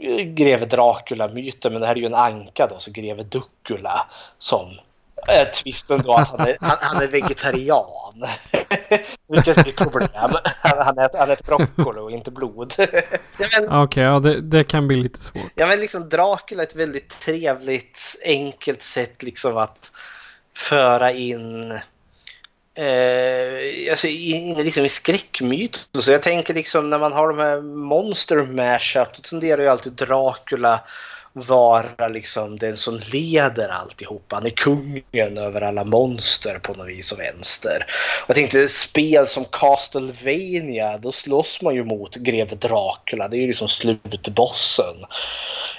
[0.04, 4.08] eh, greve Dracula-myten, men det här är ju en anka då, så greve Duckula
[4.38, 4.80] som
[5.28, 8.28] är twisten då att han är, han, han är vegetarian.
[9.28, 10.10] Vilket blir problem.
[10.14, 12.74] Han, han, äter, han äter broccoli och inte blod.
[13.70, 15.52] Okej, ja det, det kan bli lite svårt.
[15.56, 19.92] ja, men liksom Dracula är ett väldigt trevligt, enkelt sätt liksom att
[20.54, 21.80] föra in
[22.76, 25.88] Eh, alltså in liksom i skräckmyt.
[26.00, 29.94] Så jag tänker liksom när man har de här monster mashup då tenderar ju alltid
[29.94, 30.80] Dracula
[31.34, 34.36] vara liksom den som leder alltihopa.
[34.36, 37.86] Han är kungen över alla monster på något vis och vänster.
[38.28, 43.28] Jag tänkte spel som Castlevania, då slåss man ju mot greve Dracula.
[43.28, 44.96] Det är ju liksom slutbossen.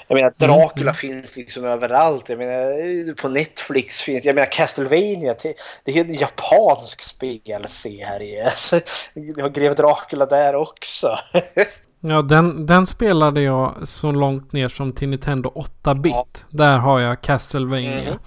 [0.07, 0.93] Jag menar Dracula mm.
[0.93, 2.29] finns liksom överallt.
[2.29, 5.35] Jag menar på Netflix finns, jag menar Castlevania,
[5.83, 8.49] det är en japansk spelserie.
[8.55, 8.79] Så
[9.13, 11.19] jag har greve Dracula där också.
[11.99, 16.13] Ja, den, den spelade jag så långt ner som till Nintendo 8-bit.
[16.13, 16.27] Ja.
[16.49, 18.01] Där har jag Castlevania.
[18.01, 18.19] Mm.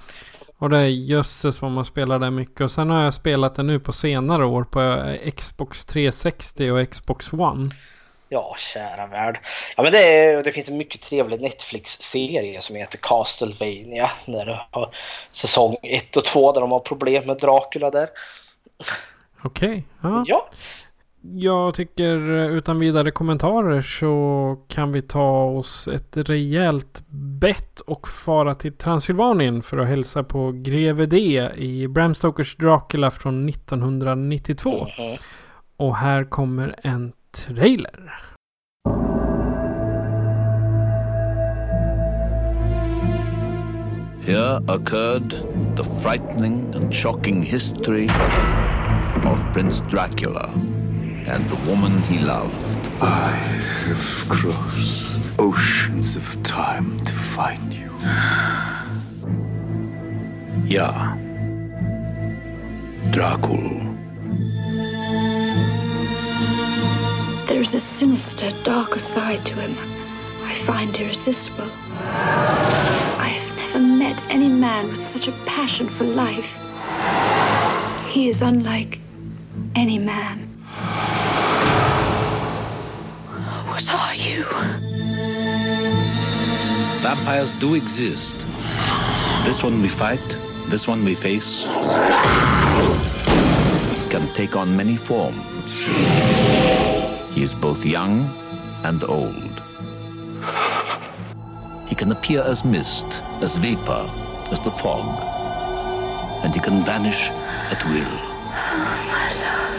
[0.59, 2.61] Och det är jösses vad man spelar där mycket.
[2.61, 7.33] Och sen har jag spelat det nu på senare år på Xbox 360 och Xbox
[7.33, 7.71] One.
[8.29, 9.41] Ja, kära värld.
[9.77, 14.11] Ja, men det, är, det finns en mycket trevlig Netflix-serie som heter Castlevania.
[14.27, 14.95] Där du har
[15.31, 18.09] säsong 1 och 2 där de har problem med Dracula där.
[19.43, 19.69] Okej.
[19.69, 20.25] Okay, ja.
[20.27, 20.49] ja.
[21.23, 22.17] Jag tycker
[22.51, 27.03] utan vidare kommentarer så kan vi ta oss ett rejält
[27.41, 33.11] bett och fara till Transylvanien för att hälsa på Greve D i Bram Stokers Dracula
[33.11, 34.71] från 1992.
[34.71, 35.21] Mm -hmm.
[35.77, 37.13] Och här kommer en
[37.47, 38.15] trailer.
[44.23, 45.31] Here occurred
[45.77, 48.11] the frightening and shocking history
[49.25, 50.78] of Prince Dracula.
[51.27, 52.89] And the woman he loved.
[53.01, 53.31] I
[53.87, 57.91] have crossed oceans of time to find you.
[60.67, 61.17] yeah.
[63.11, 63.97] Dracul.
[67.47, 69.73] There's a sinister, darker side to him.
[70.45, 71.69] I find irresistible.
[73.19, 76.55] I have never met any man with such a passion for life.
[78.09, 79.01] He is unlike
[79.75, 80.58] any man.
[83.69, 84.45] What are you?
[87.01, 88.37] Vampires do exist.
[89.45, 90.27] This one we fight,
[90.69, 91.65] this one we face.
[94.11, 95.45] Can take on many forms.
[97.35, 98.29] He is both young
[98.85, 99.63] and old.
[101.87, 103.07] He can appear as mist,
[103.43, 104.07] as vapor,
[104.51, 105.07] as the fog.
[106.45, 107.31] And he can vanish
[107.71, 108.07] at will.
[108.11, 109.78] Oh, my love.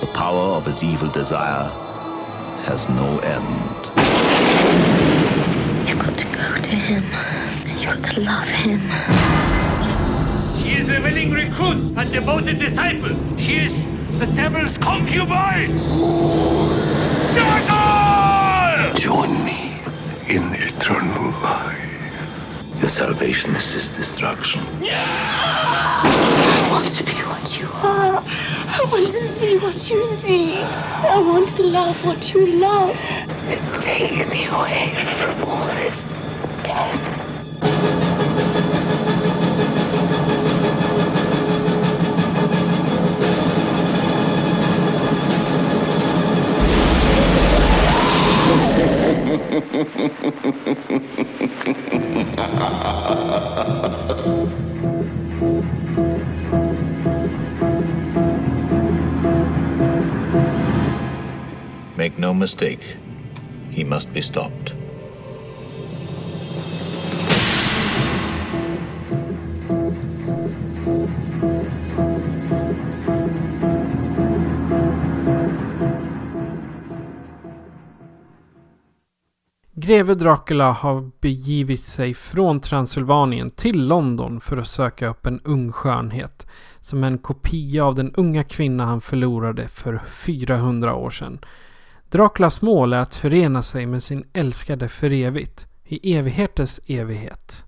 [0.00, 1.70] The power of his evil desire
[2.66, 3.74] has no end.
[5.88, 7.04] You've got to go to him,
[7.66, 8.80] and you've got to love him.
[10.60, 13.16] She is a willing recruit and devoted disciple.
[13.38, 13.72] She is
[14.18, 15.76] the devil's concubine.
[17.34, 18.98] Devil!
[18.98, 19.76] Join me
[20.28, 22.80] in eternal life.
[22.80, 24.60] Your salvation is his destruction.
[24.82, 28.22] I want to be what you are.
[28.76, 30.56] I want to see what you see.
[30.56, 32.90] I want to love what you love.
[33.82, 36.02] Take me away from all this
[36.64, 37.00] death.
[61.96, 62.96] Make no mistake,
[63.70, 64.74] he must be stopped.
[79.86, 85.72] Greve Dracula har begivit sig från Transylvanien till London för att söka upp en ung
[85.72, 86.46] skönhet.
[86.80, 91.38] Som en kopia av den unga kvinna han förlorade för 400 år sedan.
[92.10, 95.66] Draculas mål är att förena sig med sin älskade för evigt.
[95.84, 97.64] I evigheters evighet.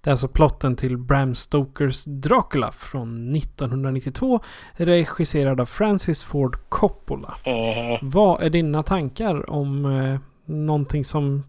[0.00, 4.40] Det är alltså plotten till Bram Stokers Dracula från 1992
[4.72, 7.34] regisserad av Francis Ford Coppola.
[7.44, 7.98] Mm.
[8.02, 11.44] Vad är dina tankar om eh, någonting som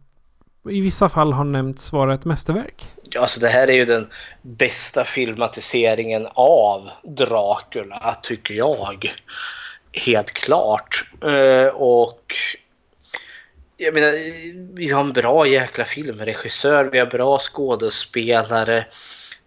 [0.69, 2.83] i vissa fall har nämnts vara ett mästerverk.
[3.19, 4.09] Alltså det här är ju den
[4.41, 9.11] bästa filmatiseringen av Dracula, tycker jag.
[9.93, 11.05] Helt klart.
[11.23, 12.35] Eh, och
[13.77, 14.13] jag menar,
[14.75, 18.85] vi har en bra jäkla filmregissör, vi har bra skådespelare.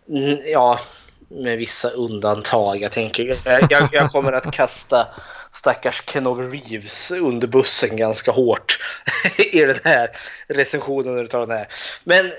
[0.08, 0.80] Mm, ja,
[1.28, 2.82] med vissa undantag.
[2.82, 3.40] Jag tänker,
[3.70, 5.06] jag, jag kommer att kasta
[5.50, 8.78] stackars Kenov Reeves under bussen ganska hårt
[9.52, 10.10] i den här
[10.46, 11.68] recensionen den här.
[12.04, 12.32] Men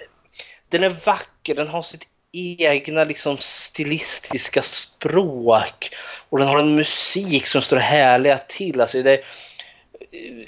[0.70, 5.96] den är vacker, den har sitt egna liksom stilistiska språk
[6.30, 8.82] och den har en musik som står härliga till.
[8.82, 9.20] Alltså det,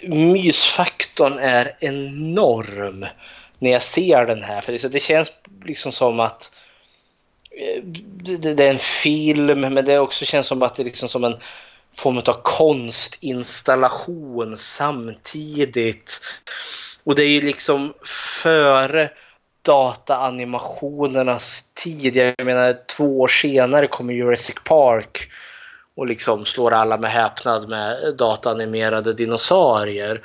[0.04, 3.06] mysfaktorn är enorm
[3.60, 4.62] när jag ser den här.
[4.62, 5.32] För det känns
[5.66, 6.52] liksom som att
[7.52, 11.10] eh, det, det är en film, men det också känns som att det är liksom
[11.10, 11.36] som en
[11.96, 16.22] form av konstinstallation samtidigt.
[17.04, 17.94] Och det är ju liksom
[18.44, 19.10] före
[19.68, 22.16] dataanimationernas tid.
[22.16, 25.18] Jag menar två år senare kommer Jurassic Park
[25.96, 30.22] och liksom slår alla med häpnad med dataanimerade dinosaurier.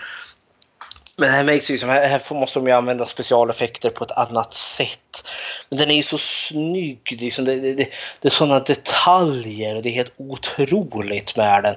[1.17, 5.29] Men här märks liksom, här, här måste de ju använda specialeffekter på ett annat sätt.
[5.69, 7.19] Men den är ju så snygg.
[7.21, 7.89] Liksom, det, det,
[8.21, 9.83] det är sådana detaljer.
[9.83, 11.75] Det är helt otroligt med den.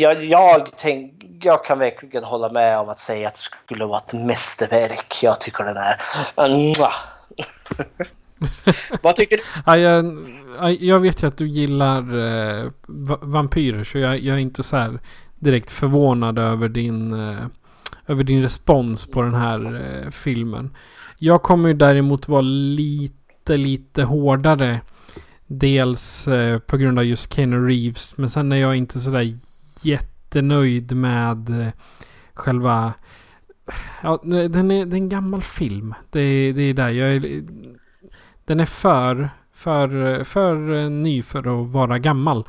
[0.00, 3.98] Jag, jag, tänk, jag kan verkligen hålla med om att säga att det skulle vara
[3.98, 5.18] ett mästerverk.
[5.22, 6.00] Jag tycker den är...
[9.02, 9.42] Vad tycker du?
[9.66, 12.70] Ja, jag, jag vet ju att du gillar eh,
[13.22, 14.98] vampyrer så jag, jag, är inte så här
[15.38, 17.46] direkt förvånad över din, eh,
[18.10, 20.70] över din respons på den här eh, filmen.
[21.18, 24.80] Jag kommer ju däremot vara lite, lite hårdare.
[25.46, 28.16] Dels eh, på grund av just Keanu Reeves.
[28.16, 29.34] Men sen är jag inte sådär
[29.82, 31.72] jättenöjd med eh,
[32.34, 32.92] själva...
[34.02, 35.94] Ja, den är, det är en gammal film.
[36.10, 37.42] Det, det är där jag är
[38.50, 42.44] den är för, för, för eh, ny för att vara gammal.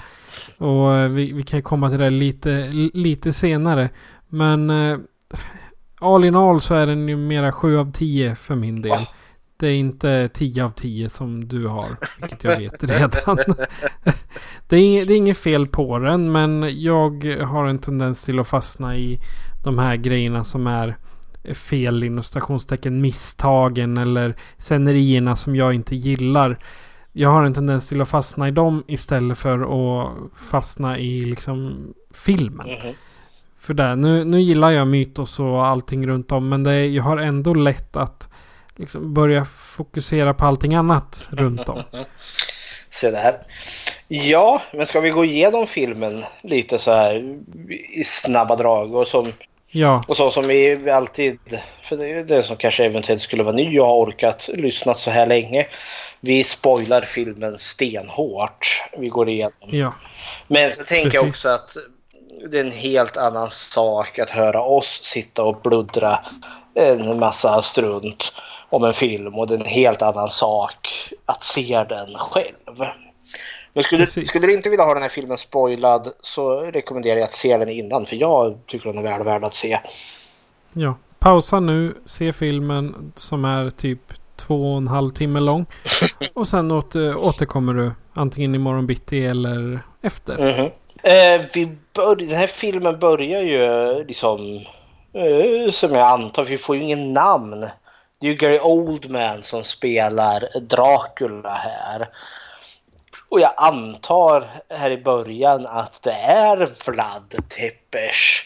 [0.58, 3.90] Och eh, vi, vi kan komma till det lite, lite senare.
[4.28, 4.98] Men eh,
[6.00, 9.00] all in all så är den ju mera 7 av 10 för min del.
[9.58, 11.88] Det är inte 10 av 10 som du har,
[12.22, 13.38] vilket jag vet redan.
[14.68, 18.48] det, är, det är inget fel på den, men jag har en tendens till att
[18.48, 19.20] fastna i
[19.64, 20.98] de här grejerna som är
[21.54, 26.60] fel inom stationstecken misstagen eller scenerierna som jag inte gillar.
[27.12, 31.88] Jag har en tendens till att fastna i dem istället för att fastna i liksom
[32.14, 32.68] filmen.
[32.82, 32.96] Mm.
[33.62, 37.18] För där, nu, nu gillar jag mytos och allting runt om men det, jag har
[37.18, 38.28] ändå lätt att
[38.76, 41.80] liksom börja fokusera på allting annat runt om.
[42.90, 43.36] Se där.
[44.08, 47.38] Ja, men ska vi gå igenom filmen lite så här
[47.94, 49.32] i snabba drag och som
[49.74, 50.04] Ja.
[50.08, 51.40] Och så som vi alltid,
[51.82, 55.12] för det är det som kanske eventuellt skulle vara ny och har orkat lyssna så
[55.12, 55.68] här länge.
[56.20, 58.84] Vi spoilar filmen stenhårt.
[58.98, 59.70] Vi går igenom.
[59.70, 59.94] Ja.
[60.48, 61.16] Men så tänker Precis.
[61.16, 61.78] jag också att
[62.50, 66.20] det är en helt annan sak att höra oss sitta och bluddra
[66.74, 68.34] en massa strunt
[68.70, 70.90] om en film och det är en helt annan sak
[71.26, 72.88] att se den själv.
[73.74, 77.34] Men skulle, skulle du inte vilja ha den här filmen spoilad så rekommenderar jag att
[77.34, 79.80] se den innan för jag tycker den är väl värd att se.
[80.74, 84.00] Ja, pausa nu, se filmen som är typ
[84.36, 85.66] två och en halv timme lång.
[86.34, 90.38] och sen åter, återkommer du antingen imorgon bitti eller efter.
[90.38, 90.72] Mm -hmm
[91.04, 94.66] eh, vi bör, den här filmen börjar ju liksom
[95.14, 97.60] eh, som jag antar, vi får ju ingen namn.
[98.20, 102.10] Det är ju Gary Oldman som spelar Dracula här.
[103.30, 108.42] Och jag antar här i början att det är Vlad Tepes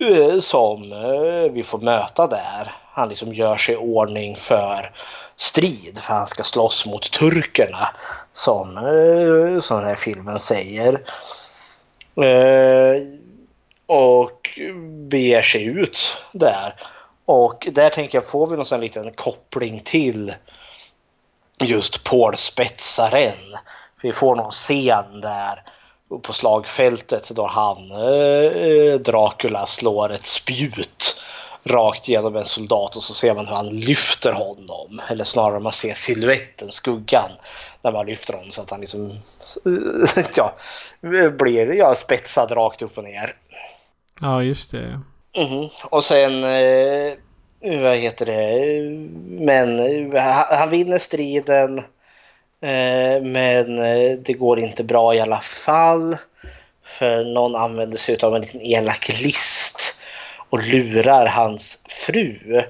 [0.00, 2.74] eh, som eh, vi får möta där.
[2.92, 4.92] Han liksom gör sig i ordning för
[5.36, 7.88] strid för han ska slåss mot turkerna
[8.32, 11.00] som, eh, som den här filmen säger.
[12.16, 13.02] Eh,
[13.86, 14.58] och
[15.08, 15.98] beger sig ut
[16.32, 16.74] där.
[17.24, 20.34] Och där tänker jag, får vi någon sån liten koppling till
[21.60, 23.56] just Paul Spetsaren.
[24.02, 25.62] Vi får någon scen där
[26.22, 31.22] på slagfältet då han, eh, Dracula, slår ett spjut
[31.64, 35.00] rakt genom en soldat och så ser man hur han lyfter honom.
[35.08, 37.30] Eller snarare man ser siluetten, skuggan,
[37.82, 39.18] när man lyfter honom så att han liksom
[40.36, 40.56] ja,
[41.38, 43.34] blir ja, spetsad rakt upp och ner.
[44.20, 45.00] Ja, just det.
[45.36, 45.68] Mm.
[45.84, 47.14] Och sen eh,
[47.82, 48.82] vad heter det,
[49.44, 49.78] men
[50.50, 51.78] han vinner striden.
[52.62, 56.16] Eh, men eh, det går inte bra i alla fall.
[56.84, 60.00] För någon använder sig av en liten elak list
[60.50, 62.62] och lurar hans fru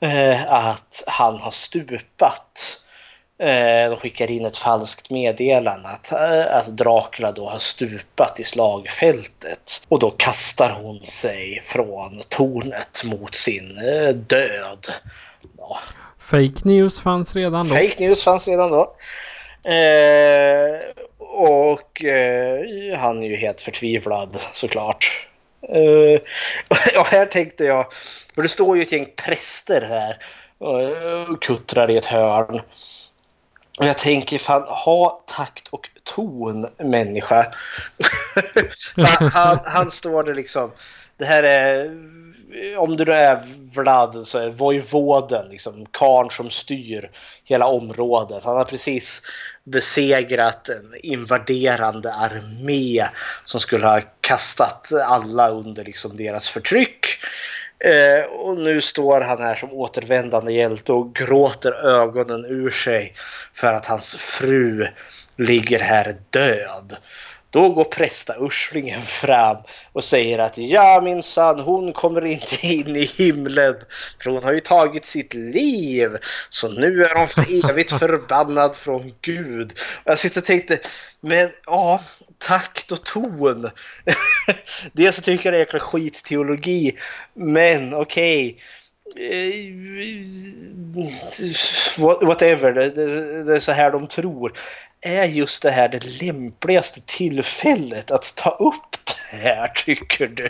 [0.00, 2.80] eh, att han har stupat.
[3.38, 8.44] Eh, de skickar in ett falskt meddelande att, eh, att Dracula då har stupat i
[8.44, 9.84] slagfältet.
[9.88, 14.86] Och då kastar hon sig från tornet mot sin eh, död.
[15.58, 15.78] Ja.
[16.18, 17.74] Fake news fanns redan då.
[17.74, 18.96] Fake news fanns redan då.
[19.70, 20.80] Eh,
[21.18, 25.28] och eh, han är ju helt förtvivlad såklart.
[25.68, 26.20] Eh,
[27.00, 27.86] och här tänkte jag,
[28.34, 30.16] för det står ju ett gäng präster här
[30.58, 32.60] och kuttrar i ett hörn.
[33.76, 37.46] Och jag tänker fan, ha takt och ton människa.
[38.96, 40.70] han, han, han, står där liksom
[41.18, 41.90] det här är,
[42.78, 43.42] om du nu är
[43.74, 47.10] Vlad så är Vojvoden liksom karn som styr
[47.44, 48.44] hela området.
[48.44, 49.22] Han har precis
[49.64, 53.06] besegrat en invaderande armé
[53.44, 57.06] som skulle ha kastat alla under liksom deras förtryck.
[57.78, 63.14] Eh, och nu står han här som återvändande hjälte och gråter ögonen ur sig
[63.54, 64.86] för att hans fru
[65.36, 66.96] ligger här död.
[67.50, 69.56] Då går prästa Urslingen fram
[69.92, 73.74] och säger att ja minsann, hon kommer inte in i himlen
[74.22, 76.16] för hon har ju tagit sitt liv.
[76.50, 79.72] Så nu är hon för evigt förbannad från Gud.
[80.04, 80.78] Och jag sitter och tänkte,
[81.20, 82.00] men ja,
[82.38, 83.70] takt och ton.
[84.92, 86.96] Dels så tycker jag det är jäkla skitteologi,
[87.34, 88.50] men okej.
[88.50, 88.60] Okay
[91.98, 94.52] whatever, det, det, det, är så här de tror
[95.00, 98.96] är just det här det lämpligaste tillfället att ta upp
[99.30, 100.48] det här, tycker du?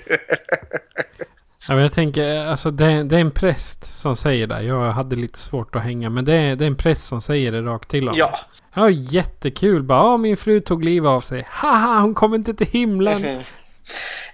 [1.69, 4.63] ja, men jag tänker, alltså det, det, är en präst som säger det.
[4.63, 7.53] Jag hade lite svårt att hänga, men det är, det är en präst som säger
[7.53, 8.19] det rakt till honom.
[8.19, 8.39] Ja.
[8.77, 9.83] Ja, jättekul.
[9.83, 11.47] Bara, min fru tog livet av sig.
[11.49, 13.45] Haha, hon kom inte till himlen.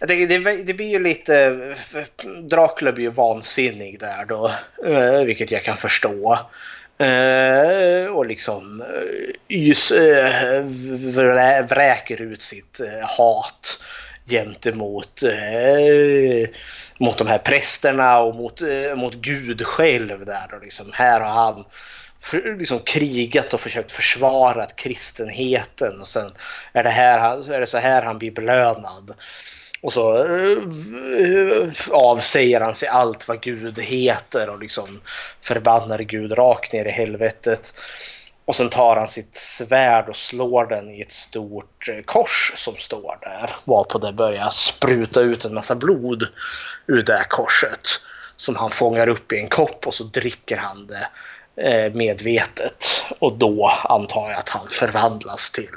[0.00, 1.36] Jag tänker, det, det blir ju lite...
[1.94, 2.02] Eh,
[2.42, 4.50] Dracula blir ju vansinnig där då,
[4.86, 6.38] eh, vilket jag kan förstå.
[6.98, 8.84] Eh, och liksom
[9.48, 9.92] ys,
[11.68, 12.80] vräker ut sitt
[13.18, 13.82] hat
[14.28, 15.22] gentemot
[16.98, 18.62] mot de här prästerna och mot,
[18.96, 20.24] mot Gud själv.
[20.26, 21.64] Där Då liksom, här har han
[22.22, 26.32] för, liksom krigat och försökt försvara kristenheten och sen
[26.72, 29.14] är det, här, är det så här han blir belönad.
[29.80, 35.00] Och så eh, avsäger han sig allt vad Gud heter och liksom
[35.40, 37.74] förbannar Gud rakt ner i helvetet.
[38.44, 42.76] Och sen tar han sitt svärd och slår den i ett stort eh, kors som
[42.76, 43.50] står där.
[43.64, 46.28] Varpå det börjar spruta ut en massa blod
[46.86, 47.88] ur det korset.
[48.36, 51.08] Som han fångar upp i en kopp och så dricker han det
[51.56, 52.84] Eh, medvetet.
[53.18, 55.74] Och då antar jag att han förvandlas till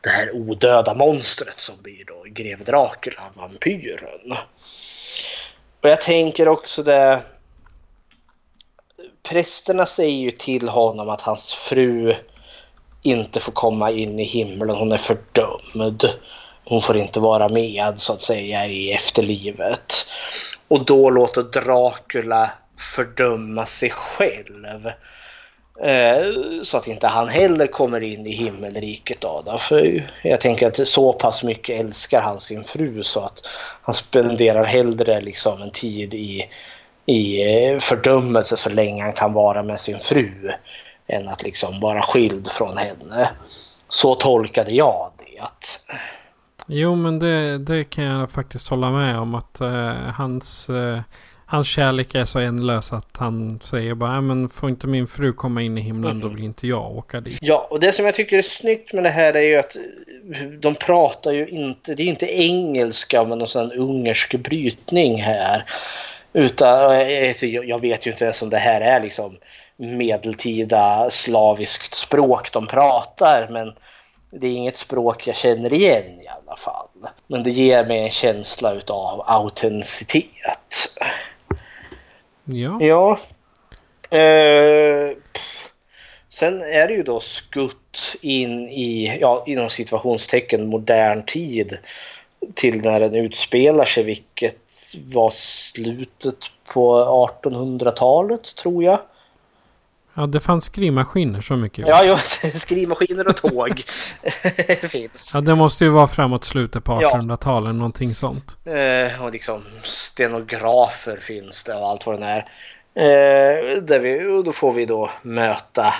[0.00, 4.36] det här odöda monstret som blir då greve Dracula, vampyren.
[5.82, 7.20] Och jag tänker också det...
[9.28, 12.14] Prästerna säger ju till honom att hans fru
[13.02, 14.76] inte får komma in i himlen.
[14.76, 16.04] Hon är fördömd.
[16.64, 20.10] Hon får inte vara med så att säga i efterlivet.
[20.68, 22.50] Och då låter Dracula
[22.80, 24.86] fördöma sig själv.
[25.82, 26.32] Eh,
[26.62, 29.20] så att inte han heller kommer in i himmelriket.
[29.20, 33.42] Då, För jag tänker att så pass mycket älskar han sin fru så att
[33.82, 36.48] han spenderar hellre liksom en tid i,
[37.06, 40.50] i eh, fördömelse så länge han kan vara med sin fru
[41.06, 43.30] än att liksom vara skild från henne.
[43.88, 45.24] Så tolkade jag det.
[46.66, 51.00] Jo men det, det kan jag faktiskt hålla med om att eh, hans eh
[51.50, 55.62] hans kärlek är så ändlös att han säger bara men får inte min fru komma
[55.62, 56.22] in i himlen mm.
[56.22, 57.38] då vill inte jag åka dit.
[57.42, 59.76] Ja, och det som jag tycker är snyggt med det här är ju att
[60.60, 65.64] de pratar ju inte, det är inte engelska med någon sån ungersk brytning här.
[66.32, 66.90] Utan
[67.28, 69.36] alltså, jag vet ju inte ens om det här är liksom
[69.76, 73.72] medeltida slaviskt språk de pratar men
[74.30, 76.88] det är inget språk jag känner igen i alla fall.
[77.26, 80.74] Men det ger mig en känsla utav autenticitet.
[82.52, 82.78] Ja.
[82.80, 83.18] Ja.
[84.18, 85.16] Eh,
[86.30, 91.78] sen är det ju då skutt in i, ja, inom situationstecken modern tid
[92.54, 94.56] till när den utspelar sig, vilket
[95.14, 96.38] var slutet
[96.72, 96.94] på
[97.42, 99.00] 1800-talet tror jag.
[100.20, 101.88] Ja, det fanns skrivmaskiner så mycket.
[101.88, 102.16] Ja, ja
[102.54, 103.82] skrivmaskiner och tåg
[104.82, 105.30] finns.
[105.34, 107.72] Ja, det måste ju vara framåt slutet på 1800-talet, ja.
[107.72, 108.56] någonting sånt.
[108.66, 112.38] Eh, och liksom stenografer finns det och allt vad det är.
[112.94, 115.94] Eh, där vi, och då får vi då möta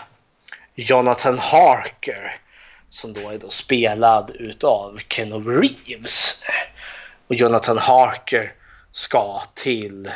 [0.75, 2.37] Jonathan Harker
[2.89, 6.43] som då är då spelad utav Ken Reeves.
[7.27, 8.53] Och Jonathan Harker
[8.93, 10.11] ska till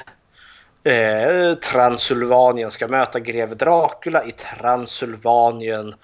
[0.84, 5.94] eh, Transylvanien ska möta greve Dracula i Transylvanien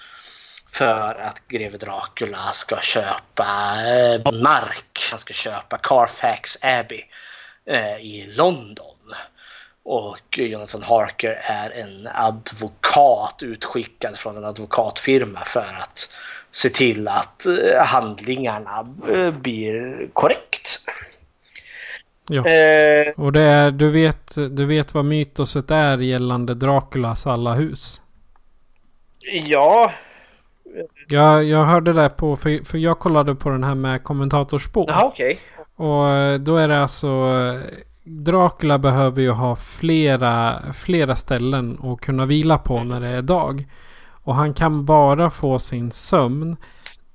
[0.68, 5.08] för att greve Dracula ska köpa eh, mark.
[5.10, 7.02] Han ska köpa Carfax Abbey
[7.66, 8.96] eh, i London.
[9.82, 16.12] Och Jonathan Harker är en advokat utskickad från en advokatfirma för att
[16.50, 20.80] se till att eh, handlingarna eh, blir korrekt.
[22.30, 22.40] Ja.
[22.40, 28.00] Eh, och det är, du vet, du vet vad mytoset är gällande Draculas alla hus?
[29.44, 29.92] Ja.
[31.08, 34.84] Jag, jag hörde det på, för, för jag kollade på den här med kommentatorspår.
[34.88, 35.38] Jaha, okej.
[35.76, 35.86] Okay.
[35.86, 37.06] Och eh, då är det alltså...
[37.06, 37.60] eh,
[38.04, 43.66] Dracula behöver ju ha flera, flera ställen att kunna vila på när det är dag.
[44.10, 46.56] Och han kan bara få sin sömn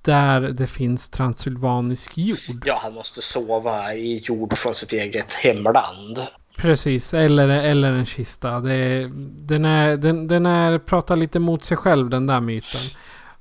[0.06, 2.64] där det finns transylvanisk jord.
[2.66, 6.20] Ja, han måste sova i jord från sitt eget hemland.
[6.58, 8.60] Precis, eller, eller en kista.
[8.60, 12.82] Det, den, är, den, den är, pratar lite mot sig själv den där myten.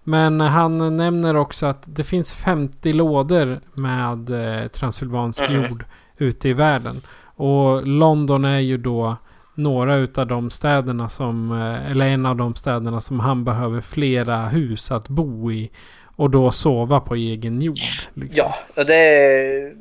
[0.05, 4.31] Men han nämner också att det finns 50 lådor med
[4.63, 5.63] eh, transylvansk Mhm.
[5.63, 5.85] jord
[6.17, 7.01] ute i världen.
[7.37, 9.17] Och London är ju då
[9.55, 14.47] några utav de städerna som, eh, eller en av de städerna som han behöver flera
[14.49, 15.71] hus att bo i.
[16.17, 17.77] Och då sova på egen jord.
[18.15, 18.37] Liksom.
[18.37, 19.75] Ja, och det är...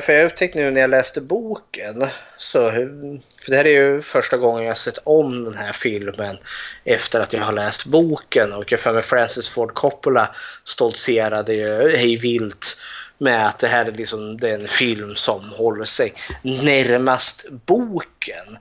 [0.00, 2.06] För jag upptäckte nu när jag läste boken,
[2.38, 6.38] så, för det här är ju första gången jag sett om den här filmen
[6.84, 10.34] efter att jag har läst boken och jag för mig Francis Ford Coppola
[10.64, 12.76] stoltserade ju hej vilt
[13.18, 16.12] med att det här är liksom den film som håller sig
[16.42, 18.58] närmast boken.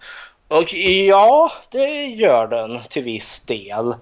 [0.47, 0.73] Och
[1.07, 3.93] ja, det gör den till viss del.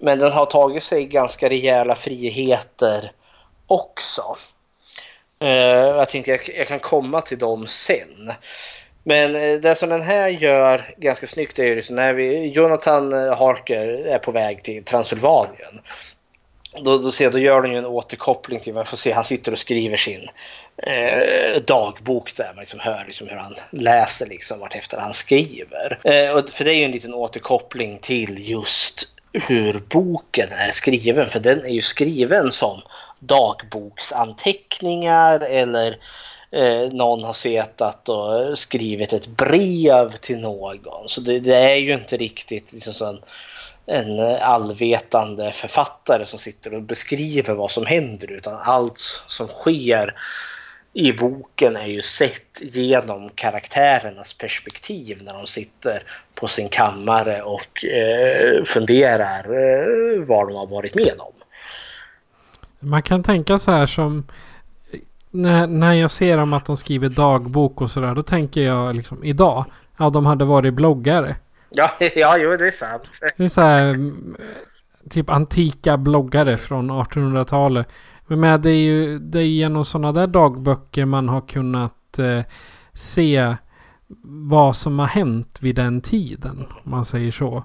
[0.00, 3.12] Men den har tagit sig ganska rejäla friheter
[3.66, 4.36] också.
[5.40, 5.48] Eh,
[5.96, 8.32] jag tänkte jag, jag kan komma till dem sen.
[9.04, 13.12] Men eh, det som den här gör ganska snyggt är ju liksom när vi, Jonathan
[13.12, 15.80] eh, Harker är på väg till Transylvanien.
[16.84, 19.52] Då, då, ser, då gör den ju en återkoppling till, man får se, han sitter
[19.52, 20.28] och skriver sin
[20.76, 22.46] eh, dagbok där.
[22.46, 25.98] Man liksom hör liksom hur han läser liksom vartefter han skriver.
[26.04, 31.26] Eh, och, för det är ju en liten återkoppling till just hur boken är skriven.
[31.26, 32.80] För den är ju skriven som
[33.20, 35.98] dagboksanteckningar eller
[36.50, 41.08] eh, någon har setat och skrivit ett brev till någon.
[41.08, 43.20] Så det, det är ju inte riktigt liksom så en,
[43.86, 48.98] en allvetande författare som sitter och beskriver vad som händer utan allt
[49.28, 50.14] som sker
[50.92, 56.02] i boken är ju sett genom karaktärernas perspektiv när de sitter
[56.34, 61.32] på sin kammare och eh, funderar eh, vad de har varit med om.
[62.78, 64.26] Man kan tänka så här som
[65.30, 68.14] när, när jag ser om att de skriver dagbok och sådär.
[68.14, 69.64] Då tänker jag liksom idag.
[69.96, 71.36] Ja, de hade varit bloggare.
[71.70, 73.20] Ja, ja jo, det är sant.
[73.36, 74.36] Det är så här mm,
[75.10, 77.86] typ antika bloggare från 1800-talet.
[78.30, 82.42] Men med, det är ju det är genom sådana där dagböcker man har kunnat eh,
[82.94, 83.56] se
[84.24, 86.66] vad som har hänt vid den tiden.
[86.84, 87.64] Om man säger så.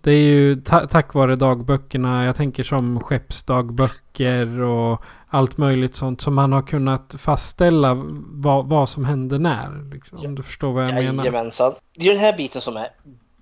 [0.00, 2.24] Det är ju ta tack vare dagböckerna.
[2.24, 7.94] Jag tänker som skeppsdagböcker och allt möjligt sånt som man har kunnat fastställa
[8.32, 9.92] vad, vad som hände när.
[9.92, 11.24] Liksom, om du förstår vad jag menar.
[11.24, 11.72] Jajamensan.
[11.94, 12.88] Det är den här biten som är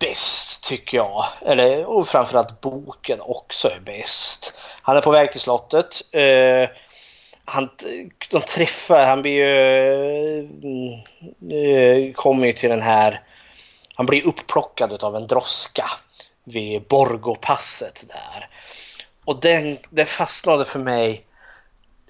[0.01, 1.25] bäst tycker jag.
[1.41, 4.55] Eller, och framförallt boken också är bäst.
[4.83, 6.03] Han är på väg till slottet.
[6.13, 6.69] Eh,
[7.45, 7.71] han,
[8.31, 11.01] de träffar, han blir ju, eh, mm,
[11.51, 13.23] eh, kommer ju till den här,
[13.95, 15.85] han blir upplockad av en droska
[16.45, 18.49] vid Borgopasset där.
[19.25, 21.27] Och den, den fastnade för mig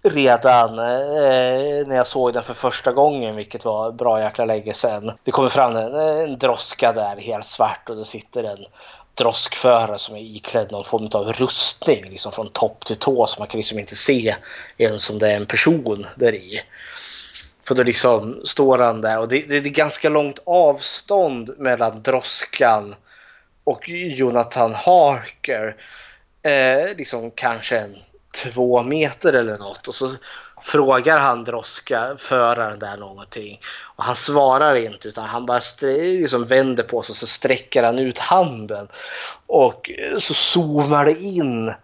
[0.02, 5.12] redan eh, när jag såg den för första gången, vilket var bra jäkla länge sedan.
[5.24, 8.66] Det kommer fram en, en droska där, helt svart och det sitter en
[9.15, 13.49] droskförare som är iklädd någon form av rustning liksom från topp till tå så man
[13.49, 14.37] kan liksom inte se
[14.78, 16.62] ens om det är en person där i.
[17.62, 22.95] För då liksom står han där och det, det är ganska långt avstånd mellan droskan
[23.65, 25.77] och Jonathan Harker.
[26.43, 27.97] Eh, liksom kanske en
[28.45, 30.11] två meter eller något och så
[30.62, 33.61] frågar han droska föraren där någonting.
[33.82, 37.99] Och han svarar inte utan han bara liksom vänder på sig och så sträcker han
[37.99, 38.89] ut handen.
[39.47, 41.74] Och så zoomar det in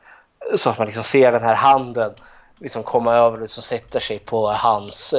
[0.57, 2.15] så att man liksom ser den här handen
[2.61, 5.15] liksom komma över och liksom sätter sig på hans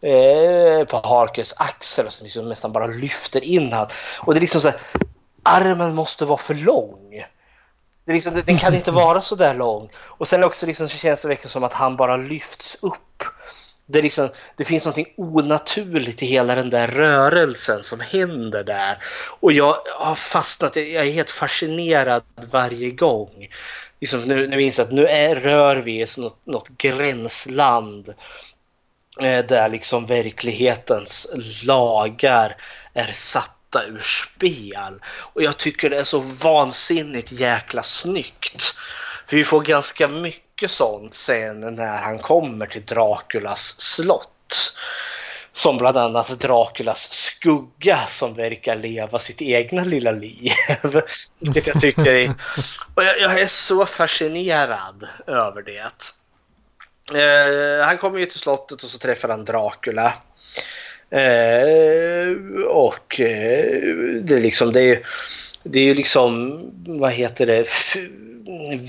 [0.00, 3.86] eh, på Harkers axel och så liksom nästan bara lyfter in han.
[4.18, 4.80] Och det är liksom så här,
[5.42, 7.24] armen måste vara för lång
[8.06, 9.90] det liksom, den kan inte vara så där lång.
[9.96, 13.24] Och sen också liksom, så känns det verkligen som att han bara lyfts upp.
[13.86, 18.98] Det, liksom, det finns något onaturligt i hela den där rörelsen som händer där.
[19.40, 23.48] Och jag har fastnat, jag är helt fascinerad varje gång.
[24.00, 28.08] Liksom, nu, nu inser att nu är, rör vi oss något, något gränsland
[29.20, 31.26] eh, där liksom verklighetens
[31.66, 32.56] lagar
[32.94, 33.12] är
[33.76, 35.00] satta ur spel.
[35.32, 38.74] Och jag tycker det är så vansinnigt jäkla snyggt.
[39.26, 44.32] För vi får ganska mycket sånt sen när han kommer till Draculas slott.
[45.52, 50.52] Som bland annat Draculas skugga som verkar leva sitt egna lilla liv.
[51.38, 52.34] Vilket jag tycker är...
[52.94, 56.12] Och jag, jag är så fascinerad över det.
[57.14, 60.14] Eh, han kommer ju till slottet och så träffar han Dracula.
[61.16, 62.36] Eh,
[62.66, 63.80] och eh,
[64.22, 65.06] det är liksom, det är,
[65.62, 67.96] det är ju liksom, vad heter det, F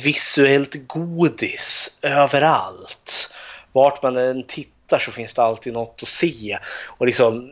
[0.03, 3.33] visuellt godis överallt.
[3.71, 6.57] Vart man än tittar så finns det alltid något att se.
[6.87, 7.49] Och liksom,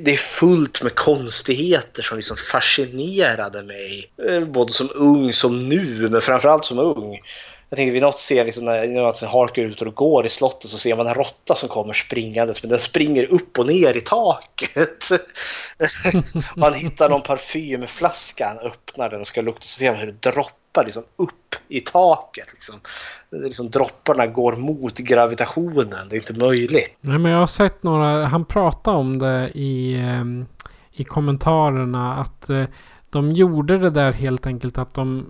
[0.00, 4.10] det är fullt med konstigheter som liksom fascinerade mig.
[4.28, 7.20] Eh, både som ung som nu, men framförallt som ung.
[7.74, 10.70] Jag tänker vid något ser liksom när, när Harker är ute och går i slottet
[10.70, 14.00] så ser man en råtta som kommer springandes men den springer upp och ner i
[14.00, 15.04] taket.
[16.56, 20.30] man hittar någon parfymflaska, han öppnar den och ska lukta så ser man hur det
[20.30, 22.52] droppar liksom upp i taket.
[22.52, 22.74] Liksom.
[23.30, 26.98] Liksom, dropparna går mot gravitationen, det är inte möjligt.
[27.00, 30.46] Nej men jag har sett några, han pratade om det i, ehm,
[30.92, 32.64] i kommentarerna att eh,
[33.10, 35.26] de gjorde det där helt enkelt att de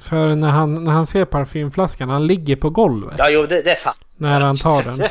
[0.00, 3.14] för när han, när han ser parfymflaskan, han ligger på golvet.
[3.18, 4.98] Ja, jo, det, det fattar När han tar den.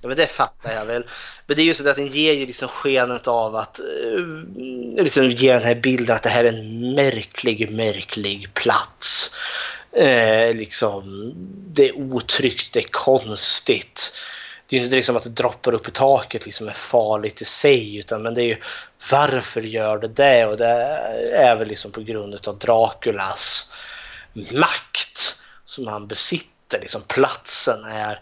[0.00, 1.04] ja, men det fattar jag väl.
[1.46, 3.80] Men det är ju så att den ger ju liksom skenet av att
[4.14, 9.34] uh, liksom ge den här bilden att det här är en märklig, märklig plats.
[9.96, 11.32] Eh, liksom,
[11.74, 14.12] det är otryggt, det är konstigt.
[14.72, 17.44] Det är ju inte liksom att det droppar upp i taket liksom är farligt i
[17.44, 18.56] sig utan men det är ju
[19.10, 20.46] varför gör det det?
[20.46, 20.66] Och det
[21.34, 23.74] är väl liksom på grund av Draculas
[24.52, 26.80] makt som han besitter.
[26.80, 28.20] Liksom platsen är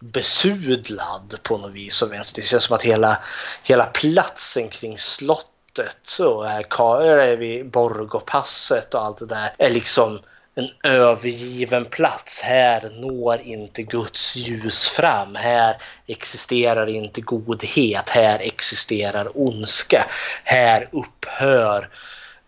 [0.00, 2.08] besudlad på något vis och.
[2.34, 3.18] Det känns som att hela,
[3.62, 10.20] hela platsen kring slottet så är, är vid Borgopasset och allt det där är liksom
[10.54, 12.42] en övergiven plats.
[12.42, 15.34] Här når inte Guds ljus fram.
[15.34, 15.76] Här
[16.06, 18.08] existerar inte godhet.
[18.08, 20.06] Här existerar ondska.
[20.44, 21.88] Här upphör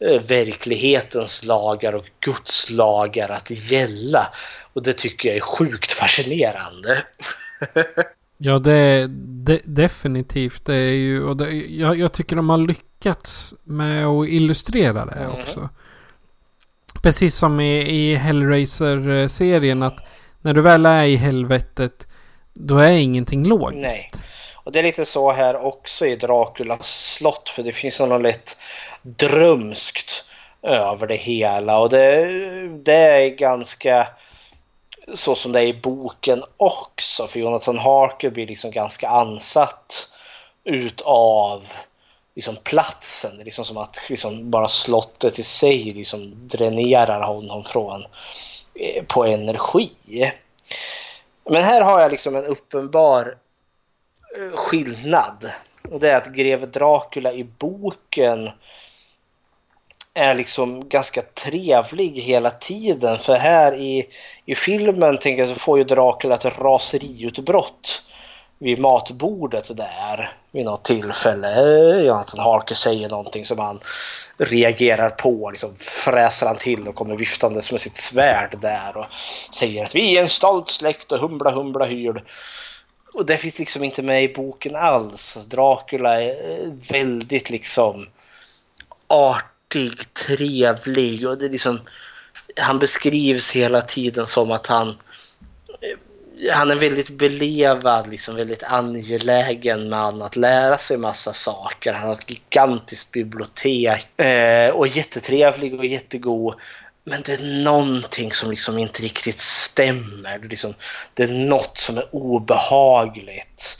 [0.01, 4.27] eh, verklighetens lagar och Guds lagar att gälla.
[4.73, 7.03] Och det tycker jag är sjukt fascinerande.
[8.39, 9.09] ja, det är
[9.45, 10.65] de, definitivt.
[10.65, 15.15] Det är ju, och det, jag, jag, tycker de har lyckats med att illustrera det
[15.15, 15.69] mm.
[17.03, 20.01] Precis som i, i Hellraiser-serien att
[20.41, 22.07] när du väl är i helvetet
[22.55, 23.83] då är ingenting logiskt.
[23.83, 24.11] Nej.
[24.55, 28.59] Och det är lite så här också i Draculas slott för det finns något lätt
[29.03, 30.25] drömskt
[30.63, 32.27] över det hela och det,
[32.69, 34.09] det är ganska
[35.15, 40.09] så som det är i boken också för Jonathan Harker blir liksom ganska ansatt
[40.65, 41.65] utav
[42.35, 43.37] liksom platsen.
[43.37, 48.05] Det är liksom som att liksom bara slottet i sig liksom dränerar honom från
[48.75, 50.33] eh, på energi.
[51.51, 53.39] Men här har jag liksom en uppenbar
[54.37, 55.51] eh, skillnad.
[55.91, 58.51] Och det är att greve Dracula i boken
[60.15, 63.19] är liksom ganska trevlig hela tiden.
[63.19, 64.09] För här i,
[64.45, 68.03] i filmen tänker jag så får ju Dracula ett raseriutbrott
[68.59, 71.49] vid matbordet där vid något tillfälle.
[71.49, 73.81] Eh, Jonathan Harker säger någonting som han
[74.37, 75.51] reagerar på.
[75.51, 79.07] Liksom fräser han till och kommer viftandes med sitt svärd där och
[79.55, 82.23] säger att vi är en stolt släkt och humla humla hyrd.
[83.15, 85.39] Och det finns liksom inte med i boken alls.
[85.49, 88.09] Dracula är eh, väldigt liksom
[89.07, 91.81] artig, trevlig och det är liksom
[92.57, 95.99] han beskrivs hela tiden som att han eh,
[96.53, 101.93] han är väldigt belevad, liksom väldigt angelägen man att lära sig massa saker.
[101.93, 106.55] Han har ett gigantiskt bibliotek eh, och jättetrevlig och jättegod.
[107.05, 110.39] Men det är någonting som liksom inte riktigt stämmer.
[110.39, 110.75] Det är, liksom,
[111.15, 113.79] det är något som är obehagligt.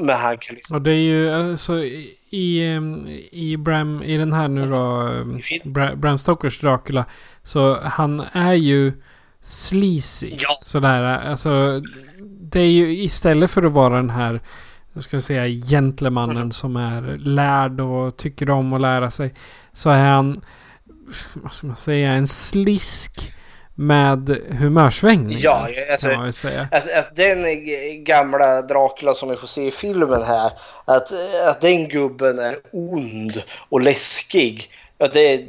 [0.00, 0.76] Men han kan liksom...
[0.76, 1.84] Och det är ju alltså
[2.30, 2.78] i,
[3.30, 7.04] i, Bram, i den här nu då, Bram Stokers Dracula.
[7.44, 8.92] Så han är ju
[9.42, 10.36] sleazy.
[10.38, 10.58] Ja.
[10.62, 11.80] Sådär, alltså.
[12.40, 14.40] Det är ju istället för att vara den här,
[14.92, 16.52] jag ska säga, gentlemannen mm.
[16.52, 19.34] som är lärd och tycker om att lära sig.
[19.72, 20.40] Så är han,
[21.34, 23.32] vad ska man säga, en slisk
[23.74, 25.40] med humörsvängningar.
[25.42, 26.68] Ja, alltså, säga.
[26.72, 27.44] Alltså, att den
[28.04, 30.52] gamla Dracula som vi får se i filmen här,
[30.84, 31.08] att,
[31.46, 34.70] att den gubben är ond och läskig.
[35.00, 35.44] Ja, det,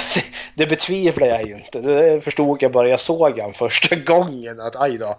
[0.54, 1.80] det betvivlar jag inte.
[1.80, 4.60] Det förstod jag bara jag såg han första gången.
[4.60, 5.18] Att aj då.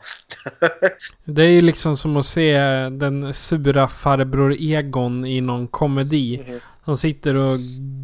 [1.26, 2.58] det är ju liksom som att se
[2.90, 6.44] den sura farbror Egon i någon komedi.
[6.48, 6.60] Mm.
[6.84, 7.58] Han sitter och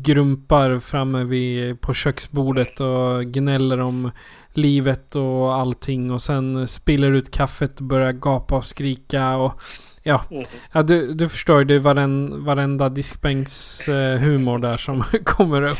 [0.03, 4.11] grumpar framme vid, på köksbordet och gnäller om
[4.53, 6.11] livet och allting.
[6.11, 9.35] Och sen spiller ut kaffet och börjar gapa och skrika.
[9.35, 9.61] Och
[10.07, 10.45] Ja, mm.
[10.73, 11.63] ja du, du förstår.
[11.63, 14.19] Det är varen, varenda diskbänks eh,
[14.59, 15.77] där som kommer upp.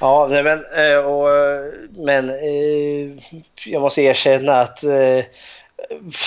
[0.00, 1.28] Ja, nej, men, eh, och,
[2.06, 3.22] men eh,
[3.66, 4.84] jag måste erkänna att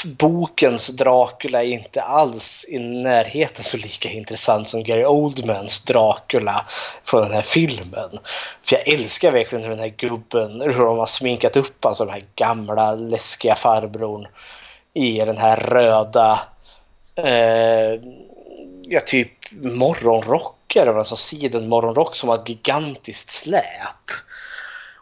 [0.06, 6.66] bokens Dracula är inte alls i närheten så lika intressant som Gary Oldmans Dracula
[7.04, 8.10] från den här filmen.
[8.64, 12.14] För jag älskar verkligen hur den här gubben, hur de har sminkat upp alltså den
[12.14, 14.28] här gamla läskiga farbrorn
[14.94, 16.40] i den här röda
[17.26, 18.00] eh,
[18.82, 24.12] ja, typ morgonrock eller vad som sidenmorgonrock som har ett gigantiskt släp.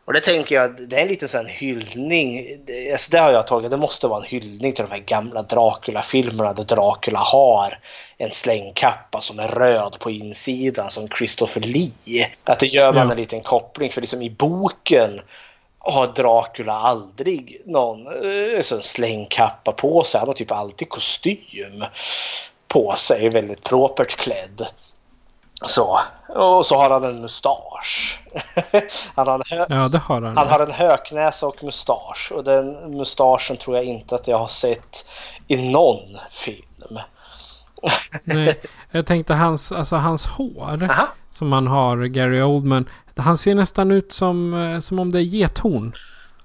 [0.07, 2.47] Och det tänker jag, det är en liten sån hyllning.
[2.91, 6.53] Alltså det har jag tagit, det måste vara en hyllning till de här gamla Dracula-filmerna
[6.53, 7.79] där Dracula har
[8.17, 12.31] en slängkappa som är röd på insidan som Christopher Lee.
[12.43, 13.11] Att det gör man ja.
[13.11, 15.21] en liten koppling för liksom i boken
[15.79, 20.19] har Dracula aldrig någon eh, slängkappa på sig.
[20.19, 21.85] Han har typ alltid kostym
[22.67, 24.67] på sig, väldigt propert klädd.
[25.65, 25.99] Så.
[26.29, 28.19] Och så har han en mustasch.
[29.15, 30.37] han, har en ja, det har han.
[30.37, 32.31] Han har en höknäsa och mustasch.
[32.35, 35.09] Och den mustaschen tror jag inte att jag har sett
[35.47, 36.99] i någon film.
[38.23, 38.59] Nej,
[38.91, 40.87] jag tänkte hans, alltså hans hår.
[40.89, 41.07] Aha.
[41.31, 42.89] Som han har, Gary Oldman.
[43.15, 45.93] Han ser nästan ut som, eh, som om det är gethorn.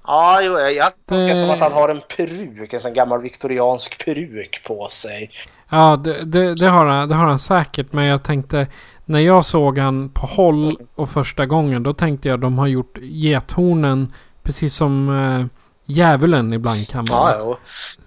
[0.07, 1.41] Ja, jo, jag tolkar det...
[1.41, 5.31] som att han har en peruk, en sån gammal viktoriansk peruk på sig.
[5.71, 7.93] Ja, det, det, det, har han, det har han säkert.
[7.93, 8.67] Men jag tänkte
[9.05, 12.99] när jag såg han på håll och första gången då tänkte jag de har gjort
[13.01, 14.13] gethornen
[14.43, 15.47] precis som äh,
[15.85, 17.39] djävulen ibland kan vara.
[17.39, 17.59] Ja,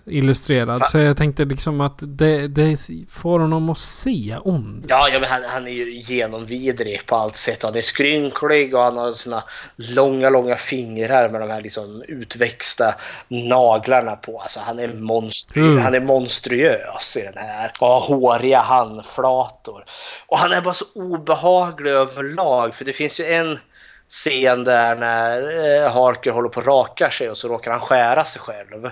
[0.06, 0.80] illustrerad.
[0.80, 2.77] Fa så jag tänkte liksom att det, det
[3.10, 7.36] får honom att se ond Ja, ja men han, han är ju genomvidrig på allt
[7.36, 7.64] sätt.
[7.64, 9.44] Han är skrynklig och han har sina
[9.95, 12.95] långa, långa fingrar med de här liksom utväxta
[13.27, 14.41] naglarna på.
[14.41, 15.84] Alltså han är, monstru mm.
[15.84, 17.72] han är monstruös i den här.
[17.80, 19.86] Och har håriga handflator.
[20.27, 22.76] Och han är bara så obehaglig överlag.
[22.76, 23.57] För det finns ju en
[24.10, 25.41] scen där när
[25.84, 28.90] eh, Harker håller på att raka sig och så råkar han skära sig själv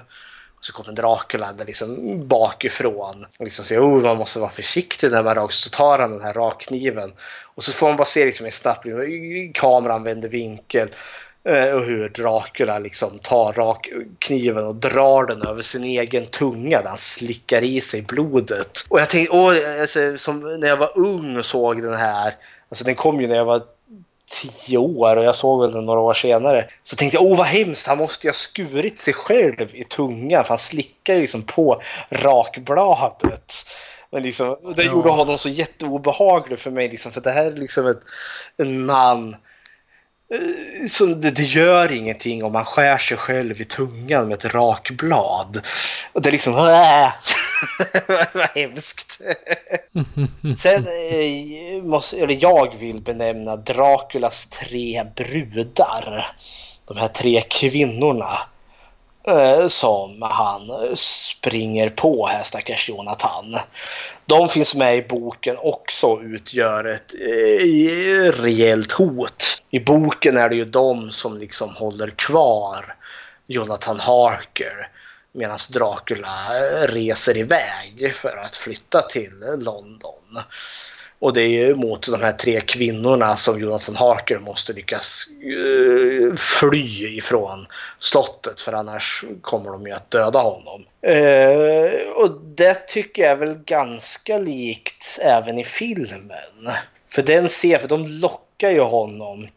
[0.64, 5.36] så kommer Dracula liksom bakifrån och liksom säger oh, man måste vara försiktig när man
[5.36, 5.52] rakar.
[5.52, 7.14] Så tar han den här rakkniven
[7.56, 8.84] och så får man bara se liksom en snabb
[9.54, 10.90] kameran vänder vinkel
[11.44, 16.90] eh, och hur Dracula liksom tar rakkniven och drar den över sin egen tunga där
[16.90, 18.86] han slickar i sig blodet.
[18.90, 22.36] Och jag tänkte, åh, alltså, som när jag var ung och såg den här,
[22.70, 23.64] alltså den kom ju när jag var
[24.32, 26.70] tio år och jag såg väl den några år senare.
[26.84, 30.44] Så tänkte jag, åh vad hemskt, han måste ju ha skurit sig själv i tungan
[30.44, 33.54] för han slickar ju liksom på rakbladet.
[34.12, 37.88] Men liksom, det gjorde honom så jätteobehaglig för mig liksom, för det här är liksom
[37.88, 38.02] ett,
[38.58, 39.36] en man
[40.88, 45.62] så det, det, gör ingenting om man skär sig själv i tungan med ett rakblad.
[46.14, 46.54] Och det är liksom...
[46.54, 47.12] Äh,
[48.34, 49.22] vad hemskt.
[50.58, 56.36] Sen eh, måste, eller jag vill benämna Draculas tre brudar.
[56.86, 58.40] De här tre kvinnorna.
[59.28, 63.58] Eh, som han springer på här stackars Jonathan.
[64.26, 69.64] De finns med i boken också och utgör ett eh, rejält hot.
[69.70, 72.96] I boken är det ju de som liksom håller kvar
[73.48, 74.90] Jonathan Harker
[75.32, 76.54] medan Dracula
[76.88, 80.40] reser iväg för att flytta till London.
[81.24, 86.36] Och det är ju mot de här tre kvinnorna som Jonathan Harker måste lyckas uh,
[86.36, 87.68] fly ifrån
[88.00, 90.86] slottet för annars kommer de ju att döda honom.
[91.08, 96.72] Uh, och det tycker jag är väl ganska likt även i filmen.
[97.10, 99.48] För den ser, för de lockar ju honom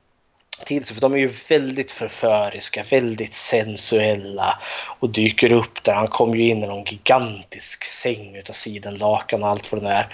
[0.64, 0.94] till sig.
[0.94, 4.58] För de är ju väldigt förföriska, väldigt sensuella
[4.98, 5.92] och dyker upp där.
[5.92, 10.08] Han kommer ju in i någon gigantisk säng utav sidenlakan och allt vad det är.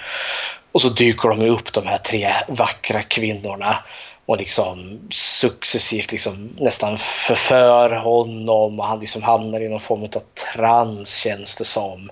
[0.73, 3.77] Och så dyker de upp de här tre vackra kvinnorna
[4.27, 10.23] och liksom successivt liksom nästan förför honom och han liksom hamnar i någon form av
[10.55, 12.11] trans känns det som.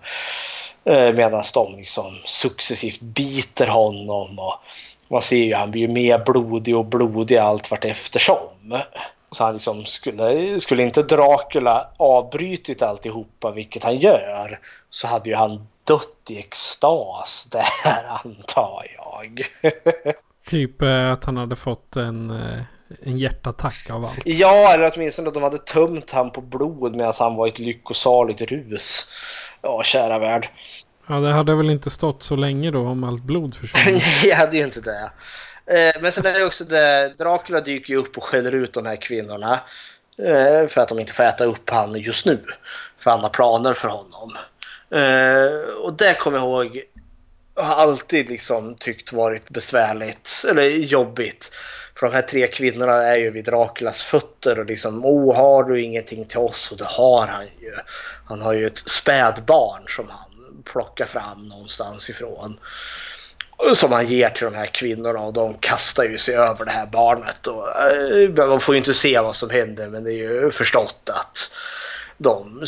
[0.85, 4.55] Eh, medan de liksom successivt biter honom och
[5.11, 8.82] man ser ju han blir ju mer blodig och blodig allt vart eftersom.
[9.32, 14.59] Så han liksom skulle, skulle inte Dracula avbrytit alltihopa, vilket han gör,
[14.91, 17.67] så hade ju han dött i extas där
[18.25, 19.43] antar jag.
[20.47, 22.62] typ eh, att han hade fått en, eh,
[23.03, 24.23] en hjärtattack av allt.
[24.25, 27.59] Ja, eller åtminstone att de hade tömt han på blod medan han var i ett
[27.59, 29.12] lyckosaligt rus.
[29.62, 30.49] Ja, kära värld.
[31.09, 33.83] Ja, det hade väl inte stått så länge då om allt blod försvann.
[33.87, 35.11] Nej, jag hade ju inte det.
[35.67, 38.87] Eh, men sen är det också det, Dracula dyker ju upp och skäller ut de
[38.87, 39.61] här kvinnorna.
[40.69, 42.45] För att de inte får äta upp han just nu.
[42.99, 44.33] För han har planer för honom.
[44.95, 46.83] Uh, och det kommer jag ihåg
[47.61, 51.53] har alltid liksom tyckt varit besvärligt eller jobbigt.
[51.95, 55.83] För de här tre kvinnorna är ju vid Draculas fötter och liksom, oh, har du
[55.83, 56.73] ingenting till oss?
[56.73, 57.75] Och det har han ju.
[58.25, 62.61] Han har ju ett spädbarn som han plockar fram någonstans ifrån.
[63.75, 66.87] Som han ger till de här kvinnorna och de kastar ju sig över det här
[66.87, 67.47] barnet.
[67.47, 67.69] Och,
[68.49, 71.53] eh, får ju inte se vad som händer men det är ju förstått att
[72.23, 72.65] de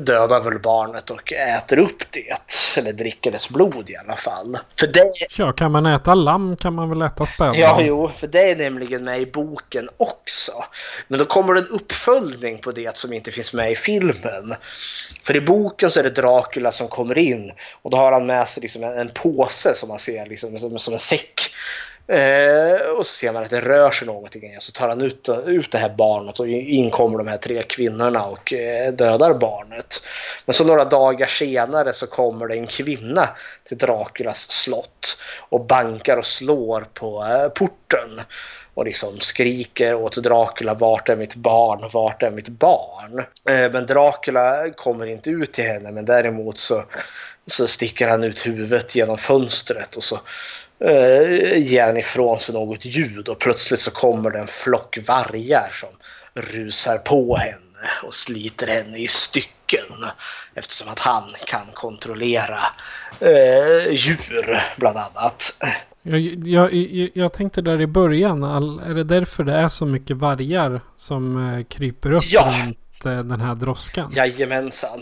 [0.00, 2.78] dödar väl barnet och äter upp det.
[2.78, 4.58] Eller dricker dess blod i alla fall.
[4.78, 5.10] För det...
[5.36, 7.58] Ja, kan man äta lamm kan man väl äta spädbarn.
[7.58, 10.52] Ja, jo, för det är nämligen med i boken också.
[11.08, 14.54] Men då kommer det en uppföljning på det som inte finns med i filmen.
[15.22, 18.48] För i boken så är det Dracula som kommer in och då har han med
[18.48, 21.40] sig liksom en, en påse som man ser liksom, som, som en säck
[22.06, 24.56] Eh, och så ser man att det rör sig någonting.
[24.60, 28.26] Så tar han ut, ut det här barnet och in kommer de här tre kvinnorna
[28.26, 30.02] och eh, dödar barnet.
[30.44, 33.28] Men så några dagar senare så kommer det en kvinna
[33.64, 35.18] till Draculas slott
[35.48, 38.20] och bankar och slår på eh, porten.
[38.74, 43.18] Och liksom skriker åt Dracula vart är mitt barn, vart är mitt barn?
[43.48, 46.82] Eh, men Dracula kommer inte ut till henne men däremot så,
[47.46, 50.18] så sticker han ut huvudet genom fönstret och så
[50.80, 55.70] eh, ger han ifrån sig något ljud och plötsligt så kommer det en flock vargar
[55.72, 55.88] som
[56.34, 60.04] rusar på henne och sliter henne i stycken
[60.54, 62.60] eftersom att han kan kontrollera
[63.20, 65.60] eh, djur bland annat.
[66.02, 66.72] Jag, jag,
[67.14, 71.54] jag, tänkte där i början, all, är det därför det är så mycket vargar som
[71.54, 72.54] eh, kryper upp ja.
[72.64, 74.12] runt eh, den här droskan?
[74.14, 75.00] Jajamensan.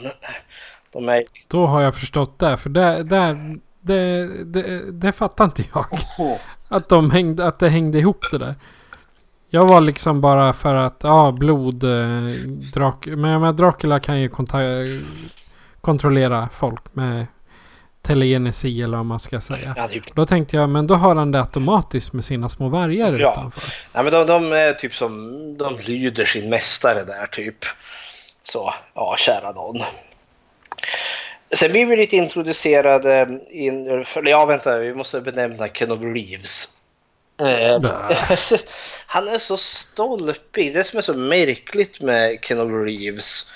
[0.93, 1.23] De är...
[1.49, 5.87] Då har jag förstått det, för där, där det, det, det fattar inte jag.
[6.19, 6.37] Oh.
[6.69, 8.55] Att, de hängde, att det hängde ihop det där.
[9.49, 12.23] Jag var liksom bara för att, ja, blod, eh,
[12.75, 14.31] drak, men, men Dracula kan ju
[15.81, 17.27] kontrollera folk med
[18.03, 19.75] telegenesi eller vad man ska säga.
[19.77, 20.15] Ja, typ.
[20.15, 23.33] Då tänkte jag, men då har han det automatiskt med sina små vargar ja.
[23.33, 23.63] utanför.
[23.93, 25.13] Ja, men de, de är typ som,
[25.59, 27.57] de lyder sin mästare där typ.
[28.43, 29.81] Så, ja, kära någon.
[31.57, 36.69] Sen blir vi lite introducerade in, ja vänta, vi måste benämna Keanu Reeves.
[37.41, 37.81] Eh,
[39.07, 40.74] han är så stolpig.
[40.74, 43.53] Det som är så märkligt med Keanu Reeves.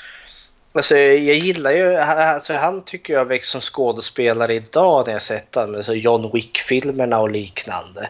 [0.73, 5.55] Alltså, jag gillar ju, alltså, han tycker jag växt som skådespelare idag när jag sett
[5.55, 8.09] honom med John Wick-filmerna och liknande.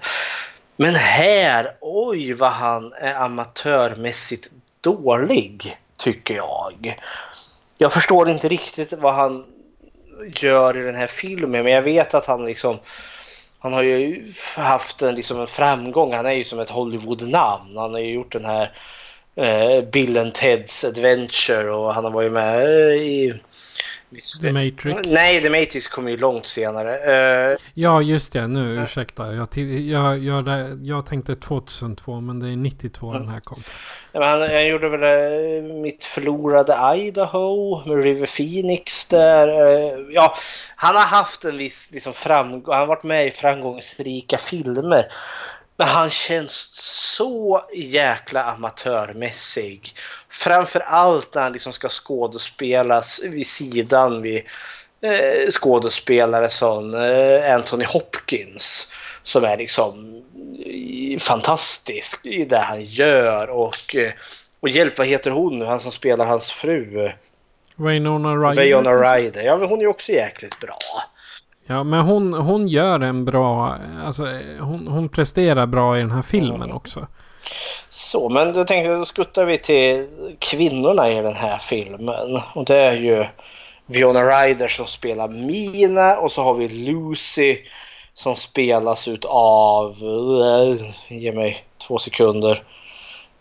[0.76, 4.50] Men här, oj vad han är amatörmässigt
[4.80, 6.96] dålig, tycker jag.
[7.78, 9.44] Jag förstår inte riktigt vad han
[10.36, 11.62] gör i den här filmen.
[11.62, 12.78] Men jag vet att han liksom
[13.58, 16.12] han har ju haft en, liksom en framgång.
[16.12, 17.76] Han är ju som ett Hollywood-namn.
[17.76, 18.72] Han har ju gjort den här
[19.36, 23.32] eh, Bill and Teds Adventure och han har varit med i
[24.42, 25.12] The Matrix?
[25.12, 26.90] Nej, The Matrix kom ju långt senare.
[27.52, 28.46] Uh, ja, just det.
[28.46, 29.32] Nu, uh, ursäkta.
[29.32, 30.48] Jag, jag, jag,
[30.82, 33.62] jag, tänkte 2002, men det är 92 uh, den här kom.
[34.12, 35.02] Han, han gjorde väl
[35.64, 39.48] uh, Mitt förlorade Idaho med River Phoenix där.
[39.48, 40.36] Uh, ja,
[40.76, 42.72] han har haft en viss liksom, framgång.
[42.72, 45.04] Han har varit med i framgångsrika filmer.
[45.76, 46.70] Men han känns
[47.16, 49.94] så jäkla amatörmässig.
[50.30, 54.42] Framför allt när han liksom ska skådespelas vid sidan vid
[55.00, 58.92] eh, skådespelare som eh, Anthony Hopkins.
[59.22, 60.22] Som är liksom
[60.66, 63.48] eh, fantastisk i det han gör.
[63.48, 64.12] Och, eh,
[64.60, 65.64] och hjälp, vad heter hon nu?
[65.64, 67.12] Han som spelar hans fru.
[68.54, 69.16] Winona Ryder.
[69.16, 69.42] Ryder.
[69.42, 70.78] Ja, men hon är också jäkligt bra.
[71.66, 73.78] Ja, men hon, hon gör en bra...
[74.04, 74.24] Alltså,
[74.60, 76.76] hon, hon presterar bra i den här filmen mm.
[76.76, 77.06] också.
[77.88, 80.06] Så, men då tänkte jag, då skuttar vi till
[80.38, 82.40] kvinnorna i den här filmen.
[82.54, 83.26] Och det är ju
[83.86, 87.58] Viona Ryder som spelar Mina och så har vi Lucy
[88.14, 89.90] som spelas ut av...
[89.90, 92.62] Äh, ge mig två sekunder.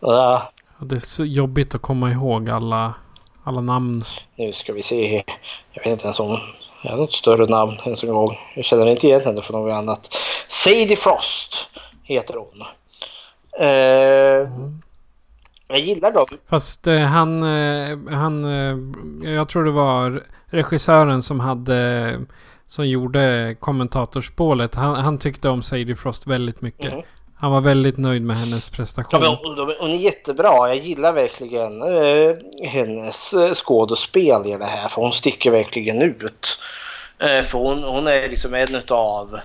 [0.01, 0.41] Äh.
[0.79, 2.93] Det är så jobbigt att komma ihåg alla,
[3.43, 4.03] alla namn.
[4.35, 5.23] Nu ska vi se.
[5.73, 6.37] Jag vet inte ens om
[6.85, 8.37] jag har något större namn ens en gång.
[8.55, 10.17] Jag känner inte igen henne från något annat.
[10.47, 11.69] Sadie Frost
[12.03, 12.61] heter hon.
[13.59, 14.49] Eh.
[15.67, 16.25] Jag gillar dem.
[16.49, 18.77] Fast eh, han, eh, han, eh,
[19.33, 22.19] jag tror det var regissören som hade,
[22.67, 24.75] som gjorde kommentatorspålet.
[24.75, 26.93] Han, han tyckte om Sadie Frost väldigt mycket.
[26.93, 27.05] Mm.
[27.45, 29.19] Han var väldigt nöjd med hennes prestation.
[29.23, 29.39] Ja,
[29.79, 30.67] hon är jättebra.
[30.67, 32.35] Jag gillar verkligen eh,
[32.67, 34.87] hennes eh, skådespel i det här.
[34.87, 36.61] För hon sticker verkligen ut.
[37.19, 39.39] Eh, för hon, hon är liksom en av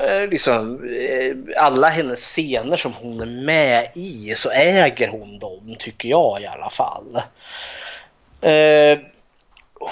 [0.00, 5.76] eh, liksom, eh, alla hennes scener som hon är med i så äger hon dem
[5.78, 7.22] tycker jag i alla fall.
[8.40, 8.98] Eh,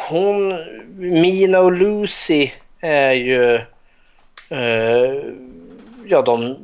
[0.09, 0.57] hon,
[0.97, 2.51] Mina och Lucy
[2.81, 3.55] är ju
[4.51, 5.25] eh,
[6.09, 6.57] ja, de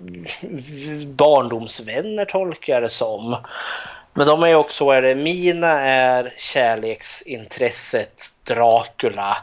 [1.07, 3.37] barndomsvänner tolkar det som.
[4.13, 9.37] Men de är också, är det, Mina är kärleksintresset Dracula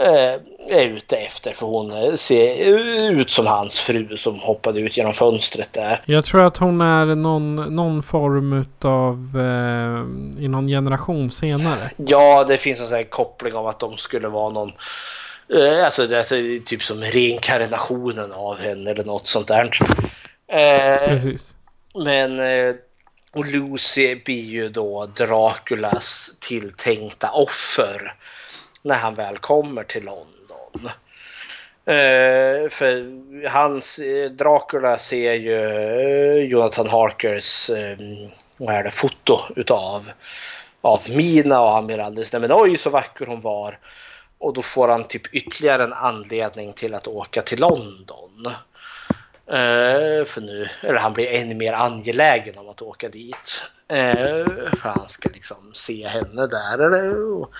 [0.00, 0.34] eh,
[0.78, 2.68] är ute efter för hon ser
[3.10, 6.02] ut som hans fru som hoppade ut genom fönstret där.
[6.06, 11.90] Jag tror att hon är någon, någon form av eh, i någon generation senare.
[11.96, 14.72] Ja, det finns en sån här koppling av att de skulle vara någon
[15.54, 19.78] eh, Alltså, det är typ som reinkarnationen av henne eller något sånt där.
[20.52, 21.54] Eh, Precis.
[21.94, 22.74] Men eh,
[23.32, 28.14] och Lucy blir ju då Draculas tilltänkta offer
[28.82, 30.90] när han väl kommer till London.
[31.84, 34.00] Eh, för hans,
[34.30, 35.58] Dracula ser ju
[36.50, 37.96] Jonathan Harkers eh,
[38.56, 40.10] vad är det, foto utav
[40.80, 43.78] av Mina och han blir alldeles, nej men oj så vacker hon var.
[44.40, 48.46] Och då får han typ ytterligare en anledning till att åka till London.
[49.50, 53.62] Uh, för nu, eller han blir ännu mer angelägen om att åka dit.
[53.92, 54.46] Uh,
[54.76, 57.50] för han ska liksom se henne där eller, och,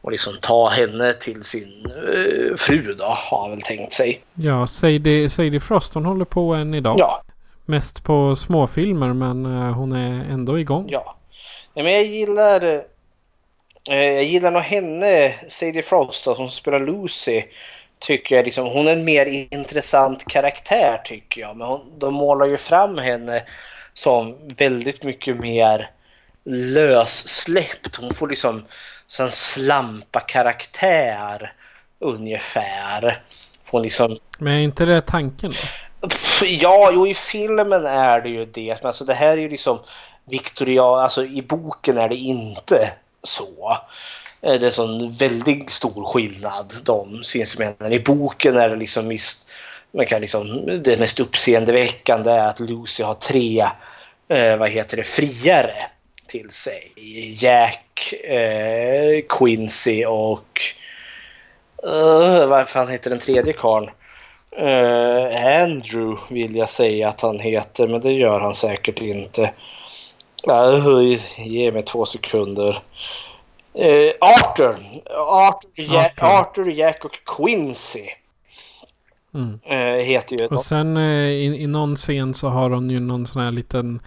[0.00, 4.20] och liksom ta henne till sin uh, fru då, har han väl tänkt sig.
[4.34, 6.94] Ja, Sadie, Sadie Frost hon håller på än idag.
[6.98, 7.22] Ja.
[7.66, 10.86] Mest på småfilmer men hon är ändå igång.
[10.88, 11.16] Ja.
[11.74, 12.84] Nej, men jag gillar
[13.84, 17.42] jag gillar nog henne, Sadie Frost då, som spelar Lucy
[17.98, 21.56] tycker jag liksom, hon är en mer intressant karaktär tycker jag.
[21.56, 23.42] Men hon, de målar ju fram henne
[23.94, 25.90] som väldigt mycket mer
[26.44, 27.96] lössläppt.
[27.96, 28.64] Hon får liksom
[29.20, 31.52] en slampa karaktär
[31.98, 33.22] ungefär.
[33.64, 34.18] Får liksom...
[34.38, 36.06] Men är inte det tanken då?
[36.46, 38.76] Ja, jo i filmen är det ju det.
[38.80, 39.78] Men alltså det här är ju liksom
[40.24, 42.90] Victoria, alltså i boken är det inte
[43.22, 43.78] så.
[44.42, 47.92] Eh, det är en sån väldigt stor skillnad de sinsemellan.
[47.92, 49.48] I boken är det liksom mest,
[49.94, 53.66] man kan liksom, det mest uppseendeväckande är att Lucy har tre
[54.28, 55.86] eh, vad heter det, friare
[56.26, 56.92] till sig.
[57.38, 60.60] Jack, eh, Quincy och
[61.84, 63.90] eh, vad fan heter den tredje karln?
[64.56, 69.52] Eh, Andrew vill jag säga att han heter, men det gör han säkert inte.
[70.48, 72.82] Uh, ge mig två sekunder.
[73.78, 74.76] Uh, Arthur.
[75.28, 78.06] Arthur, Jack, Arthur, Jack och Quincy.
[79.34, 79.60] Mm.
[79.70, 80.46] Uh, heter ju...
[80.46, 84.00] Och sen uh, i, i någon scen så har hon ju någon sån här liten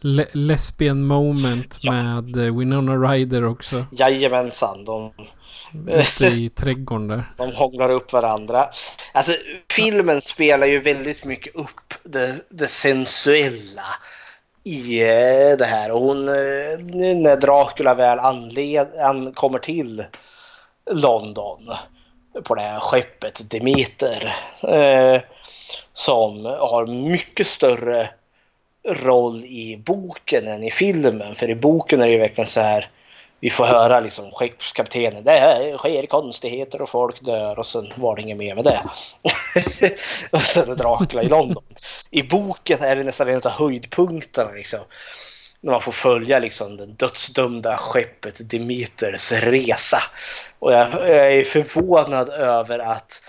[0.00, 1.92] le lesbian moment ja.
[1.92, 3.86] med Winona Ryder också.
[3.92, 4.84] Jajamensan.
[4.84, 5.12] De...
[5.88, 7.32] Ute i trädgården där.
[7.36, 8.68] De hånglar upp varandra.
[9.12, 9.32] Alltså
[9.72, 13.86] filmen spelar ju väldigt mycket upp det, det sensuella
[14.64, 14.98] i
[15.58, 15.90] det här.
[15.90, 16.78] Och hon, eh,
[17.16, 20.04] när Dracula väl anled, an, kommer till
[20.90, 21.70] London
[22.44, 25.20] på det här skeppet Demeter eh,
[25.92, 28.10] som har mycket större
[28.88, 31.34] roll i boken än i filmen.
[31.34, 32.90] För i boken är det ju verkligen så här
[33.44, 35.24] vi får höra liksom skeppskaptenen.
[35.24, 38.82] Det sker konstigheter och folk dör och sen var det inget mer med det.
[40.30, 41.64] och sen är Dracula i London.
[42.10, 44.80] I boken är det nästan en av höjdpunkterna liksom.
[45.60, 49.98] När man får följa liksom den dödsdömda skeppet Demeters resa.
[50.58, 53.22] Och jag, jag är förvånad över att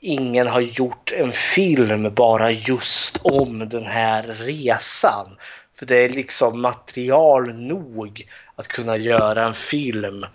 [0.00, 5.36] ingen har gjort en film bara just om den här resan.
[5.78, 8.28] För det är liksom material nog
[8.60, 10.26] att kunna göra en film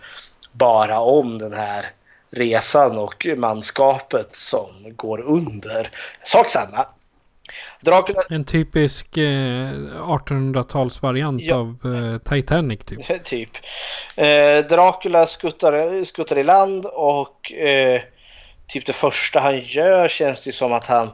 [0.52, 1.86] bara om den här
[2.32, 5.90] resan och manskapet som går under.
[6.24, 6.86] Sak samma.
[7.82, 8.22] Dracula...
[8.30, 9.72] En typisk eh,
[10.02, 11.56] 1800-talsvariant ja.
[11.56, 13.24] av eh, Titanic typ.
[13.24, 13.50] typ.
[14.16, 18.02] Eh, Dracula skuttar, skuttar i land och eh,
[18.68, 21.10] typ det första han gör känns det som att han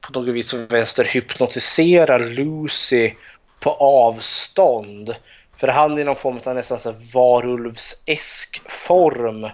[0.00, 3.12] på något vis vänster hypnotiserar Lucy
[3.60, 5.14] på avstånd.
[5.56, 9.48] För han i någon form av nästan så varulvsesk form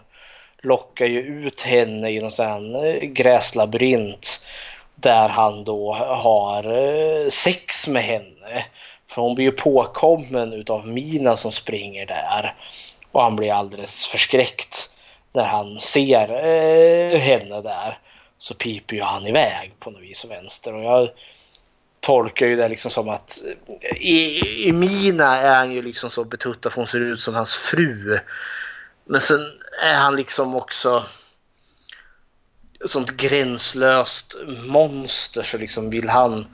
[0.62, 4.46] lockar ju ut henne i någon sån eh, gräslabyrint
[4.94, 8.64] där han då har eh, sex med henne.
[9.06, 12.54] För hon blir ju påkommen utav Mina som springer där.
[13.12, 14.90] Och han blir alldeles förskräckt
[15.32, 17.98] när han ser eh, henne där.
[18.38, 20.74] Så piper ju han iväg på något vis och vänster.
[20.74, 21.08] Och jag
[22.02, 23.42] tolkar ju det liksom som att
[23.96, 27.54] i, i Mina är han ju liksom så betuttad för hon ser ut som hans
[27.54, 28.18] fru.
[29.04, 29.40] Men sen
[29.84, 31.04] är han liksom också
[32.84, 36.46] sånt gränslöst monster så liksom vill han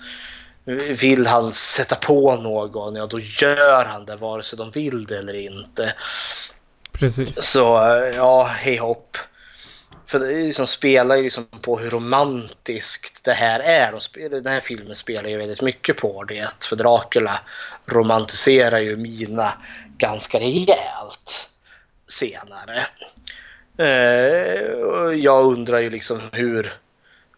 [1.00, 5.18] vill han sätta på någon, ja då gör han det vare sig de vill det
[5.18, 5.94] eller inte.
[6.92, 7.44] Precis.
[7.44, 7.60] Så
[8.14, 9.16] ja, hej hopp.
[10.08, 13.94] För det liksom spelar ju liksom på hur romantiskt det här är.
[13.94, 16.64] Och den här filmen spelar ju väldigt mycket på det.
[16.64, 17.40] För Dracula
[17.86, 19.52] romantiserar ju Mina
[19.98, 21.50] ganska rejält
[22.06, 22.86] senare.
[23.78, 26.72] Eh, jag undrar ju liksom hur,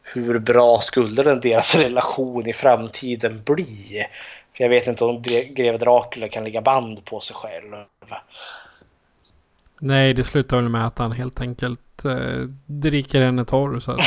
[0.03, 4.07] hur bra skulle den deras relation i framtiden bli?
[4.57, 7.75] För jag vet inte om greve Dracula kan lägga band på sig själv.
[9.83, 13.81] Nej, det slutar väl med att han helt enkelt eh, dricker henne torr.
[13.81, 14.01] Så att...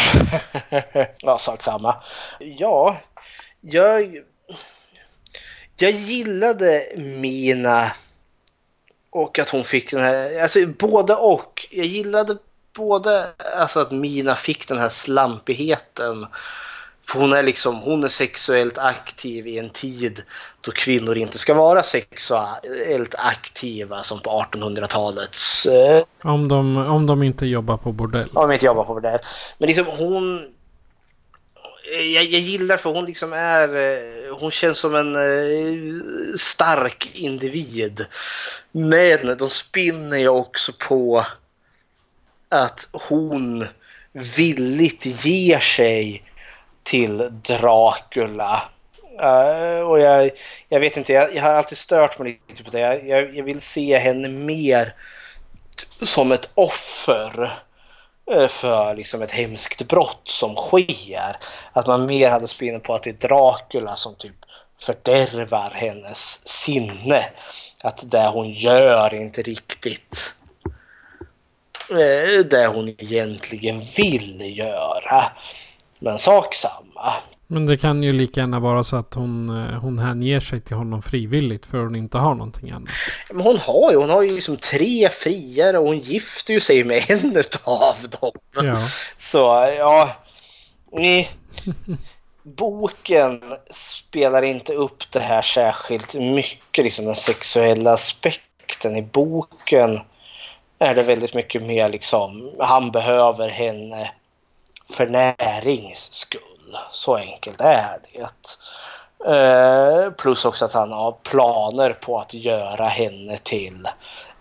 [1.19, 1.95] ja, sak samma.
[2.39, 2.97] Ja,
[3.61, 4.17] jag,
[5.75, 7.91] jag gillade Mina
[9.09, 11.67] och att hon fick den här, alltså både och.
[11.71, 12.37] Jag gillade
[12.75, 13.27] både
[13.57, 16.27] alltså att Mina fick den här slampigheten
[17.07, 20.23] för hon är liksom, hon är sexuellt aktiv i en tid
[20.61, 25.65] då kvinnor inte ska vara sexuellt aktiva som på 1800-talets...
[25.65, 28.29] Eh, om, de, om de inte jobbar på bordell.
[28.33, 29.19] Om de inte jobbar på bordell.
[29.57, 30.45] Men liksom hon...
[32.13, 33.75] Jag, jag gillar för hon liksom är...
[33.75, 35.95] Eh, hon känns som en eh,
[36.37, 38.05] stark individ.
[38.71, 41.25] Men de spinner ju också på
[42.49, 43.65] att hon
[44.11, 46.23] villigt ger sig
[46.83, 48.63] till Dracula.
[49.21, 50.31] Uh, och jag,
[50.69, 52.79] jag vet inte, jag, jag, har alltid stört mig lite på det.
[52.79, 54.95] Jag, jag vill se henne mer
[56.01, 57.53] som ett offer
[58.31, 61.37] eh, för liksom ett hemskt brott som sker.
[61.73, 64.35] Att man mer hade spinnat på att det är Dracula som typ
[64.81, 67.25] fördärvar hennes sinne.
[67.83, 70.35] Att det hon gör inte riktigt
[71.89, 75.31] eh, det hon egentligen vill göra.
[76.03, 77.13] Men sak samma.
[77.47, 80.75] Men det kan ju lika gärna vara så att hon, eh, hon hänger sig till
[80.75, 82.89] honom frivilligt för hon inte har någonting annat.
[83.31, 86.83] Men hon har ju, hon har ju liksom tre friare och hon gifter ju sig
[86.83, 88.31] med en av dem.
[88.55, 88.77] Ja.
[89.17, 89.37] Så
[89.77, 90.15] ja,
[90.91, 91.29] nej.
[92.43, 98.95] Boken spelar inte upp det här särskilt mycket, liksom den sexuella aspekten.
[98.95, 99.99] I boken
[100.79, 104.11] är det väldigt mycket mer liksom, han behöver henne
[104.89, 106.77] för närings skull.
[106.91, 108.29] Så enkelt är det.
[109.25, 113.87] Eh, plus också att han har planer på att göra henne till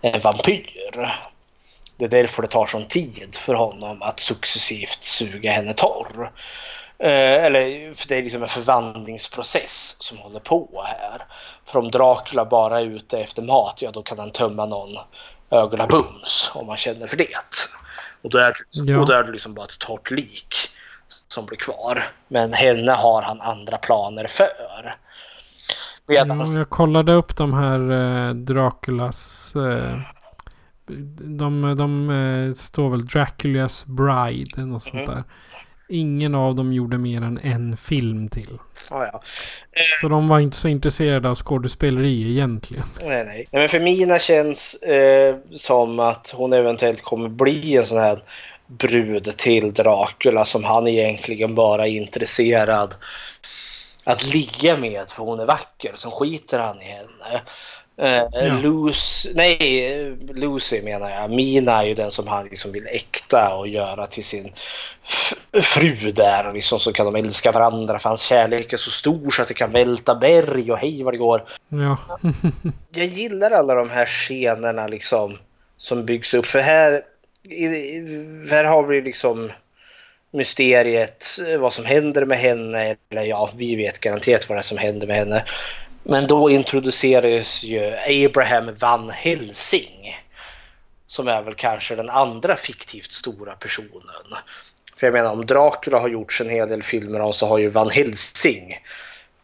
[0.01, 1.09] en vampyr.
[1.97, 6.31] Det är därför det tar sån tid för honom att successivt suga henne torr.
[6.99, 11.25] Eh, eller för det är liksom en förvandlingsprocess som håller på här.
[11.65, 14.97] För om Dracula bara är ute efter mat, ja då kan han tömma någon
[15.51, 17.27] ögonabums om man känner för det.
[18.23, 18.53] Och då är,
[18.85, 18.99] ja.
[18.99, 20.55] och då är det liksom bara ett torrt lik
[21.27, 22.03] som blir kvar.
[22.27, 24.95] Men henne har han andra planer för.
[26.07, 26.53] Medan...
[26.53, 29.55] jag kollade upp de här eh, Draculas...
[29.55, 29.99] Eh,
[31.21, 35.05] de, de eh, står väl Draculas Bride eller något mm.
[35.05, 35.23] sånt där.
[35.89, 38.59] Ingen av dem gjorde mer än en film till.
[38.91, 39.21] Ah, ja.
[40.01, 42.85] Så de var inte så intresserade av skådespeleri egentligen.
[43.05, 43.47] Nej, nej.
[43.51, 48.19] Men för Mina känns eh, som att hon eventuellt kommer bli en sån här
[48.67, 52.95] brud till Dracula som han egentligen bara är intresserad
[54.03, 55.93] att ligga med för hon är vacker.
[55.95, 57.41] Sen skiter han i henne.
[57.95, 58.59] Ja.
[58.61, 61.31] Lucy, nej, Lucy menar jag.
[61.31, 64.53] Mina är ju den som han liksom vill äkta och göra till sin
[65.61, 66.53] fru där.
[66.53, 69.53] Liksom, så kan de älska varandra för hans kärlek är så stor så att det
[69.53, 71.43] kan välta berg och hej vad det går.
[71.69, 71.97] Ja.
[72.93, 75.37] jag gillar alla de här scenerna liksom
[75.77, 76.45] som byggs upp.
[76.45, 77.01] För här,
[78.49, 79.51] här har vi liksom
[80.31, 81.25] mysteriet,
[81.59, 82.95] vad som händer med henne.
[83.11, 85.45] Eller ja, vi vet garanterat vad det är som händer med henne.
[86.03, 87.93] Men då introducerades ju
[88.25, 90.15] Abraham Van Helsing.
[91.07, 94.39] Som är väl kanske den andra fiktivt stora personen.
[94.95, 97.69] För jag menar om Dracula har gjorts en hel del filmer om så har ju
[97.69, 98.77] Van Helsing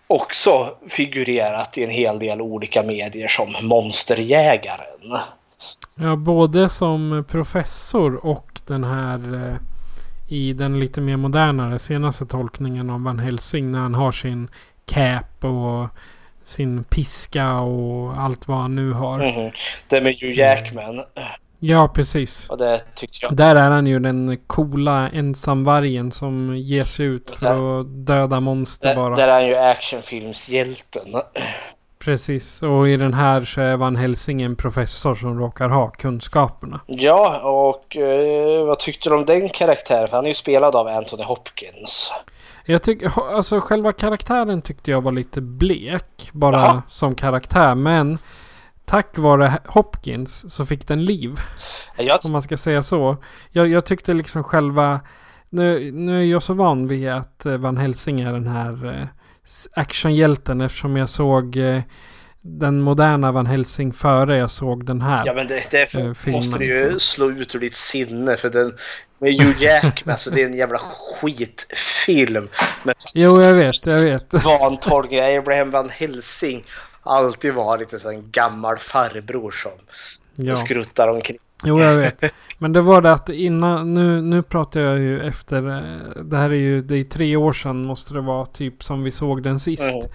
[0.07, 5.19] också figurerat i en hel del olika medier som monsterjägaren.
[5.97, 9.57] Ja, både som professor och den här eh,
[10.27, 14.47] i den lite mer modernare senaste tolkningen av Van Helsing när han har sin
[14.85, 15.87] cap och
[16.49, 19.19] sin piska och allt vad han nu har.
[19.19, 19.51] Mm.
[19.87, 21.03] Det med Hugh Jackman.
[21.59, 22.49] Ja, precis.
[22.49, 23.35] Och det tyckte jag.
[23.35, 28.39] Där är han ju den coola ensamvargen som ger sig ut för där, att döda
[28.39, 29.15] monster där, bara.
[29.15, 31.03] Där är han ju actionfilmshjälten.
[31.99, 36.79] Precis, och i den här så är Van Helsing en professor som råkar ha kunskaperna.
[36.87, 40.07] Ja, och eh, vad tyckte du om den karaktären?
[40.07, 42.11] För han är ju spelad av Anthony Hopkins.
[42.69, 46.29] Jag tycker, alltså själva karaktären tyckte jag var lite blek.
[46.33, 46.81] Bara Aha.
[46.87, 47.75] som karaktär.
[47.75, 48.17] Men
[48.85, 51.39] tack vare Hopkins så fick den liv.
[51.97, 53.17] Jag, Om man ska säga så.
[53.49, 54.99] Jag, jag tyckte liksom själva...
[55.49, 59.07] Nu, nu är jag så van vid att eh, Van Helsing är den här eh,
[59.73, 61.81] actionhjälten eftersom jag såg eh,
[62.41, 65.25] den moderna Van Helsing före jag såg den här.
[65.25, 66.39] ja, men det, det Eh, filmen.
[66.41, 68.73] måste du ju slå ut ur ditt sinne för den
[69.19, 72.49] med Hugh Jackman, så det är en jävla skitfilm.
[72.83, 74.33] Men Jo, jag vet, jag vet.
[74.43, 75.19] vantolkning.
[75.37, 76.63] Abraham Van Helsing
[77.03, 79.71] alltid varit en sån gammal farbror som
[80.35, 80.55] Ja.
[80.55, 81.37] skruttar omkring.
[81.63, 82.23] Jo, jag vet.
[82.59, 86.49] Men det var det att innan, nu, nu pratar jag ju efter, eh, det här
[86.49, 89.59] är ju, det är tre år sedan måste det vara typ som vi såg den
[89.59, 89.83] sist.
[89.83, 90.09] eh,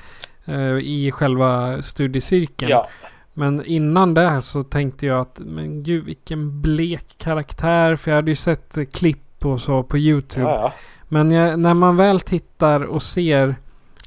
[0.82, 2.70] I själva studiecirkeln.
[2.70, 2.88] Ja,
[3.32, 7.96] Men innan det så tänkte jag att, men gud vilken blek karaktär.
[7.96, 10.44] För jag hade ju sett eh, klipp och så på YouTube.
[10.44, 10.72] ja, ja.
[11.08, 13.54] Men jag, när man väl tittar och ser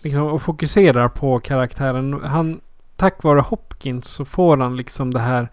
[0.04, 2.22] liksom, och fokuserar på karaktären.
[2.26, 2.62] Han,
[2.96, 5.48] tack vare Hopkins så får han liksom det här.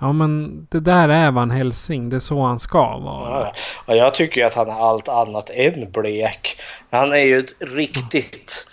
[0.00, 2.08] Ja men det där är Van Helsing.
[2.08, 3.40] Det är så han ska vara.
[3.40, 3.52] Ja,
[3.86, 6.60] och jag tycker att han är allt annat än blek.
[6.90, 8.64] Han är ju ett riktigt...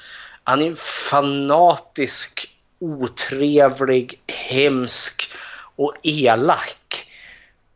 [0.48, 0.74] Han är
[1.10, 2.50] fanatisk,
[2.80, 5.32] otrevlig, hemsk
[5.76, 7.08] och elak.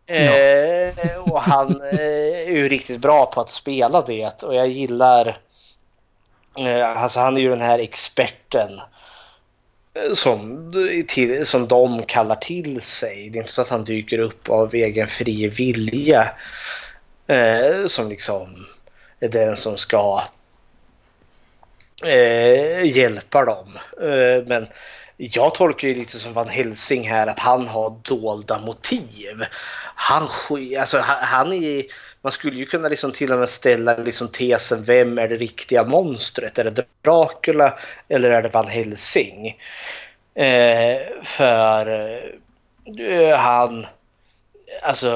[0.05, 5.37] Eh, och han eh, är ju riktigt bra på att spela det och jag gillar...
[6.59, 8.79] Eh, alltså han är ju den här experten
[9.93, 10.73] eh, som,
[11.07, 13.29] till, som de kallar till sig.
[13.29, 16.31] Det är inte så att han dyker upp av egen fri vilja
[17.27, 18.65] eh, som liksom
[19.19, 20.23] är den som ska
[22.05, 23.79] eh, hjälpa dem.
[24.01, 24.67] Eh, men
[25.17, 29.45] jag tolkar ju lite som Van Helsing här att han har dolda motiv.
[29.95, 30.27] Han,
[30.79, 31.83] alltså, han, han är
[32.21, 35.83] man skulle ju kunna liksom till och med ställa liksom tesen vem är det riktiga
[35.83, 36.59] monstret?
[36.59, 39.57] Är det Dracula eller är det Van Helsing?
[40.35, 41.87] Eh, för
[42.99, 43.85] eh, han,
[44.81, 45.07] alltså,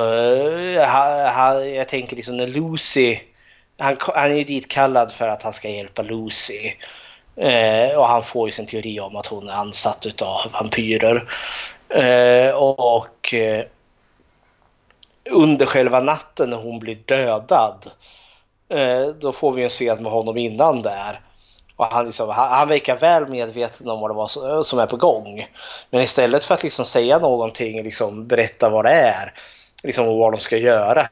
[0.76, 3.20] eh, han, han, jag tänker liksom när Lucy,
[3.78, 6.74] han, han är ju ditkallad för att han ska hjälpa Lucy.
[7.36, 11.30] Eh, och han får ju sin teori om att hon är ansatt utav vampyrer.
[11.90, 13.66] Eh, och eh,
[15.30, 17.92] under själva natten när hon blir dödad.
[18.70, 21.20] Eh, då får vi en scen med honom innan där.
[21.76, 24.86] Och han, liksom, han, han verkar väl medveten om vad det var som, som är
[24.86, 25.48] på gång.
[25.90, 29.34] Men istället för att liksom säga någonting, liksom berätta vad det är
[29.84, 31.08] liksom, och vad de ska göra.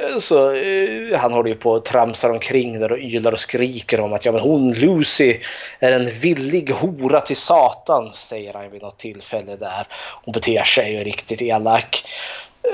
[0.00, 4.00] Eh, så eh, han håller ju på och tramsar omkring där och ylar och skriker
[4.00, 5.40] om att ja, men hon Lucy
[5.78, 9.86] är en villig hora till Satan, säger han vid något tillfälle där.
[10.24, 12.04] Hon beter sig ju riktigt elak.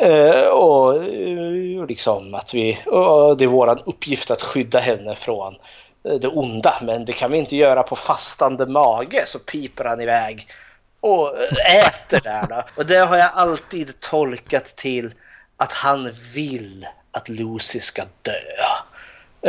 [0.03, 5.55] Eh, och eh, liksom att vi, och det är vår uppgift att skydda henne från
[6.09, 6.75] eh, det onda.
[6.83, 9.25] Men det kan vi inte göra på fastande mage.
[9.27, 10.49] Så piper han iväg
[11.01, 12.63] och eh, äter där då.
[12.77, 15.11] Och det har jag alltid tolkat till
[15.57, 16.87] att han vill
[17.17, 18.33] att Lucy ska dö.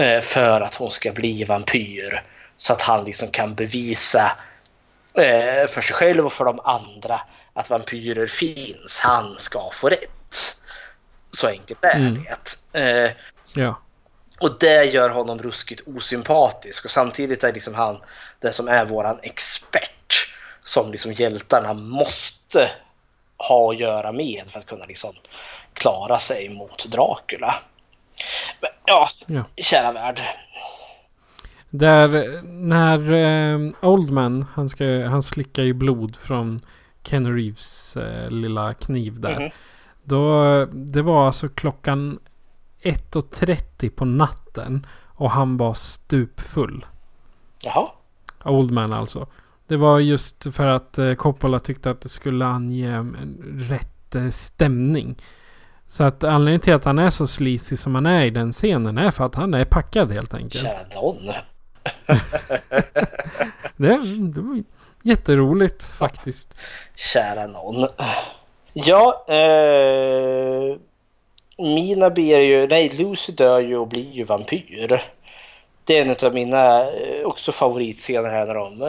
[0.01, 2.23] eh, För att hon ska bli vampyr.
[2.57, 4.31] Så att han liksom kan bevisa
[5.13, 7.21] eh, för sig själv och för de andra
[7.53, 8.99] att vampyrer finns.
[9.03, 10.55] Han ska få rätt.
[11.31, 12.25] Så enkelt är Mm.
[12.73, 12.79] det.
[13.05, 13.11] Eh,
[13.53, 13.81] Ja.
[14.41, 18.01] och det gör honom ruskigt osympatisk och samtidigt är liksom han
[18.39, 20.33] den som är våran expert
[20.63, 22.71] som liksom hjältarna måste
[23.37, 25.15] ha att göra med för att kunna liksom
[25.77, 27.55] klara sig mot Dracula.
[28.61, 29.43] Men ja, Ja.
[29.63, 30.21] kära värld.
[31.69, 36.59] Där när eh, Oldman, han, ska, han slickar ju blod från
[37.03, 39.39] Ken Reeves eh, lilla kniv där.
[39.39, 39.49] Mhm.
[40.03, 42.19] Då, det var alltså klockan
[42.81, 44.87] 1.30 på natten.
[45.19, 46.85] Och han var stupfull.
[47.61, 47.87] Jaha.
[48.43, 49.27] Oldman alltså.
[49.67, 53.37] Det var just för att eh, Coppola tyckte att det skulle ange en
[53.69, 55.15] rätt eh, stämning.
[55.89, 58.97] Så att anledningen till att han är så sleazy som han är i den scenen
[58.97, 60.63] är för att han är packad helt enkelt.
[60.63, 61.17] Kära någon.
[63.77, 63.97] Det,
[64.33, 64.63] det var
[65.03, 66.55] jätteroligt faktiskt.
[66.95, 67.87] Kära någon.
[68.73, 70.77] Ja, eh,
[71.57, 75.01] Mina ber ju, nej Lucy dör ju och blir ju vampyr.
[75.83, 78.81] Det är en av mina eh, också favoritscener här när de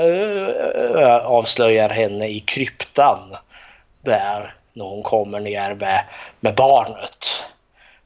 [0.98, 3.36] eh, avslöjar henne i kryptan.
[4.02, 6.04] Där när hon kommer ner med,
[6.40, 7.26] med barnet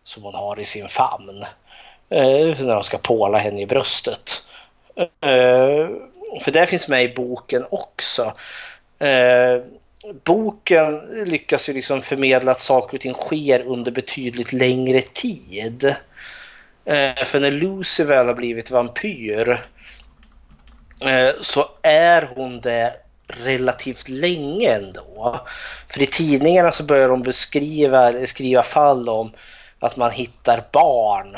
[0.05, 1.45] som hon har i sin famn.
[2.09, 4.43] Eh, när de ska påla henne i bröstet.
[4.97, 5.89] Eh,
[6.43, 8.33] för det finns med i boken också.
[8.99, 9.63] Eh,
[10.25, 15.95] boken lyckas ju liksom förmedla att saker och ting sker under betydligt längre tid.
[16.85, 19.49] Eh, för när Lucy väl har blivit vampyr
[21.05, 25.41] eh, så är hon det relativt länge ändå.
[25.89, 29.31] För i tidningarna så börjar de beskriva, skriva fall om
[29.79, 31.37] att man hittar barn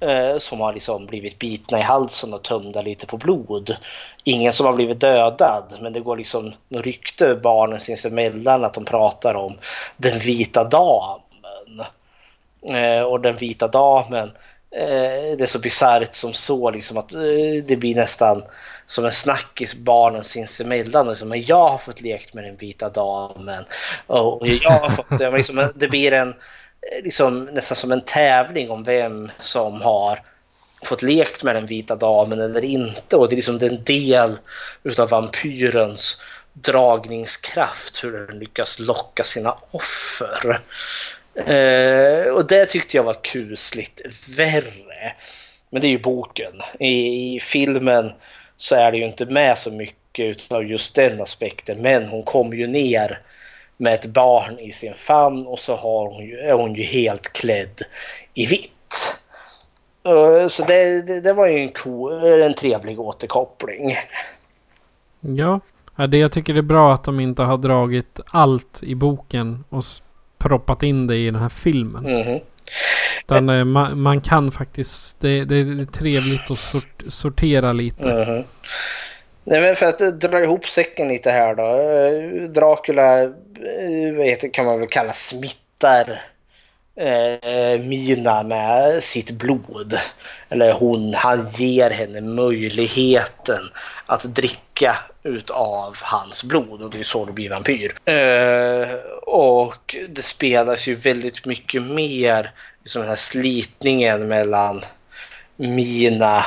[0.00, 3.76] eh, som har liksom blivit bitna i halsen och tömda lite på blod.
[4.24, 8.84] Ingen som har blivit dödad, men det går liksom något rykte barnen sinsemellan att de
[8.84, 9.58] pratar om
[9.96, 11.84] den vita damen.
[12.62, 14.32] Eh, och den vita damen, eh,
[14.76, 18.42] Eh, det är så bisarrt som så liksom att eh, det blir nästan
[18.86, 21.08] som en snackis barnen sinsemellan.
[21.08, 23.64] Liksom, jag har fått lekt med den vita damen.
[24.06, 28.70] Och jag har fått, det, liksom, det blir en eh, liksom, nästan som en tävling
[28.70, 30.22] om vem som har
[30.82, 33.16] fått lekt med den vita damen eller inte.
[33.16, 34.36] Och det är liksom en del
[34.82, 36.22] utav vampyrens
[36.52, 40.60] dragningskraft, hur den lyckas locka sina offer.
[41.46, 44.02] Eh, och det tyckte jag var kusligt
[44.38, 45.12] värre.
[45.70, 46.52] Men det är ju boken.
[46.78, 48.12] I, I, filmen
[48.56, 51.82] så är det ju inte med så mycket av just den aspekten.
[51.82, 53.20] Men hon kommer ju ner
[53.76, 57.32] med ett barn i sin famn och så har hon ju, är hon ju helt
[57.32, 57.82] klädd
[58.34, 59.20] i vitt.
[60.06, 63.96] Eh, så det, det, det var ju en, cool, en trevlig återkoppling.
[65.20, 65.60] Ja,
[66.08, 69.84] det jag tycker det är bra att de inte har dragit allt i boken och
[70.40, 72.06] proppat in det i den här filmen.
[72.06, 72.40] Mm.
[73.24, 78.10] Utan eh, man, man, kan faktiskt, det, det, är trevligt att sort, sortera lite.
[78.10, 78.44] Mm.
[79.44, 82.48] Nej men för att dra ihop säcken lite här då.
[82.48, 83.26] Dracula
[84.16, 86.22] vad heter, kan man väl kalla smittar
[87.00, 89.98] eh, Mina med sitt blod.
[90.48, 93.60] Eller hon, han ger henne möjligheten
[94.06, 97.94] att dricka utav hans blod och det är så du blir vampyr.
[98.04, 102.52] Eh, och det spelas ju väldigt mycket mer
[102.82, 104.82] liksom den här slitningen mellan
[105.56, 106.44] Mina,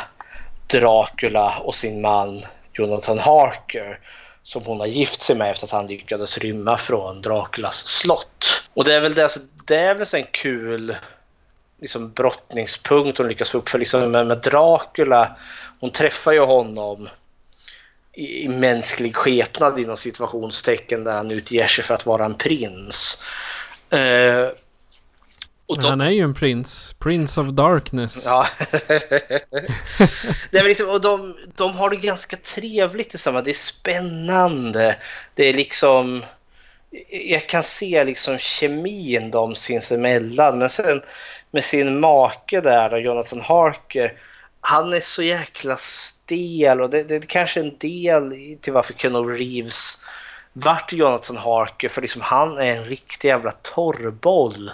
[0.68, 4.00] Dracula och sin man Jonathan Harker
[4.44, 8.64] som hon har gift sig med efter att han lyckades rymma från Draculas slott.
[8.74, 10.96] Och det är väl det, alltså, det är väl en kul
[11.82, 15.38] liksom, brottningspunkt hon lyckas få upp för liksom, med, med Dracula.
[15.80, 17.10] Hon träffar ju honom
[18.14, 23.24] i, i mänsklig skepnad inom situationstecken där han utger sig för att vara en prins.
[23.90, 24.50] Eh,
[25.68, 25.86] de...
[25.86, 26.96] Han är ju en prins.
[27.00, 28.26] Prince of Darkness.
[28.26, 28.48] Ja.
[30.52, 33.46] Nej, liksom, och de, de har det ganska trevligt tillsammans.
[33.46, 34.98] Det är spännande.
[35.36, 36.24] Det är liksom...
[37.10, 40.58] Jag kan se liksom kemin de sinsemellan.
[40.58, 41.02] Men sen
[41.52, 44.14] med sin make där, då, Jonathan Harker.
[44.62, 49.20] Han är så jäkla stel och det, det är kanske en del till varför Keanu
[49.20, 50.04] Reeves
[50.54, 51.90] vart Jonathan Harker.
[51.90, 54.72] För liksom han är en riktig jävla torrboll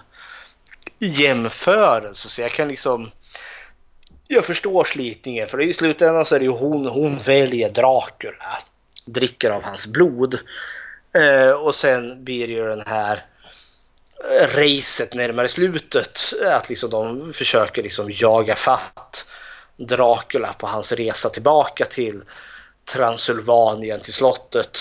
[1.00, 2.30] i jämförelse.
[2.30, 3.12] Så jag kan liksom...
[4.28, 8.62] Jag förstår slitningen för i slutändan så är det ju hon, hon väljer Dracula.
[9.06, 10.40] Dricker av hans blod.
[11.16, 13.26] Eh, och sen blir det ju den här
[14.32, 16.20] eh, racet närmare slutet.
[16.46, 19.32] Att liksom de försöker liksom jaga fatt
[19.78, 22.22] Dracula på hans resa tillbaka till
[22.86, 24.80] Transylvanien till slottet.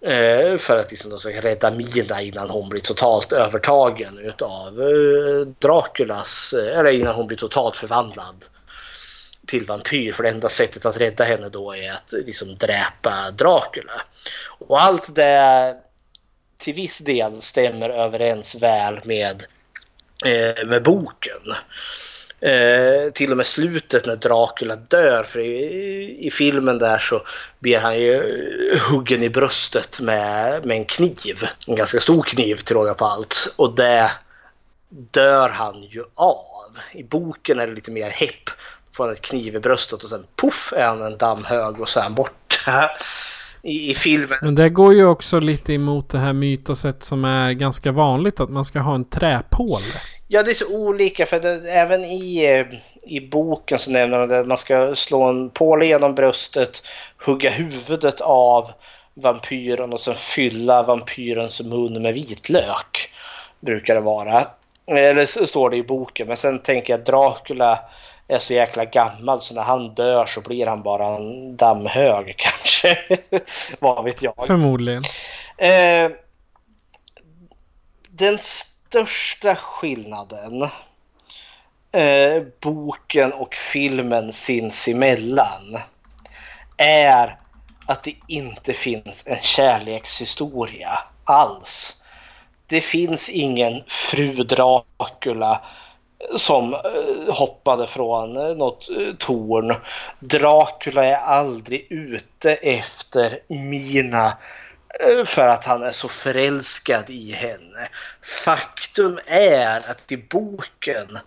[0.00, 6.52] Eh, för att liksom ska rädda Mina innan hon blir totalt övertagen utav eh, Draculas,
[6.52, 8.44] eh, eller innan hon blir totalt förvandlad
[9.46, 10.12] till vampyr.
[10.12, 14.02] För det enda sättet att rädda henne då är att liksom dräpa Dracula.
[14.58, 15.76] Och allt det
[16.58, 19.46] till viss del stämmer överens väl med,
[20.24, 21.40] eh, med boken.
[22.40, 25.22] Eh, till och med slutet när Dracula dör.
[25.22, 27.22] För i, i, filmen där så
[27.58, 28.14] blir han ju
[28.72, 31.44] eh, huggen i bröstet med, med en kniv.
[31.66, 33.54] En ganska stor kniv till råga på allt.
[33.56, 34.10] Och det
[34.88, 36.78] dör han ju av.
[36.92, 38.50] I boken är det lite mer hepp.
[38.92, 42.14] Får han ett kniv i bröstet och sen poff är han en dammhög och han
[42.14, 42.90] borta.
[43.64, 44.38] I, i, filmen.
[44.42, 48.50] Men det går ju också lite emot det här mytoset som är ganska vanligt att
[48.50, 49.84] man ska ha en träpåle.
[50.28, 52.66] Ja, det är så olika för det, även i, eh,
[53.12, 56.82] i boken så nämner man att man ska slå en påle genom bröstet,
[57.26, 58.70] hugga huvudet av
[59.14, 63.10] vampyren och sen fylla vampyrens mun med vitlök.
[63.60, 64.46] Brukar det vara.
[64.86, 66.28] Eller så står det i boken.
[66.28, 67.78] Men sen tänker jag Dracula
[68.32, 72.98] är så jäkla gammal så när han dör så blir han bara en dammhög kanske.
[73.78, 74.34] Vad vet jag.
[74.46, 75.02] Förmodligen.
[75.56, 76.10] Eh,
[78.08, 80.62] den största skillnaden
[81.92, 85.78] eh, boken och filmen sinsemellan
[86.76, 87.38] är
[87.86, 92.02] att det inte finns en kärlekshistoria alls.
[92.66, 95.60] Det finns ingen fru Dracula
[96.36, 99.74] som eh, hoppade från eh, något eh, torn.
[100.20, 104.38] Dracula är aldrig ute efter Mina
[105.26, 107.88] för att han är så förälskad i henne.
[108.44, 111.18] Faktum är att i boken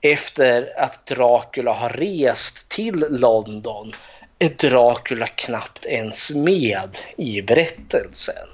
[0.00, 3.92] efter att Dracula har rest till London
[4.38, 8.48] är Dracula knappt ens med i berättelsen.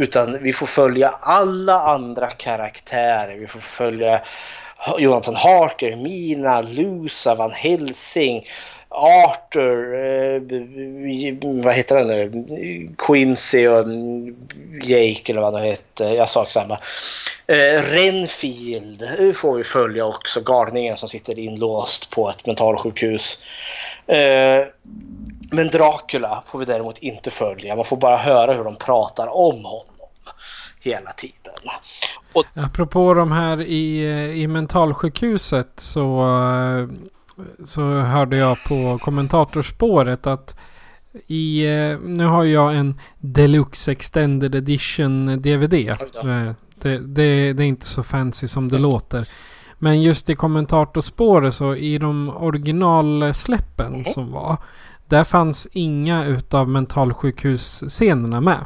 [0.00, 3.36] Utan vi får följa alla andra karaktärer.
[3.36, 4.20] Vi får följa
[4.98, 8.46] Jonathan Harker, Mina, Lusa, Van Helsing,
[8.88, 10.42] Arthur, eh,
[11.64, 12.30] vad heter han nu?
[12.98, 14.36] Quincy och mm,
[14.82, 16.04] Jake eller vad han hette.
[16.04, 16.78] Jag sa samma.
[17.46, 19.04] Eh, Renfield
[19.36, 20.40] får vi följa också.
[20.40, 23.38] Galningen som sitter inlåst på ett mentalsjukhus.
[24.06, 24.66] Eh,
[25.52, 27.76] men Dracula får vi däremot inte följa.
[27.76, 29.89] Man får bara höra hur de pratar om honom
[30.80, 31.52] hela tiden.
[32.32, 32.44] Och...
[32.54, 34.02] Apropå de här i,
[34.42, 36.26] i mentalsjukhuset så,
[37.64, 40.56] så hörde jag på kommentatorspåret att
[41.26, 41.64] i,
[42.04, 45.96] nu har jag en Deluxe Extended Edition DVD.
[46.82, 49.28] Det, det, det, är inte så fancy som det låter.
[49.78, 54.56] Men just i kommentatorspåret så i de originalsläppen mm som var.
[55.08, 58.64] Där fanns inga utav mentalsjukhusscenerna med.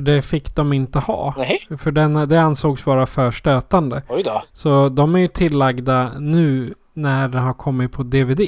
[0.00, 1.34] För det fick de inte ha.
[1.38, 1.66] Nej.
[1.78, 4.02] För den, det ansågs vara för stötande.
[4.08, 4.42] Oj då.
[4.54, 8.40] Så de är ju tillagda nu när det har kommit på DVD.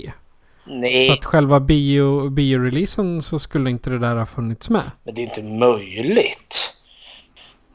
[0.65, 1.07] Nej.
[1.07, 4.91] Så att själva bio, bio-releasen så skulle inte det där ha funnits med.
[5.05, 6.75] Men det är inte möjligt.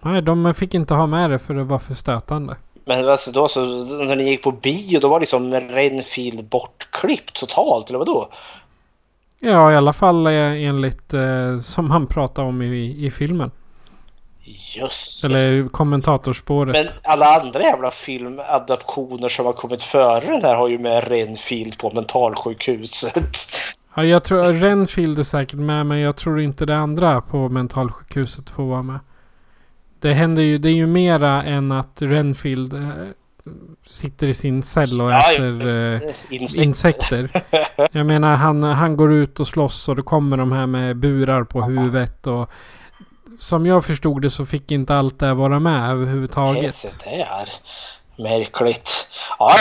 [0.01, 2.55] Nej, de fick inte ha med det för det var för stötande.
[2.85, 3.59] Men alltså då så,
[4.05, 8.29] när ni gick på bio då var liksom Renfield bortklippt totalt eller vadå?
[9.39, 13.51] Ja, i alla fall enligt eh, som han pratade om i, i filmen.
[14.75, 16.73] Just Eller kommentatorspåret.
[16.73, 21.77] Men alla andra jävla filmadaptioner som har kommit före den här har ju med Renfield
[21.77, 23.37] på mentalsjukhuset.
[23.95, 28.49] Ja, jag tror Renfield är säkert med men jag tror inte det andra på mentalsjukhuset
[28.49, 28.99] får vara med.
[29.99, 32.89] Det händer ju, det är ju mera än att Renfield eh,
[33.85, 36.63] sitter i sin cell och ja, äter eh, insekter.
[36.63, 37.29] insekter.
[37.97, 41.43] Jag menar han, han går ut och slåss och det kommer de här med burar
[41.43, 42.49] på huvudet och
[43.37, 46.95] som jag förstod det så fick inte allt det vara med överhuvudtaget.
[47.03, 47.49] Det är
[48.23, 49.09] märkligt.
[49.39, 49.55] Ja,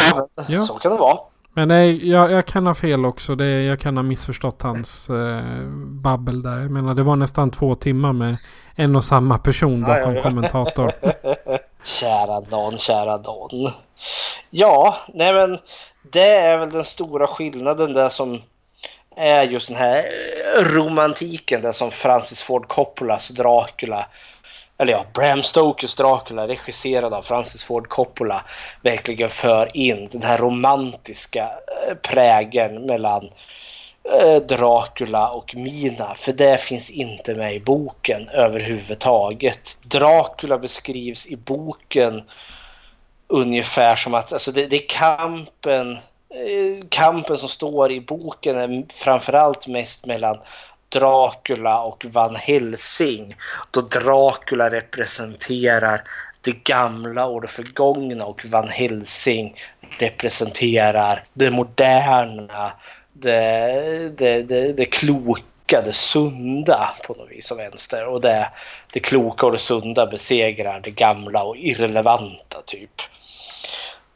[0.48, 0.62] ja.
[0.62, 1.18] så kan det vara.
[1.54, 3.34] Men det jag, jag kan ha fel också.
[3.34, 6.58] Det jag kan ha missförstått hans eh, babbel där.
[6.58, 8.36] Jag menar det var nästan två timmar med
[8.74, 10.22] en och samma person bakom ja, ja.
[10.22, 10.90] kommentator.
[11.84, 13.72] kära Dan, kära Dan.
[14.50, 15.58] Ja, nej men
[16.12, 18.42] det är väl den stora skillnaden där som
[19.16, 20.04] är just den här
[20.62, 24.06] romantiken där som Francis Ford Coppolas Dracula
[24.78, 28.44] eller ja, Bram Stokers Dracula regisserad av Francis Ford Coppola
[28.82, 31.50] verkligen för in den här romantiska
[32.02, 33.30] prägen prägeln mellan
[34.20, 36.14] eh, Dracula och Mina.
[36.14, 39.78] För det finns inte med i boken överhuvudtaget.
[39.82, 42.22] Dracula beskrivs i boken
[43.28, 45.98] ungefär som att alltså det, det är kampen
[46.34, 50.38] Eh, kampen som står i boken är framförallt mest mellan
[50.88, 53.36] Dracula och Van Helsing.
[53.70, 56.02] Då Dracula representerar
[56.40, 59.54] det gamla och det förgångna och Van Helsing
[59.98, 62.72] representerar det moderna,
[63.12, 68.06] det, det, det, det kloka, det sunda på något vis och vänster.
[68.06, 68.50] Och det,
[68.92, 73.02] det kloka och det sunda besegrar det gamla och irrelevanta typ.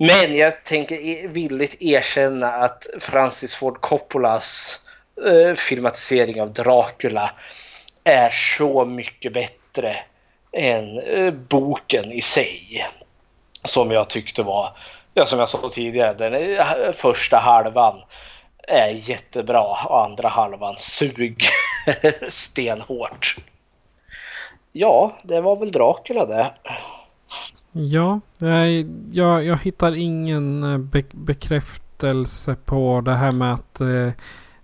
[0.02, 4.80] Men jag tänker villigt erkänna att Francis Ford Coppolas
[5.26, 7.30] eh, filmatisering av Dracula
[8.04, 9.96] är så mycket bättre
[10.52, 12.86] än eh, boken i sig.
[13.64, 14.76] Som jag tyckte var,
[15.14, 18.02] ja, som jag sa tidigare, den eh, första halvan
[18.68, 21.44] är jättebra och andra halvan sug
[22.28, 23.36] stenhårt.
[24.72, 26.46] Ja, det var väl Dracula det.
[27.72, 28.20] Ja,
[29.10, 34.10] jag, jag hittar ingen eh, be bekräftelse på det här med att eh,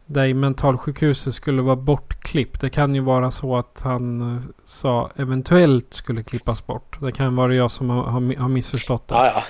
[0.07, 2.61] det i mentalsjukhuset skulle vara bortklippt.
[2.61, 7.01] Det kan ju vara så att han eh, sa eventuellt skulle klippas bort.
[7.01, 9.15] Det kan vara jag som har, har, har missförstått det.
[9.15, 9.43] Ja, ja.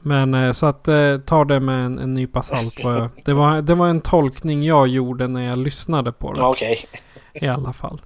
[0.00, 0.88] Men eh, så att
[1.26, 2.76] ta det med en, en nypa salt.
[3.24, 6.42] Det, var, det var en tolkning jag gjorde när jag lyssnade på det.
[6.42, 6.78] Okej.
[7.32, 7.48] Okay.
[7.48, 8.00] I alla fall.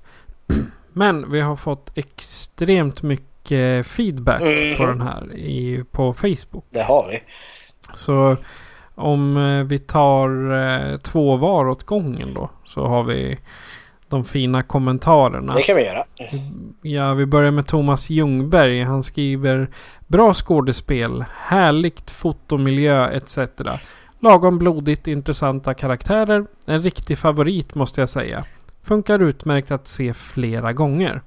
[0.93, 3.30] Men vi har fått extremt mycket
[3.85, 4.77] feedback mm.
[4.79, 6.65] på den här i, på Facebook.
[6.71, 7.23] Det har vi.
[7.95, 8.37] Så
[8.95, 12.51] om eh, vi tar eh, två var åt gången då.
[12.65, 13.39] Så har vi
[14.09, 15.55] de fina kommentarerna.
[15.55, 16.05] Det kan vi göra.
[16.83, 18.83] Ja, vi börjar med Thomas Ljungberg.
[18.83, 19.69] Han skriver
[20.07, 23.39] Bra skådespel, härligt fotomiljö etc.
[24.21, 26.47] Lagom blodigt intressanta karaktärer.
[26.67, 28.45] En riktig favorit måste jag säga.
[28.83, 31.23] Funkar utmärkt att se flera gånger.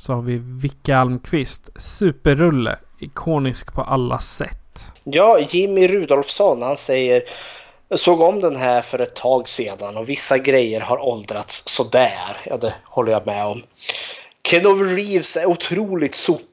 [0.00, 1.70] Så har vi Vicka Almqvist.
[1.76, 2.78] Superrulle.
[2.98, 4.84] Ikonisk på alla sätt.
[5.04, 7.22] Ja, Jimmy Rudolfsson han säger
[7.94, 12.36] Såg om den här för ett tag sedan och vissa grejer har åldrats sådär.
[12.44, 13.62] Ja, det håller jag med om.
[14.44, 16.49] Kenover Reeves är otroligt sopig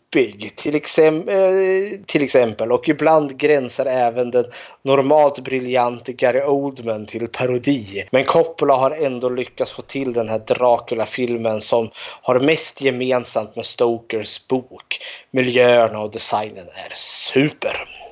[0.55, 4.45] till, exem eh, till exempel och ibland gränsar även den
[4.81, 8.07] normalt briljante Gary Oldman till parodi.
[8.11, 11.89] Men Coppola har ändå lyckats få till den här Dracula-filmen som
[12.21, 14.99] har mest gemensamt med Stokers bok.
[15.31, 18.06] Miljöerna och designen är super.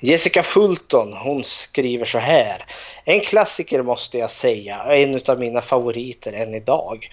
[0.00, 2.64] Jessica Fulton hon skriver så här.
[3.04, 7.10] En klassiker måste jag säga, en av mina favoriter än idag.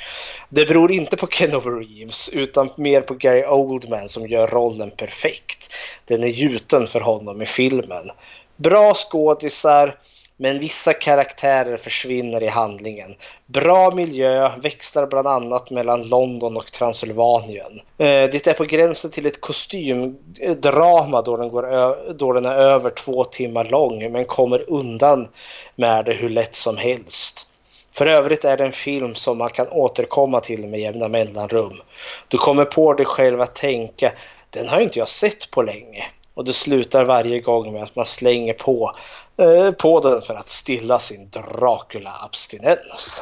[0.50, 5.74] Det beror inte på Ken Reeves utan mer på Gary Oldman som gör rollen perfekt.
[6.06, 8.12] Den är gjuten för honom i filmen.
[8.58, 9.98] Bra skådisar,
[10.44, 13.16] men vissa karaktärer försvinner i handlingen.
[13.46, 17.82] Bra miljö växlar bland annat mellan London och Transylvanien.
[17.98, 22.90] Eh, det är på gränsen till ett kostymdrama då den, går då den är över
[22.90, 25.28] två timmar lång men kommer undan
[25.76, 27.48] med det hur lätt som helst.
[27.92, 31.82] För övrigt är det en film som man kan återkomma till med jämna mellanrum.
[32.28, 34.12] Du kommer på dig själv att tänka,
[34.50, 36.06] den har inte jag sett på länge.
[36.34, 38.96] Och det slutar varje gång med att man slänger på
[39.38, 43.22] Eh, på den för att stilla sin Dracula-abstinens.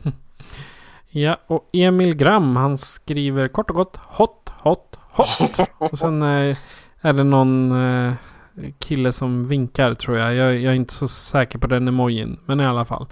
[1.10, 5.70] ja, och Emil Gram han skriver kort och gott hot, hot, hot.
[5.92, 6.56] och sen eh,
[7.00, 8.12] är det någon eh,
[8.78, 10.34] kille som vinkar tror jag.
[10.34, 10.54] jag.
[10.54, 10.72] jag.
[10.72, 13.06] är inte så säker på den emojin, men i alla fall.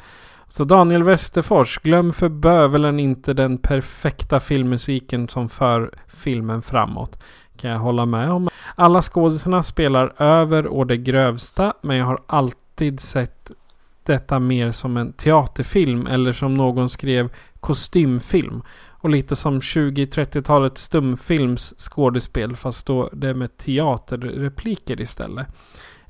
[0.49, 7.19] Så Daniel Westerfors, glöm för bövelen inte den perfekta filmmusiken som för filmen framåt
[7.59, 8.49] kan jag hålla med om.
[8.75, 13.51] Alla skådisarna spelar över och det grövsta men jag har alltid sett
[14.03, 17.31] detta mer som en teaterfilm eller som någon skrev
[17.61, 18.63] kostymfilm.
[19.01, 25.47] Och lite som 20-30-talets stumfilms skådespel fast då det med teaterrepliker istället.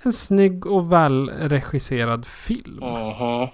[0.02, 2.82] En snygg och välregisserad film.
[2.82, 3.48] Mm -hmm.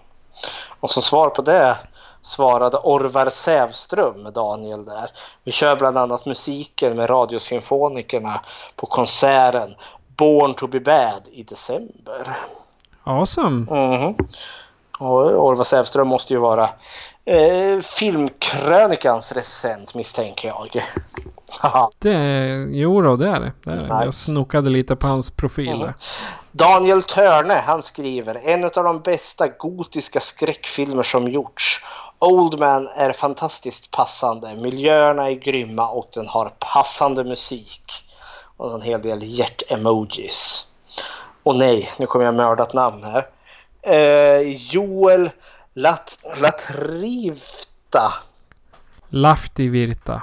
[0.80, 1.76] Och som svar på det
[2.24, 5.10] svarade Orvar Sävström, Daniel där.
[5.44, 8.40] Vi kör bland annat musiken med Radiosymfonikerna
[8.76, 9.74] på konserten
[10.16, 12.36] Born to be bad i december.
[13.04, 13.66] Awesome.
[13.70, 14.14] Mm.
[15.00, 16.68] Och Orvar Sävström måste ju vara
[17.24, 20.70] eh, filmkrönikans recensent misstänker jag.
[21.98, 23.52] det, jo då, det är det.
[23.64, 24.04] det, är Nice.
[24.04, 25.74] Jag snokade lite på hans profiler.
[25.74, 25.94] Mm.
[26.52, 31.84] Daniel Törne, han skriver en av de bästa gotiska skräckfilmer som gjorts.
[32.24, 34.56] Oldman är fantastiskt passande.
[34.56, 37.92] Miljöerna är grymma och den har passande musik.
[38.56, 40.66] Och en hel del hjärt-emojis.
[41.42, 43.26] Och nej, nu kommer jag mörda ett namn här.
[43.82, 44.40] Eh,
[44.72, 45.30] Joel
[45.74, 48.12] Lat Latrivta.
[49.08, 50.22] Laftivirta.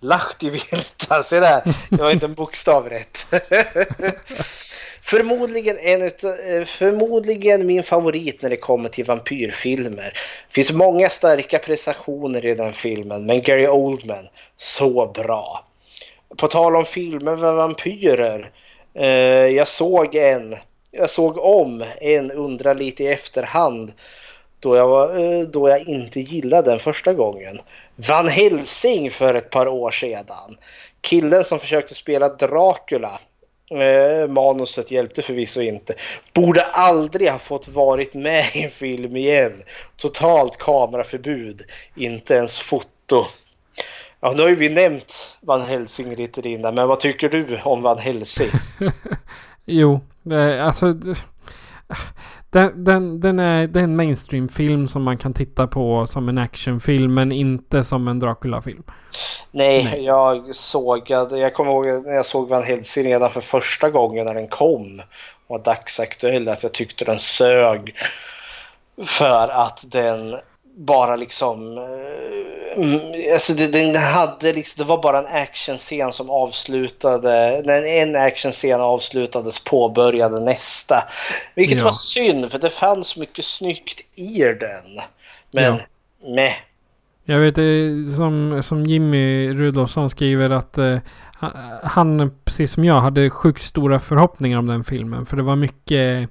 [0.00, 1.62] Lahtivirta, se där.
[1.90, 3.26] Det var inte en bokstav rätt.
[5.04, 10.12] Förmodligen, en eh, förmodligen min favorit när det kommer till vampyrfilmer.
[10.48, 15.64] Det finns många starka prestationer i den filmen, men Gary Oldman, så bra.
[16.36, 18.50] På tal om filmer med vampyrer.
[18.94, 19.06] Eh,
[19.46, 20.56] jag såg en,
[20.90, 23.92] jag såg om en Undra lite i efterhand
[24.60, 27.60] då jag, var, eh, då jag inte gillade den första gången.
[27.96, 30.56] Van Helsing för ett par år sedan.
[31.00, 33.20] Killen som försökte spela Dracula
[33.70, 35.94] Eh, manuset hjälpte förvisso inte.
[36.34, 39.62] Borde aldrig ha fått varit med i en film igen.
[39.96, 41.62] Totalt kameraförbud.
[41.96, 43.26] Inte ens foto.
[44.20, 47.82] Ja, nu har ju vi nämnt Van Helsing lite innan, men vad tycker du om
[47.82, 48.50] Van Helsing?
[49.64, 50.00] jo,
[50.60, 50.94] alltså
[52.52, 56.38] den, den, den är, det är en mainstream-film som man kan titta på som en
[56.38, 58.82] actionfilm men inte som en Dracula-film.
[59.50, 63.90] Nej, Nej, jag såg, jag kommer ihåg när jag såg Van Helsing redan för första
[63.90, 65.02] gången när den kom
[65.46, 67.94] och var dagsaktuell att jag tyckte den sög
[69.04, 70.36] för att den
[70.76, 71.78] bara liksom...
[71.78, 77.62] Eh, alltså det, den hade liksom, det var bara en actionscen som avslutade...
[77.64, 81.04] När en actionscen avslutades påbörjade nästa.
[81.54, 81.84] Vilket ja.
[81.84, 85.02] var synd för det fanns mycket snyggt i den.
[85.50, 85.78] Men ja.
[86.34, 86.54] meh.
[87.24, 87.54] Jag vet
[88.16, 90.98] som, som Jimmy Rudolfsson skriver att eh,
[91.82, 95.26] han, precis som jag, hade sjukt stora förhoppningar om den filmen.
[95.26, 96.28] För det var mycket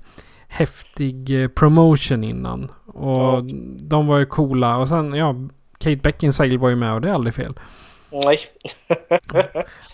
[0.52, 2.72] häftig eh, promotion innan.
[2.86, 3.42] Och Ja.
[3.82, 4.78] de var ju coola.
[4.78, 5.36] Och sen, ja,
[5.78, 7.54] Kate Beckinsale var ju med och det är aldrig fel.
[8.12, 8.38] Nej.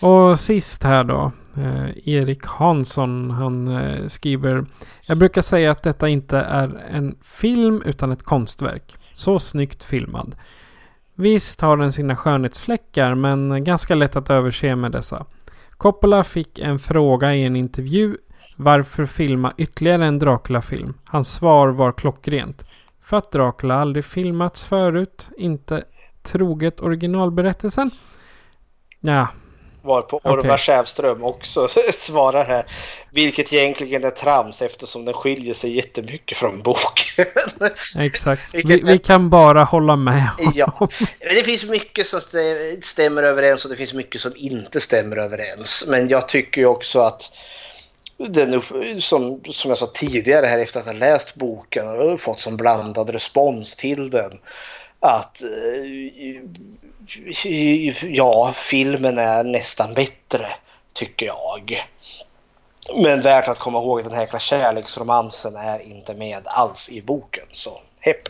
[0.00, 1.32] Och sist här då.
[1.56, 3.30] Eh, Erik Hansson.
[3.30, 4.66] Han eh, skriver.
[5.06, 8.96] Jag brukar säga att detta inte är en film utan ett konstverk.
[9.12, 10.34] Så snyggt filmad.
[11.14, 15.26] Visst har den sina skönhetsfläckar men ganska lätt att överse med dessa.
[15.70, 18.16] Coppola fick en fråga i en intervju.
[18.58, 20.94] Varför filma ytterligare en Dracula-film?
[21.04, 22.64] Hans svar var klockrent.
[23.02, 25.28] För att Dracula aldrig filmats förut.
[25.36, 25.84] Inte
[26.22, 27.90] troget originalberättelsen.
[29.00, 29.28] Ja,
[29.82, 30.32] Varpå Okej.
[30.32, 32.66] Orvar Sävström också svarar här.
[33.10, 37.26] Vilket egentligen är trams eftersom den skiljer sig jättemycket från boken.
[37.98, 38.42] exakt.
[38.52, 40.28] Vi, vi kan bara hålla med.
[40.54, 40.88] ja.
[41.20, 45.84] Det finns mycket som stä- stämmer överens och det finns mycket som inte stämmer överens.
[45.88, 47.22] Men jag tycker ju också att
[48.18, 48.62] den,
[49.00, 53.10] som, som jag sa tidigare här efter att ha läst boken och fått som blandad
[53.10, 54.32] respons till den.
[55.00, 56.42] Att eh,
[58.08, 60.46] ja, filmen är nästan bättre
[60.92, 61.76] tycker jag.
[63.02, 67.02] Men värt att komma ihåg att den här jäkla kärleksromansen är inte med alls i
[67.02, 67.44] boken.
[67.52, 68.22] Så hepp.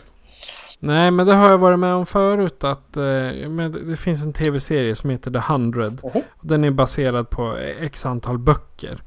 [0.81, 2.63] Nej, men det har jag varit med om förut.
[2.63, 5.91] Att, eh, det- finns en tv-serie som heter The Hundred.
[6.03, 6.21] Mhm.
[6.39, 9.01] Och Den är baserad på x antal böcker.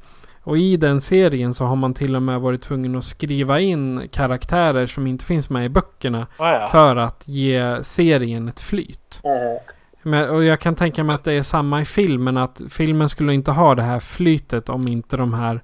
[0.44, 4.08] Och i den serien så har man till och med varit tvungen att skriva in
[4.12, 6.26] karaktärer som inte finns med i böckerna.
[6.36, 6.68] Ah, ja.
[6.68, 9.20] För att ge serien ett flyt.
[9.24, 9.58] Mhm.
[10.02, 12.36] Men, och jag kan tänka mig att det är samma i filmen.
[12.36, 15.62] Att filmen skulle inte ha det här flytet om inte de här...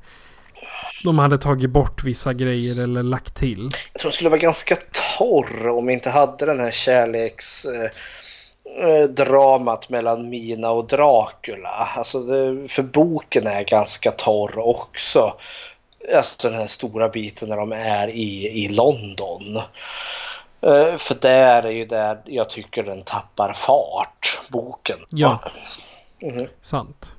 [1.05, 3.71] De hade tagit bort vissa grejer eller lagt till.
[3.93, 4.77] Jag tror den skulle vara ganska
[5.19, 7.91] torr om vi inte hade den här kärleksdramat eh,
[9.09, 11.89] dramat mellan Mina och Dracula.
[11.97, 15.35] Alltså det, för boken är ganska torr också.
[16.17, 19.57] Alltså den här stora biten när de är i, i London.
[20.61, 24.99] Eh, för där är ju där jag tycker den tappar fart, boken.
[25.11, 25.41] Ja.
[26.23, 26.47] Mhm.
[26.63, 27.15] Sant.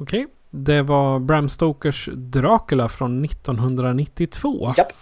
[0.00, 0.26] Okej.
[0.50, 4.74] Det var Bram Stokers Dracula från 1992.
[4.76, 4.92] Japp.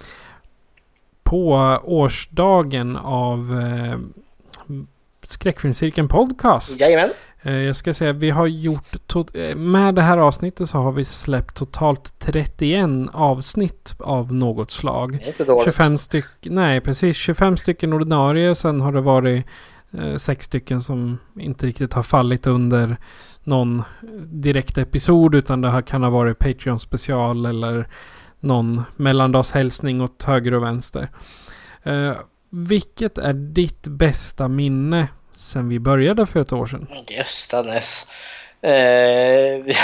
[1.22, 3.98] På årsdagen av eh,
[5.30, 6.80] Skräckfilmscirkeln Podcast.
[6.80, 7.10] Jajamän.
[7.42, 9.14] Eh, jag ska säga vi har gjort...
[9.34, 15.18] Eh, med det här avsnittet så har vi släppt totalt 31 avsnitt av något slag.
[15.18, 15.64] Det är inte dåligt.
[15.64, 18.54] 25 stycken, nej precis 25 stycken ordinarie.
[18.54, 19.46] Sen har det varit
[19.98, 22.96] eh, sex stycken som inte riktigt har fallit under
[23.44, 23.82] någon
[24.24, 25.34] direkt episod.
[25.34, 27.88] Utan det här kan ha varit Patreon special eller
[28.40, 31.08] någon mellandagshälsning åt höger och vänster.
[32.50, 36.86] Vilket är ditt bästa minne sen vi började för ett år sedan?
[37.08, 38.10] Göstanes.
[38.66, 39.76] Eh,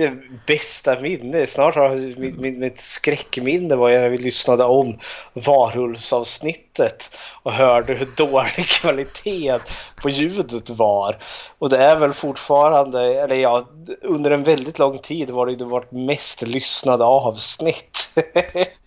[0.46, 1.46] bästa minne.
[1.46, 4.98] Snart har mitt, mitt, mitt skräckminne var när vi lyssnade om
[5.32, 9.58] Varulvsavsnittet och hörde hur dålig kvalitet
[10.02, 11.16] på ljudet var.
[11.58, 13.68] Och det är väl fortfarande, eller ja,
[14.02, 17.98] under en väldigt lång tid var det det vårt mest lyssnade avsnitt.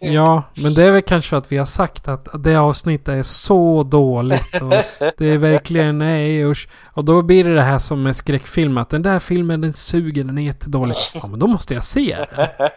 [0.05, 3.23] Ja, men det är väl kanske för att vi har sagt att det avsnittet är
[3.23, 4.61] så dåligt.
[4.61, 4.73] Och
[5.17, 6.67] det är verkligen nej usch.
[6.93, 8.77] Och då blir det det här som med skräckfilm.
[8.77, 10.95] Att den där filmen den suger, den är jättedålig.
[11.13, 12.47] Ja, men då måste jag se den.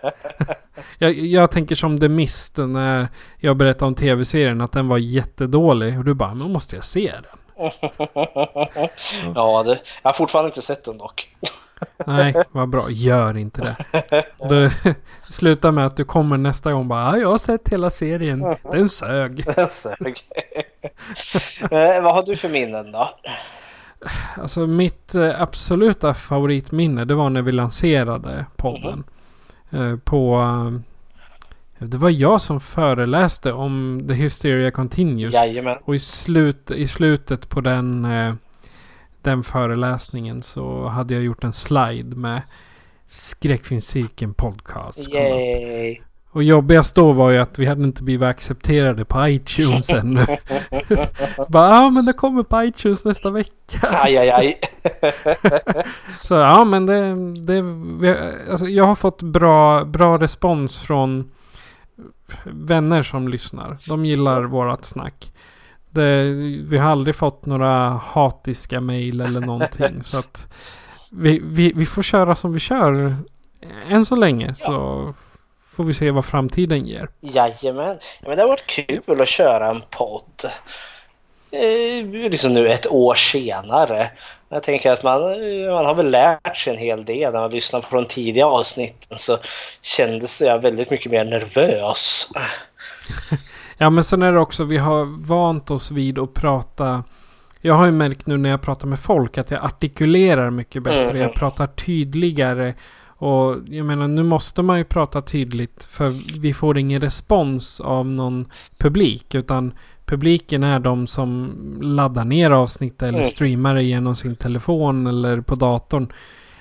[0.99, 4.61] jag, jag tänker som The Mist när jag berättade om tv-serien.
[4.61, 5.99] Att den var jättedålig.
[5.99, 7.63] Och du bara, men då måste jag se den.
[9.35, 11.29] ja, det, jag har fortfarande inte sett den dock.
[12.07, 12.91] Nej, vad bra.
[12.91, 14.25] Gör inte det.
[14.49, 14.71] Du,
[15.29, 18.57] sluta med att du kommer nästa gång bara, ja, jag har sett hela serien.
[18.73, 19.45] Den sög.
[19.69, 20.17] Sög.
[21.71, 23.11] eh, vad har du för minnen då?
[24.37, 29.05] Alltså mitt eh, absoluta favoritminne det var när vi lanserade podden.
[29.71, 30.41] Eh, på...
[30.41, 35.35] Eh, det var jag som föreläste om The Hysteria Continues.
[35.35, 35.77] Jajamän.
[35.85, 38.09] Och i, slut, i slutet på den,
[39.23, 42.43] den föreläsningen så hade jag gjort en slide med
[43.07, 44.99] Skräckfilmscirkeln podcast.
[44.99, 46.01] Yay!
[46.37, 50.27] Och jobbigast då var ju att vi hade inte blivit accepterade på iTunes ännu.
[51.49, 53.79] Bara, ja men det kommer på iTunes nästa vecka.
[53.83, 54.61] Aj, aj, aj.
[56.17, 57.15] Så ja men det,
[57.47, 57.65] det
[58.51, 61.31] alltså, jag har fått bra, bra respons från
[62.45, 63.79] vänner som lyssnar.
[63.89, 65.33] De gillar vårat snack.
[65.91, 66.25] Det,
[66.69, 70.03] vi har aldrig fått några hatiska mejl eller någonting.
[70.03, 70.55] så att
[71.13, 73.17] vi, vi, vi får köra som vi kör
[73.89, 74.55] än så länge.
[74.55, 75.15] Så
[75.77, 77.09] får vi se vad framtiden ger.
[77.21, 77.99] Jajamän.
[78.21, 80.45] Ja, men det har varit kul att köra en podd.
[81.51, 84.11] eh, liksom nu ett år senare.
[84.49, 85.21] Jag tänker att man,
[85.71, 87.33] man har väl lärt sig en hel del.
[87.33, 89.39] När man lyssnar på de tidiga avsnitten så
[89.83, 92.31] kändes jag väldigt mycket mer nervös.
[93.79, 97.05] Ja men sen är det också, vi har vant oss vid att prata.
[97.61, 101.11] Jag har ju märkt nu när jag pratar med folk att jag artikulerar mycket bättre.
[101.11, 101.23] Mm.
[101.23, 102.75] Jag pratar tydligare.
[103.19, 108.07] Och jag menar nu måste man ju prata tydligt för vi får ingen respons av
[108.07, 108.47] någon
[108.79, 109.35] publik.
[109.35, 109.73] Utan
[110.05, 113.31] publiken är de som laddar ner avsnitt eller Mm.
[113.31, 116.13] streamar det genom sin telefon eller på datorn.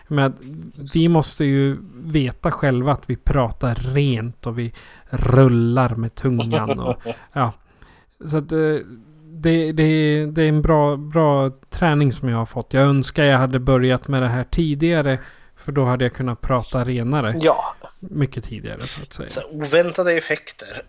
[0.08, 0.34] Men
[0.94, 4.74] vi måste ju veta själva att vi pratar rent och vi
[5.10, 6.80] rullar med tungan.
[6.80, 6.96] Och,
[7.34, 7.52] ja.
[8.30, 8.76] Så att eh,
[9.24, 12.74] det, det, det är en bra, bra träning som jag har fått.
[12.74, 15.20] Jag önskar jag hade börjat med det här tidigare.
[15.66, 17.34] För då hade jag kunnat prata renare.
[17.42, 19.30] Ja, Mycket tidigare så att säga.
[19.30, 20.82] så oväntade effekter.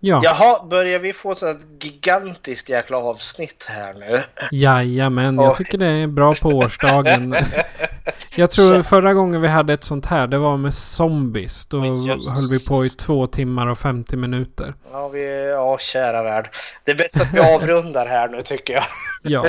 [0.00, 4.22] Ja, Jaha, börjar vi få ett sånt gigantiskt jäkla avsnitt här nu?
[4.50, 5.36] jajamän.
[5.36, 7.34] Jag tycker det är bra på årsdagen.
[8.36, 11.66] Jag tror förra gången vi hade ett sånt här, det var med zombies.
[11.66, 14.74] Då höll vi på i två timmar och 50 minuter.
[14.92, 16.50] Ja, vi, ja, kära värld.
[16.84, 18.84] Det är bäst att vi avrundar här nu tycker jag.
[19.26, 19.46] Ja.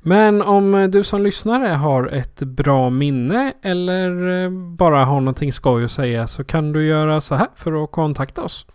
[0.00, 5.84] Men om du som lyssnare har ett bra minne eller eh, bara har någonting skoj
[5.84, 8.66] att säga så kan du göra så här för att kontakta oss.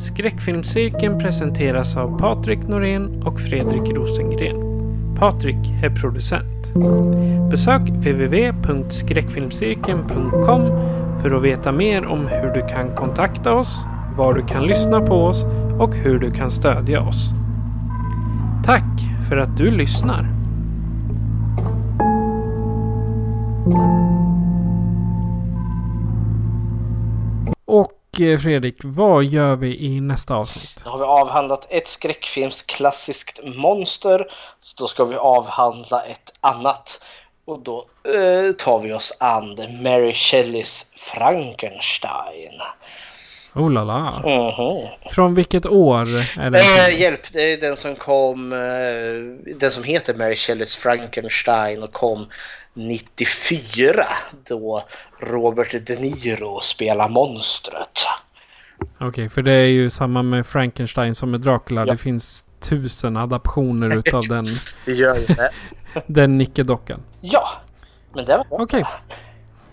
[0.00, 4.75] Skräckfilmscirkeln presenteras av Patrik Norén och Fredrik Rosengren.
[5.18, 6.72] Patrik är producent.
[7.50, 10.62] Besök www.skräckfilmscirkeln.com
[11.22, 13.86] för att veta mer om hur du kan kontakta oss,
[14.16, 15.44] var du kan lyssna på oss
[15.78, 17.30] och hur du kan stödja oss.
[18.64, 20.32] Tack för att du lyssnar!
[27.64, 30.80] Och Fredrik, vad gör vi i nästa avsnitt?
[30.84, 34.26] Då har vi avhandlat ett skräckfilmsklassiskt monster.
[34.60, 37.04] Så då ska vi avhandla ett annat.
[37.44, 42.60] Och då eh, tar vi oss an Mary Shelleys Frankenstein.
[43.54, 44.22] Oh la la.
[44.24, 44.88] Mhm.
[45.10, 46.00] Från vilket år
[46.40, 46.58] är det?
[46.58, 51.92] Eh, hjälp, det är den som kom, eh, den som heter Mary Shelleys Frankenstein och
[51.92, 52.26] kom
[52.76, 54.04] 94
[54.48, 54.82] då
[55.20, 57.98] Robert De Niro spelar monstret.
[59.00, 61.80] Okej, för det är ju samma med Frankenstein som med Dracula.
[61.80, 61.92] Ja.
[61.92, 64.46] Det finns tusen adaptioner utav den,
[64.86, 65.50] Det gör ju det.
[66.06, 67.00] den nickedockan.
[67.20, 67.48] Ja,
[68.14, 68.64] men det var det.
[68.64, 68.84] Okej.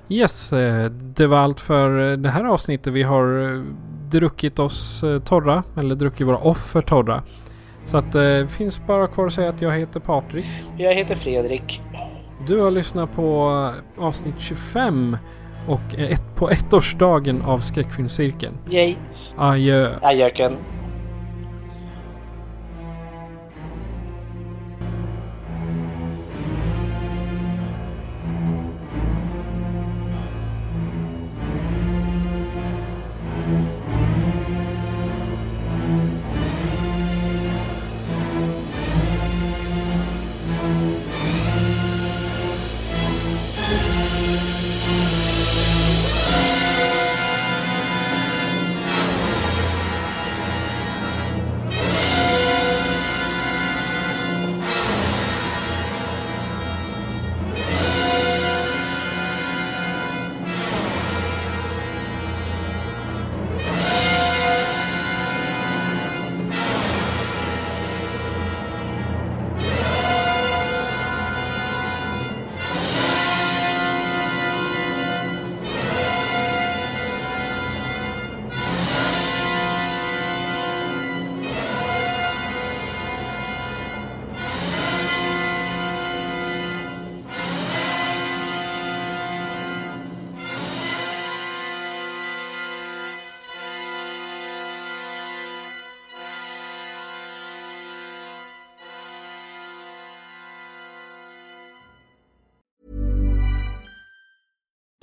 [0.09, 2.93] Yes, eh, det var allt för eh, det här avsnittet.
[2.93, 3.61] Vi har eh,
[4.09, 7.23] druckit oss torra, eller druckit våra offer torra.
[7.85, 10.45] Så att det finns bara kvar att säga att jag heter Patrik.
[10.77, 11.81] Jag heter Fredrik.
[12.47, 13.49] Du har lyssnat på
[13.97, 15.17] avsnitt 25
[15.67, 18.53] och ett, på ettårsdagen av skräckfilmscirkeln.
[18.71, 18.95] Yay,
[19.37, 19.95] Adjö.
[20.01, 20.53] ajöken.